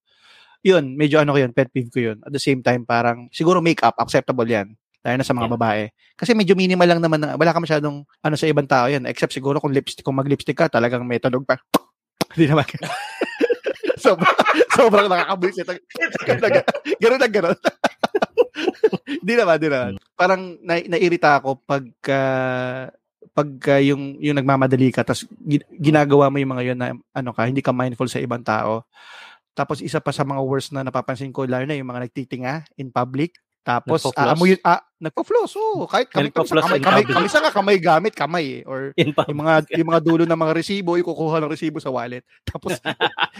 Yun, 0.61 1.01
medyo 1.01 1.17
ano 1.21 1.33
ko 1.33 1.41
yun, 1.41 1.53
pet 1.57 1.73
peeve 1.73 1.89
ko 1.89 2.01
yun. 2.13 2.21
At 2.21 2.33
the 2.33 2.41
same 2.41 2.61
time, 2.61 2.85
parang, 2.85 3.33
siguro 3.33 3.65
make-up, 3.65 3.97
acceptable 3.97 4.45
yan. 4.45 4.77
Lalo 5.01 5.17
na 5.21 5.25
sa 5.25 5.33
mga 5.33 5.49
Yeah. 5.49 5.57
babae. 5.57 5.83
Kasi 6.17 6.31
medyo 6.37 6.53
minimal 6.53 6.89
lang 6.89 7.01
naman, 7.01 7.21
na, 7.25 7.41
wala 7.41 7.53
ka 7.57 7.61
masyadong, 7.61 8.05
ano 8.05 8.35
sa 8.37 8.49
ibang 8.49 8.69
tao 8.69 8.85
yan. 8.89 9.09
Except 9.09 9.33
siguro 9.33 9.61
kung 9.61 9.73
lipstick, 9.73 10.05
kung 10.05 10.17
mag-lipstick 10.17 10.57
ka, 10.57 10.69
talagang 10.69 11.05
may 11.09 11.17
tunog 11.21 11.49
pa. 11.49 11.57
Hindi 12.37 12.53
naman. 12.53 12.69
sobrang, 14.05 14.37
sobrang 14.77 15.09
nakakabuisit. 15.09 15.69
Ganun 17.01 17.21
na 17.21 17.29
ganun. 17.29 17.57
Di 19.25 19.35
naman, 19.35 19.57
di 19.59 19.69
naman. 19.73 19.93
Parang 20.15 20.57
na, 20.63 20.79
nairita 20.85 21.41
ako 21.41 21.65
pagka 23.35 23.75
pagka 23.75 23.83
yung 23.83 24.17
yung 24.23 24.39
nagmamadali 24.39 24.95
ka 24.95 25.03
tapos 25.03 25.27
gi- 25.43 25.67
ginagawa 25.83 26.31
mo 26.31 26.39
yung 26.39 26.55
mga 26.55 26.65
yun 26.71 26.79
na 26.79 26.95
ano 27.11 27.31
ka 27.35 27.51
hindi 27.51 27.61
ka 27.61 27.75
mindful 27.75 28.07
sa 28.07 28.23
ibang 28.23 28.47
tao. 28.47 28.87
Tapos 29.55 29.83
isa 29.83 29.99
pa 29.99 30.11
sa 30.11 30.27
mga 30.27 30.43
worst 30.43 30.71
na 30.75 30.87
napapansin 30.87 31.35
ko 31.35 31.47
lalo 31.47 31.67
na 31.67 31.75
yung 31.75 31.91
mga 31.91 32.07
nagtitinga 32.07 32.67
in 32.79 32.95
public. 32.95 33.35
Tapos 33.65 34.05
aamoy 34.13 34.61
ah, 34.61 34.85
nagpo-floss. 35.01 35.57
Oo, 35.57 35.89
kahit 35.89 36.13
kami, 36.13 36.29
kami, 36.29 36.45
kamay, 36.45 36.81
kamay, 36.85 37.05
kami 37.09 37.29
sa 37.33 37.41
nga 37.41 37.49
kamay 37.49 37.81
gamit 37.81 38.13
kamay 38.13 38.61
eh. 38.61 38.69
or 38.69 38.93
yung 39.01 39.41
mga 39.41 39.55
yung 39.81 39.89
mga 39.89 40.03
dulo 40.05 40.25
ng 40.29 40.37
mga 40.37 40.53
resibo, 40.53 41.01
ikukuha 41.01 41.41
ng 41.41 41.49
resibo 41.49 41.81
sa 41.81 41.89
wallet. 41.89 42.29
Tapos 42.53 42.77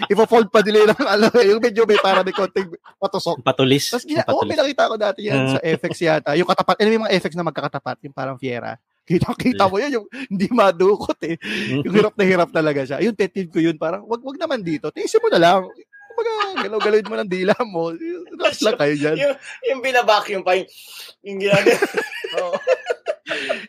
ipo-fold 0.09 0.49
pa 0.49 0.65
nila 0.65 0.97
ng 0.97 1.05
ano, 1.05 1.29
yung 1.45 1.61
medyo 1.61 1.85
may 1.85 2.01
para 2.01 2.25
may 2.25 2.33
konting 2.33 2.73
patusok. 2.97 3.45
Patulis. 3.45 3.93
Tapos 3.93 4.09
gina, 4.09 4.25
oh, 4.25 4.41
Patulis. 4.41 4.51
pinakita 4.57 4.83
ko 4.89 4.97
dati 4.97 5.21
yan 5.29 5.41
sa 5.53 5.61
FX 5.61 5.93
yata. 6.01 6.31
Yung 6.41 6.49
katapat, 6.49 6.81
ano 6.81 6.89
yung 6.89 7.05
mga 7.05 7.15
FX 7.21 7.33
na 7.37 7.45
magkakatapat, 7.45 7.97
yung 8.09 8.17
parang 8.17 8.41
Fiera. 8.41 8.81
Kita, 9.05 9.37
kita 9.37 9.69
mo 9.69 9.77
yan, 9.77 10.01
yung 10.01 10.07
hindi 10.33 10.49
madukot 10.49 11.21
eh. 11.29 11.37
Yung 11.85 11.93
hirap 11.93 12.17
na 12.17 12.25
hirap 12.25 12.49
talaga 12.49 12.89
siya. 12.89 13.05
Yung 13.05 13.13
pet 13.13 13.37
ko 13.53 13.61
yun, 13.61 13.77
parang 13.77 14.09
wag 14.09 14.25
wag 14.25 14.41
naman 14.41 14.65
dito. 14.65 14.89
Tiisin 14.89 15.21
mo 15.21 15.29
na 15.29 15.41
lang. 15.41 15.69
Kumbaga, 16.09 16.33
galaw-galawin 16.65 17.11
mo 17.11 17.17
ng 17.21 17.31
dila 17.31 17.55
mo. 17.69 17.93
Relax 17.93 18.65
lang 18.65 18.79
kayo 18.81 18.95
dyan. 18.97 19.17
yung, 19.21 19.35
yung 19.67 19.81
binabacuum 19.85 20.41
pa 20.41 20.57
yung, 20.57 20.69
yung 21.21 21.39
ginagawa. 21.43 21.81
Oo. 22.41 22.55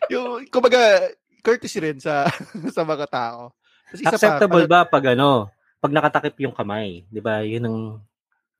yung, 0.08 0.26
kumbaga, 0.48 1.10
courtesy 1.46 1.78
rin 1.78 1.98
sa 2.02 2.26
sa 2.74 2.82
mga 2.82 3.06
tao. 3.06 3.54
Tapos 3.86 4.00
isa 4.02 4.10
pa, 4.10 4.18
Acceptable 4.18 4.66
pala- 4.66 4.82
ba 4.82 4.90
pag 4.90 5.04
ano, 5.14 5.46
pag 5.78 5.92
nakatakip 5.94 6.34
yung 6.42 6.56
kamay? 6.56 7.06
'Di 7.06 7.22
ba? 7.22 7.46
Yun 7.46 7.64
ang 7.70 7.78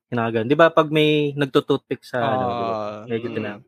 ginagawa. 0.07 0.47
'Di 0.47 0.55
ba 0.55 0.71
pag 0.71 0.87
may 0.87 1.35
nagtututpick 1.35 2.07
sa 2.07 2.23
ano, 2.23 2.45
ba? 2.47 2.63
Ah, 2.63 2.99
medyo 3.03 3.27
mm. 3.27 3.59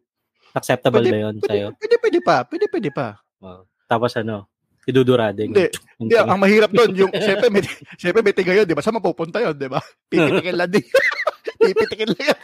Acceptable 0.51 1.01
Pwede- 1.01 1.11
ba 1.11 1.17
'yun 1.19 1.35
pwede, 1.37 1.47
sa'yo? 1.47 1.67
pwede, 1.75 1.95
pwede 1.97 2.19
pa. 2.19 2.35
Pwede, 2.43 2.65
pwede 2.67 2.89
pa. 2.89 3.07
Oh. 3.39 3.61
Tapos 3.85 4.11
ano, 4.15 4.49
idudurading. 4.85 5.53
Hindi. 5.53 5.67
Hindi, 5.99 6.15
ang 6.15 6.39
mahirap 6.39 6.71
doon, 6.71 6.95
yung, 6.95 7.11
syempre 7.11 7.51
may, 7.51 7.59
syempre 7.99 8.23
may 8.23 8.31
tiga 8.31 8.55
yun, 8.55 8.63
di 8.63 8.71
ba? 8.71 8.79
Saan 8.79 8.95
mapupunta 8.95 9.43
yun, 9.43 9.51
di 9.51 9.67
ba? 9.67 9.83
Pipitikin 10.07 10.55
lang 10.55 10.71
din. 10.71 10.85
Pipitikin 11.59 12.07
lang 12.15 12.23
yun. 12.31 12.39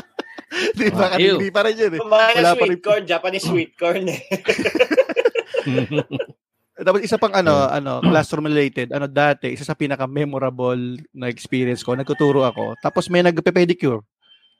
di 0.80 0.88
ba? 0.88 1.06
Ah, 1.12 1.20
ew. 1.20 1.36
Hindi 1.36 1.52
pa 1.52 1.60
rin 1.68 1.76
yun 1.76 1.92
eh. 1.92 2.00
Mga 2.00 2.26
Wala 2.40 2.50
pa 2.50 2.56
sweet 2.56 2.72
rin- 2.72 2.80
corn, 2.80 3.02
Japanese 3.04 3.44
sweet 3.44 3.72
corn 3.76 4.04
eh. 4.08 4.20
Tapos 6.76 7.00
isa 7.00 7.16
pang 7.16 7.32
ano, 7.32 7.68
ano, 7.68 8.04
classroom 8.04 8.48
related, 8.48 8.92
ano 8.92 9.08
dati, 9.08 9.48
isa 9.48 9.64
sa 9.64 9.72
pinaka-memorable 9.72 11.00
na 11.12 11.32
experience 11.32 11.80
ko, 11.80 11.96
nagtuturo 11.96 12.44
ako. 12.44 12.76
Tapos 12.80 13.08
may 13.08 13.24
nagpe-pedicure 13.24 14.04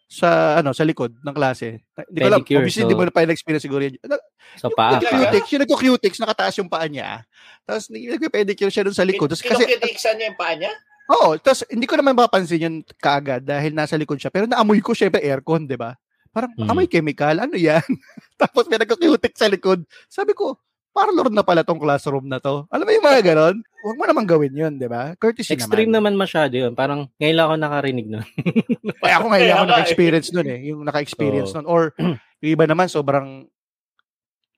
sa 0.06 0.62
ano 0.62 0.70
sa 0.70 0.86
likod 0.86 1.18
ng 1.18 1.34
klase. 1.34 1.82
Hindi 2.06 2.18
ko 2.20 2.26
alam, 2.30 2.40
obviously 2.40 2.80
so- 2.80 2.84
hindi 2.86 2.94
mo 2.94 3.04
na 3.04 3.12
pa 3.12 3.26
na-experience 3.26 3.64
siguro 3.66 3.82
yun. 3.82 3.98
Nag- 3.98 4.26
so 4.54 4.70
paa. 4.70 4.96
Nagko-cutics, 4.96 5.48
yung 5.50 5.62
nagko-cutics, 5.66 6.18
nakataas 6.22 6.54
yung 6.56 6.70
paa 6.70 6.86
niya. 6.86 7.26
Tapos 7.66 7.90
nagpe-pedicure 7.90 8.70
siya 8.70 8.86
dun 8.86 8.94
sa 8.94 9.02
likod. 9.02 9.26
Tapos 9.28 9.42
kasi 9.42 9.66
Kinukitiksan 9.66 10.14
niya 10.16 10.26
yung 10.30 10.38
paa 10.38 10.54
niya? 10.54 10.72
Oo, 11.06 11.38
tapos 11.38 11.66
hindi 11.66 11.86
ko 11.86 11.94
naman 11.94 12.14
mapapansin 12.14 12.58
yun 12.60 12.74
kaagad 12.96 13.42
dahil 13.42 13.74
nasa 13.74 13.94
likod 13.94 14.18
siya. 14.18 14.30
Pero 14.30 14.46
naamoy 14.46 14.78
ko 14.78 14.94
syempre 14.94 15.22
aircon, 15.22 15.66
di 15.66 15.74
ba? 15.74 15.94
Parang 16.30 16.54
Mhm. 16.54 16.68
amoy 16.68 16.86
chemical, 16.86 17.34
ano 17.40 17.54
yan? 17.54 17.82
tapos 18.40 18.66
may 18.66 18.78
nagkukutik 18.78 19.34
sa 19.34 19.46
likod. 19.46 19.82
Sabi 20.06 20.34
ko, 20.34 20.58
parlor 20.96 21.28
na 21.28 21.44
pala 21.44 21.60
tong 21.60 21.76
classroom 21.76 22.24
na 22.24 22.40
to. 22.40 22.64
Alam 22.72 22.88
mo 22.88 22.92
yung 22.96 23.04
mga 23.04 23.20
ganon? 23.36 23.56
Huwag 23.84 23.96
mo 24.00 24.04
naman 24.08 24.24
gawin 24.24 24.56
yun, 24.56 24.72
di 24.80 24.88
ba? 24.88 25.12
Courtesy 25.20 25.52
Extreme 25.52 25.92
naman. 25.92 26.16
naman 26.16 26.24
masyado 26.24 26.56
yun. 26.56 26.72
Parang 26.72 27.12
ngayon 27.20 27.36
lang 27.36 27.46
ako 27.46 27.54
nakarinig 27.60 28.06
nun. 28.08 28.24
Kaya 29.04 29.20
ako 29.20 29.26
ngayon 29.28 29.44
Kaya 29.44 29.54
ako 29.54 29.62
eh. 29.62 29.70
naka-experience 29.70 30.28
nun 30.32 30.48
eh. 30.48 30.60
Yung 30.72 30.80
naka-experience 30.82 31.50
nun. 31.52 31.66
Or 31.68 31.92
yung 32.40 32.52
iba 32.56 32.64
naman 32.64 32.88
sobrang 32.88 33.44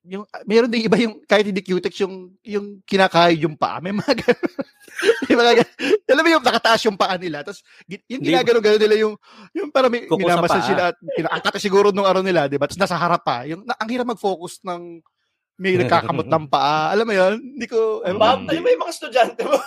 yung 0.09 0.24
meron 0.49 0.72
din 0.72 0.89
iba 0.89 0.97
yung 0.97 1.20
kahit 1.28 1.45
hindi 1.45 1.61
cutex 1.61 2.01
yung 2.01 2.32
yung 2.41 2.80
kinakayod 2.89 3.45
yung 3.45 3.57
paa 3.61 3.76
may 3.76 3.93
mga 3.93 4.09
ganun. 4.24 4.55
ganun. 5.28 5.68
alam 6.09 6.22
mo 6.24 6.30
yung 6.32 6.45
nakataas 6.49 6.80
yung 6.89 6.97
paa 6.97 7.20
nila 7.20 7.45
tapos 7.45 7.61
yung 8.09 8.22
ginagano 8.24 8.64
gano 8.64 8.80
nila 8.80 8.97
yung 8.97 9.14
yung 9.53 9.68
para 9.68 9.93
may 9.93 10.09
paa. 10.09 10.64
sila 10.64 10.82
at 10.91 10.97
pinaangkat 10.97 11.61
siguro 11.61 11.93
nung 11.93 12.09
araw 12.09 12.24
nila 12.24 12.49
di 12.49 12.57
ba 12.57 12.64
tapos 12.64 12.80
nasa 12.80 12.97
harap 12.97 13.20
pa 13.20 13.45
yung 13.45 13.68
na, 13.68 13.76
ang 13.76 13.89
hirap 13.93 14.09
mag-focus 14.09 14.64
ng 14.64 15.05
may 15.59 15.75
nagkakamot 15.83 16.31
ng 16.31 16.47
paa 16.47 16.95
alam 16.95 17.05
mo 17.05 17.15
yun 17.15 17.35
hindi 17.43 17.67
ko 17.67 18.01
Ma'am, 18.07 18.47
hindi- 18.47 18.55
alam 18.55 18.63
mo 18.63 18.69
yung 18.71 18.83
mga 18.87 18.95
estudyante 18.95 19.43
mo? 19.43 19.59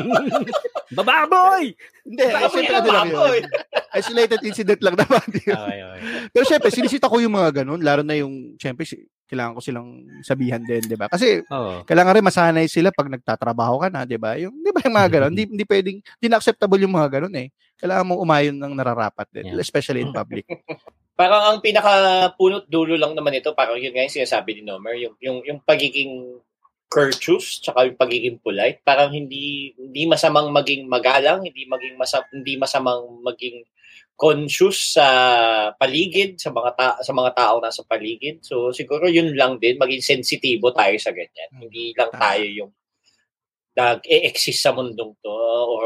Bababoy! 0.96 1.72
hindi 2.04 2.20
eh, 2.20 2.32
Baboy 2.32 2.52
syempre 2.52 2.74
na 2.76 2.80
ano 2.84 2.90
lang 2.92 3.08
yun 3.08 3.44
isolated 3.90 4.40
incident 4.46 4.80
lang 4.82 4.94
naman 4.94 5.22
ba? 5.26 5.54
Okay, 5.66 5.80
okay. 5.82 6.00
Pero 6.30 6.44
syempre, 6.46 6.70
sinisita 6.70 7.10
ko 7.10 7.18
yung 7.18 7.34
mga 7.34 7.62
ganun, 7.62 7.82
lalo 7.82 8.02
na 8.06 8.14
yung, 8.14 8.54
syempre, 8.56 8.86
si- 8.86 9.06
kailangan 9.30 9.54
ko 9.54 9.60
silang 9.62 9.88
sabihan 10.26 10.58
din, 10.58 10.82
di 10.82 10.98
ba? 10.98 11.06
Kasi, 11.06 11.46
Oo. 11.46 11.86
kailangan 11.86 12.18
rin 12.18 12.26
masanay 12.26 12.66
sila 12.66 12.90
pag 12.90 13.06
nagtatrabaho 13.06 13.86
ka 13.86 13.88
na, 13.88 14.02
di 14.02 14.18
ba? 14.18 14.34
Yung, 14.34 14.50
di 14.58 14.74
ba 14.74 14.82
yung 14.82 14.96
mga 14.98 15.10
ganun? 15.14 15.30
Hindi, 15.38 15.44
hindi 15.46 15.64
pwedeng, 15.64 16.02
hindi 16.02 16.26
na 16.26 16.42
acceptable 16.42 16.82
yung 16.82 16.90
mga 16.90 17.08
ganun 17.22 17.34
eh. 17.38 17.48
Kailangan 17.78 18.06
mong 18.10 18.20
umayon 18.20 18.56
ng 18.58 18.72
nararapat 18.74 19.30
din, 19.30 19.54
Yeah. 19.54 19.62
especially 19.62 20.02
in 20.02 20.10
public. 20.18 20.42
Parang 21.14 21.54
ang 21.54 21.58
pinaka-punot 21.62 22.66
dulo 22.66 22.98
lang 22.98 23.14
naman 23.14 23.38
ito, 23.38 23.54
parang 23.54 23.78
yun 23.78 23.94
nga 23.94 24.02
yung 24.02 24.16
sinasabi 24.18 24.58
ni 24.58 24.62
Nomer, 24.66 24.98
yung, 24.98 25.14
yung, 25.22 25.38
yung 25.46 25.60
pagiging 25.62 26.42
courteous, 26.90 27.62
tsaka 27.62 27.86
yung 27.86 27.94
pagiging 27.94 28.42
polite, 28.42 28.82
parang 28.82 29.14
hindi 29.14 29.70
hindi 29.78 30.10
masamang 30.10 30.50
maging 30.50 30.90
magalang, 30.90 31.46
hindi 31.46 31.62
maging 31.62 31.94
masa, 31.94 32.26
hindi 32.34 32.58
masamang 32.58 33.22
maging 33.22 33.62
conscious 34.20 35.00
sa 35.00 35.08
paligid, 35.80 36.36
sa 36.36 36.52
mga 36.52 36.70
ta- 36.76 37.00
sa 37.00 37.12
mga 37.16 37.32
tao 37.32 37.56
nasa 37.56 37.80
paligid. 37.88 38.44
So 38.44 38.68
siguro 38.68 39.08
yun 39.08 39.32
lang 39.32 39.56
din, 39.56 39.80
maging 39.80 40.04
sensitibo 40.04 40.68
tayo 40.76 40.92
sa 41.00 41.08
ganyan. 41.08 41.48
Hmm. 41.56 41.64
Hindi 41.64 41.96
lang 41.96 42.12
tayo 42.12 42.44
yung 42.44 42.72
nag-e-exist 43.72 44.60
sa 44.60 44.76
mundong 44.76 45.16
to 45.24 45.32
or 45.64 45.84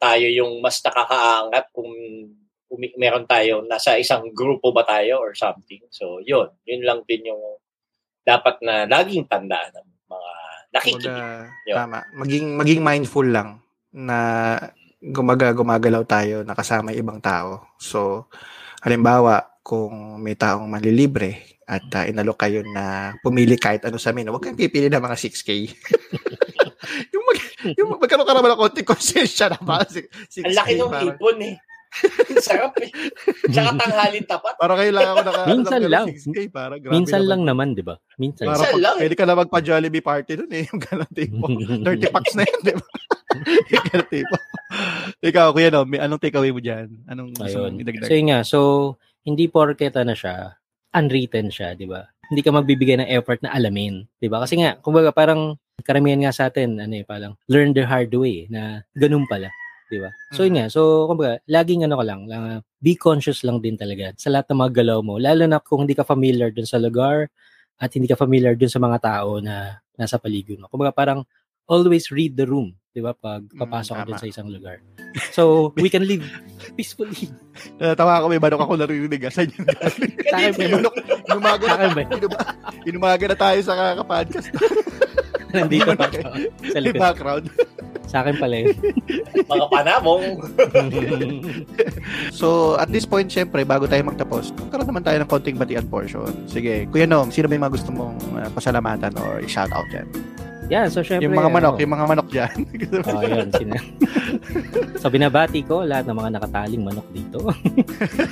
tayo 0.00 0.24
yung 0.32 0.64
mas 0.64 0.80
nakakaangat 0.80 1.68
kung 1.76 1.92
umi- 2.72 2.96
meron 2.96 3.28
tayo, 3.28 3.60
nasa 3.68 4.00
isang 4.00 4.32
grupo 4.32 4.72
ba 4.72 4.82
tayo 4.88 5.20
or 5.20 5.36
something. 5.36 5.84
So, 5.92 6.24
yun. 6.24 6.48
Yun 6.64 6.82
lang 6.88 7.04
din 7.04 7.28
yung 7.28 7.60
dapat 8.24 8.56
na 8.64 8.88
laging 8.88 9.28
tandaan 9.28 9.76
ng 9.76 9.88
mga 10.08 10.30
nakikinig. 10.72 11.24
Tama. 11.68 12.00
Maging, 12.16 12.46
maging 12.56 12.80
mindful 12.80 13.28
lang 13.28 13.60
na 13.92 14.56
gumaga, 15.02 15.50
gumagalaw 15.50 16.06
tayo 16.06 16.46
na 16.46 16.54
kasama 16.54 16.94
yung 16.94 17.02
ibang 17.02 17.20
tao. 17.20 17.66
So, 17.82 18.30
halimbawa, 18.78 19.58
kung 19.66 20.22
may 20.22 20.38
taong 20.38 20.70
manlilibre 20.70 21.58
at 21.66 21.86
uh, 21.94 22.04
inalok 22.06 22.46
kayo 22.46 22.62
na 22.62 23.14
pumili 23.22 23.58
kahit 23.58 23.82
ano 23.86 23.98
sa 23.98 24.14
amin, 24.14 24.30
huwag 24.30 24.42
kayong 24.46 24.58
pipili 24.58 24.86
ng 24.86 25.02
mga 25.02 25.16
6K. 25.18 25.50
yung 27.14 27.24
mag, 27.26 27.38
yung 27.74 27.88
magkaroon 27.98 28.26
ka 28.26 28.34
naman 28.34 28.50
ng 28.54 28.60
konting 28.62 28.86
konsensya 28.86 29.50
naman. 29.50 29.82
6K, 29.86 30.46
Ang 30.46 30.54
laki 30.54 30.72
ng 30.78 30.92
ipon 31.14 31.38
eh. 31.42 31.56
Sarap 32.46 32.72
eh. 32.80 32.90
Tsaka 33.52 33.76
tanghalin 33.76 34.24
tapat. 34.24 34.54
Parang 34.56 34.78
kailangan 34.80 35.12
ko 35.12 35.22
naka 35.28 35.42
Minsan 35.48 35.80
lang. 35.88 36.06
6K, 36.08 36.38
para 36.48 36.74
grabe 36.80 36.92
Minsan 36.96 37.20
naman. 37.24 37.30
lang 37.30 37.42
naman, 37.44 37.68
di 37.76 37.84
ba? 37.84 37.96
Minsan 38.16 38.48
Para 38.48 38.56
Minsan 38.56 38.72
pag, 38.72 38.82
lang 38.82 38.94
eh. 38.96 39.00
pwede 39.04 39.16
ka 39.16 39.24
na 39.28 39.34
magpa-Jollibee 39.36 40.04
party 40.04 40.32
dun 40.40 40.52
eh. 40.52 40.64
Yung 40.72 40.80
ganun 40.80 41.12
tipo. 41.12 41.44
30 41.48 42.14
packs 42.14 42.34
na 42.36 42.42
yan, 42.48 42.60
di 42.64 42.74
ba? 42.76 42.86
yung 43.72 43.84
ganun 43.88 44.08
tipo. 44.08 44.36
Ikaw, 45.20 45.46
kuya, 45.52 45.68
no, 45.72 45.84
may, 45.84 46.00
anong 46.00 46.20
takeaway 46.20 46.52
mo 46.52 46.60
dyan? 46.60 46.88
Anong 47.08 47.36
gusto 47.36 47.68
mong 47.68 47.80
idagdag? 47.80 48.08
So 48.08 48.16
yun 48.16 48.26
nga, 48.32 48.40
so 48.44 48.58
hindi 49.22 49.46
porket 49.48 49.94
na 50.02 50.16
siya, 50.16 50.56
unwritten 50.96 51.48
siya, 51.52 51.76
di 51.76 51.86
ba? 51.88 52.04
Hindi 52.32 52.40
ka 52.40 52.50
magbibigay 52.52 52.96
ng 53.04 53.10
effort 53.12 53.40
na 53.44 53.52
alamin, 53.52 54.08
di 54.16 54.28
ba? 54.28 54.40
Kasi 54.40 54.60
nga, 54.60 54.80
kumbaga 54.80 55.12
parang 55.12 55.60
karamihan 55.84 56.24
nga 56.24 56.32
sa 56.32 56.48
atin, 56.48 56.80
ano 56.80 56.94
eh, 56.96 57.04
parang 57.04 57.36
learn 57.48 57.72
the 57.76 57.84
hard 57.84 58.12
way 58.16 58.48
na 58.48 58.84
ganun 58.96 59.24
pala, 59.28 59.48
di 59.92 60.00
ba? 60.00 60.08
So 60.32 60.48
yun 60.48 60.56
nga, 60.56 60.66
so 60.72 61.04
kumbaga, 61.04 61.36
laging 61.44 61.84
ano 61.84 62.00
ka 62.00 62.04
lang, 62.08 62.24
lang, 62.24 62.64
be 62.80 62.96
conscious 62.96 63.44
lang 63.44 63.60
din 63.60 63.76
talaga 63.76 64.16
sa 64.16 64.32
lahat 64.32 64.48
ng 64.48 64.58
mga 64.64 64.72
galaw 64.80 64.98
mo, 65.04 65.20
lalo 65.20 65.44
na 65.44 65.60
kung 65.60 65.84
hindi 65.84 65.92
ka 65.92 66.08
familiar 66.08 66.48
dun 66.48 66.64
sa 66.64 66.80
lugar 66.80 67.28
at 67.76 67.92
hindi 67.92 68.08
ka 68.08 68.16
familiar 68.16 68.56
dun 68.56 68.72
sa 68.72 68.80
mga 68.80 68.98
tao 69.04 69.36
na 69.44 69.76
nasa 70.00 70.16
paligid 70.16 70.56
mo. 70.56 70.72
Kumbaga 70.72 70.96
parang 70.96 71.20
always 71.68 72.08
read 72.08 72.32
the 72.32 72.48
room, 72.48 72.72
di 72.90 73.04
ba? 73.04 73.12
Pag 73.12 73.52
Mm, 73.52 73.60
papasok 73.60 73.94
ka 73.94 74.04
dun 74.08 74.18
sa 74.18 74.30
isang 74.32 74.48
lugar. 74.48 74.80
So, 75.36 75.76
we 75.76 75.92
can 75.92 76.08
live 76.08 76.24
peacefully. 76.76 77.28
Natawa 77.76 78.18
ako, 78.18 78.32
may 78.32 78.40
manok 78.40 78.64
ako 78.64 78.80
narinig. 78.80 79.28
ah. 79.28 79.32
Saan 79.32 79.52
yun? 79.52 79.66
May 80.32 80.72
manok. 80.72 80.94
Inumaga 81.28 81.66
na, 81.76 81.86
ba? 81.92 82.02
inumaga 82.88 83.24
na 83.28 83.36
tayo 83.36 83.58
sa 83.60 83.76
kakapodcast. 83.76 84.48
Nandito 85.56 85.90
pa 85.92 86.08
ako. 86.08 86.18
Sa 86.72 86.78
likod. 86.80 87.00
background. 87.00 87.44
Sa 88.08 88.24
akin 88.24 88.34
pala 88.40 88.54
yun. 88.64 88.76
Mga 89.52 89.66
panamong. 89.68 90.24
So, 92.34 92.74
at 92.80 92.90
this 92.90 93.06
point, 93.06 93.30
syempre, 93.30 93.62
bago 93.62 93.86
tayo 93.86 94.02
magtapos, 94.02 94.50
magkaroon 94.58 94.88
naman 94.90 95.04
tayo 95.06 95.22
ng 95.22 95.30
konting 95.30 95.54
batian 95.54 95.86
portion. 95.86 96.28
Sige, 96.50 96.90
Kuya 96.90 97.06
Nom, 97.06 97.30
sino 97.30 97.46
ba 97.46 97.54
yung 97.54 97.64
mga 97.68 97.74
gusto 97.78 97.90
mong 97.94 98.18
uh, 98.34 98.50
pasalamatan 98.50 99.14
or 99.22 99.38
i-shoutout 99.38 99.86
yan? 99.94 100.08
yeah, 100.72 100.88
so 100.88 101.04
syempre. 101.04 101.28
Yung 101.28 101.36
mga 101.36 101.50
manok, 101.52 101.74
ano, 101.76 101.82
yung 101.84 101.92
mga 101.92 102.06
manok 102.08 102.28
dyan. 102.32 102.56
Oh, 103.04 103.22
yun. 103.22 103.48
Sina. 103.52 103.78
so, 104.96 105.12
binabati 105.12 105.60
ko 105.68 105.84
lahat 105.84 106.08
ng 106.08 106.16
mga 106.16 106.30
nakataling 106.40 106.82
manok 106.82 107.08
dito. 107.12 107.38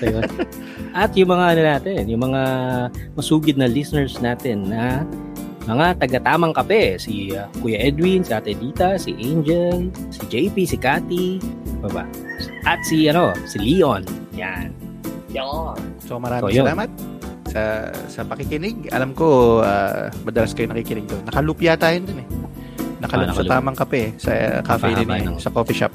so, 0.01 0.05
yun. 0.09 0.25
At 0.97 1.13
yung 1.13 1.31
mga 1.31 1.45
ano 1.53 1.61
natin, 1.61 2.03
yung 2.09 2.23
mga 2.33 2.43
masugid 3.13 3.61
na 3.61 3.69
listeners 3.69 4.17
natin 4.25 4.73
na 4.73 5.05
mga 5.71 5.87
taga-tamang 5.97 6.51
kape. 6.51 6.99
Si 6.99 7.31
uh, 7.31 7.47
Kuya 7.59 7.79
Edwin, 7.81 8.21
si 8.21 8.31
Ate 8.31 8.53
Dita, 8.53 8.99
si 8.99 9.15
Angel, 9.15 9.89
si 10.11 10.23
JP, 10.27 10.57
si 10.65 10.77
Cathy, 10.77 11.39
ba? 11.81 12.05
At 12.63 12.83
si, 12.83 13.07
ano, 13.07 13.31
si 13.47 13.57
Leon. 13.57 14.03
Yan. 14.35 14.75
Yan. 15.31 15.79
So 16.03 16.19
maraming 16.19 16.51
So, 16.51 16.59
salamat 16.61 16.91
sa 17.47 17.63
sa 18.07 18.21
pakikinig. 18.23 18.91
Alam 18.91 19.11
ko 19.13 19.59
uh, 19.61 20.11
madalas 20.23 20.53
kayo 20.53 20.67
nakikinig 20.67 21.07
doon. 21.07 21.23
Nakalup 21.25 21.59
yata 21.59 21.91
yun 21.91 22.03
dun 22.05 22.23
eh. 22.23 22.29
Nakalup 23.01 23.31
Ah, 23.31 23.35
sa 23.35 23.45
tamang 23.45 23.75
kape 23.75 24.13
sa 24.19 24.31
uh, 24.31 24.61
cafe 24.61 24.93
din 24.93 25.09
eh, 25.09 25.23
ng- 25.25 25.39
sa 25.39 25.51
coffee 25.51 25.75
shop. 25.75 25.91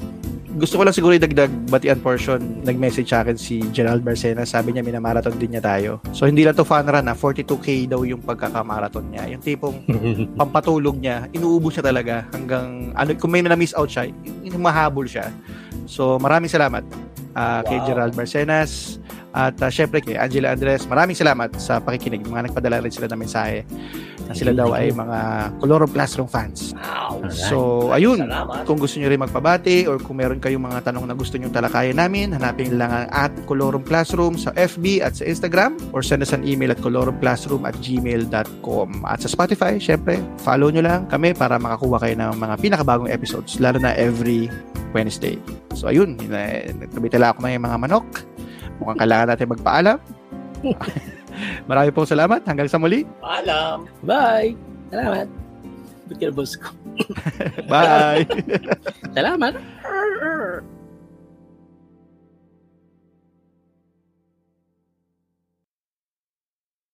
Gusto 0.56 0.80
ko 0.80 0.88
lang 0.88 0.96
siguro 0.96 1.12
idagdag 1.12 1.52
batian 1.68 2.00
portion. 2.00 2.40
Nag-message 2.64 3.12
sa 3.12 3.20
akin 3.20 3.36
si 3.36 3.60
Gerald 3.76 4.00
Barcena. 4.00 4.48
Sabi 4.48 4.72
niya 4.72 4.80
minamarathon 4.80 5.36
din 5.36 5.52
niya 5.52 5.60
tayo. 5.60 6.00
So 6.16 6.24
hindi 6.24 6.48
lang 6.48 6.56
to 6.56 6.64
fun 6.64 6.88
run 6.88 7.04
ha. 7.04 7.12
42k 7.12 7.84
daw 7.84 8.00
yung 8.08 8.24
pagkakamarathon 8.24 9.12
niya. 9.12 9.36
Yung 9.36 9.44
tipong 9.44 9.84
pampatulog 10.40 10.96
niya, 10.96 11.28
inuubos 11.36 11.76
siya 11.76 11.84
talaga 11.84 12.24
hanggang 12.32 12.88
ano 12.96 13.12
kung 13.20 13.36
may 13.36 13.44
na-miss 13.44 13.76
out 13.76 13.92
siya, 13.92 14.08
yung 14.48 14.64
mahabol 14.64 15.04
siya. 15.04 15.28
So 15.84 16.16
maraming 16.16 16.48
salamat 16.48 16.82
ah, 17.36 17.60
kay 17.60 17.76
Wow. 17.76 17.86
Gerald 17.86 18.12
Barcenas 18.16 18.96
at 19.36 19.52
uh, 19.60 19.68
syempre 19.68 20.00
kay 20.00 20.16
Angela 20.16 20.56
Andres. 20.56 20.88
Maraming 20.88 21.12
salamat 21.12 21.52
sa 21.60 21.76
pakikinig. 21.76 22.24
Mga 22.24 22.48
nagpadala 22.48 22.80
rin 22.80 22.88
sila 22.88 23.04
ng 23.12 23.20
mensahe 23.20 23.68
na 24.24 24.32
sila 24.32 24.56
daw 24.56 24.72
ay 24.72 24.90
mga 24.90 25.18
Colorum 25.60 25.92
Classroom 25.92 26.24
fans. 26.26 26.72
Wow. 26.72 27.28
So, 27.28 27.56
ayun. 27.92 28.24
Salamat. 28.24 28.64
Kung 28.64 28.80
gusto 28.80 28.96
nyo 28.96 29.12
rin 29.12 29.20
magpabati 29.20 29.84
or 29.84 30.00
kung 30.00 30.18
meron 30.18 30.40
kayong 30.40 30.64
mga 30.64 30.88
tanong 30.88 31.04
na 31.04 31.14
gusto 31.14 31.36
nyo 31.36 31.52
talakayan 31.52 32.00
namin, 32.00 32.32
hanapin 32.32 32.80
lang 32.80 32.88
ang 32.88 33.06
at 33.12 33.32
Colorum 33.44 33.84
Classroom 33.84 34.40
sa 34.40 34.56
FB 34.56 35.04
at 35.04 35.20
sa 35.20 35.28
Instagram 35.28 35.76
or 35.92 36.00
send 36.00 36.24
us 36.24 36.32
an 36.32 36.42
email 36.48 36.72
at 36.72 36.80
colorumclassroom 36.80 37.68
at 37.68 37.76
gmail.com. 37.84 38.88
At 39.04 39.20
sa 39.20 39.28
Spotify, 39.28 39.76
syempre, 39.76 40.16
follow 40.42 40.72
nyo 40.72 40.80
lang 40.80 41.06
kami 41.12 41.36
para 41.36 41.60
makakuha 41.60 42.00
kayo 42.02 42.16
ng 42.16 42.40
mga 42.40 42.54
pinakabagong 42.64 43.12
episodes, 43.12 43.60
lalo 43.60 43.76
na 43.76 43.92
every 44.00 44.48
Wednesday. 44.96 45.36
So, 45.76 45.92
ayun. 45.92 46.16
Nagtabitala 46.16 47.36
ako 47.36 47.44
ng 47.44 47.60
mga 47.60 47.78
manok. 47.84 48.08
Mukhang 48.80 48.98
kailangan 49.00 49.26
natin 49.32 49.48
magpaalam. 49.52 49.98
Marami 51.68 51.88
pong 51.92 52.08
salamat. 52.08 52.40
Hanggang 52.48 52.68
sa 52.68 52.80
muli. 52.80 53.04
Paalam. 53.20 53.88
Bye! 54.04 54.56
Salamat. 54.88 55.26
Ba't 56.06 56.18
ko? 56.62 56.70
Bye! 57.72 58.24
Salamat. 59.16 59.54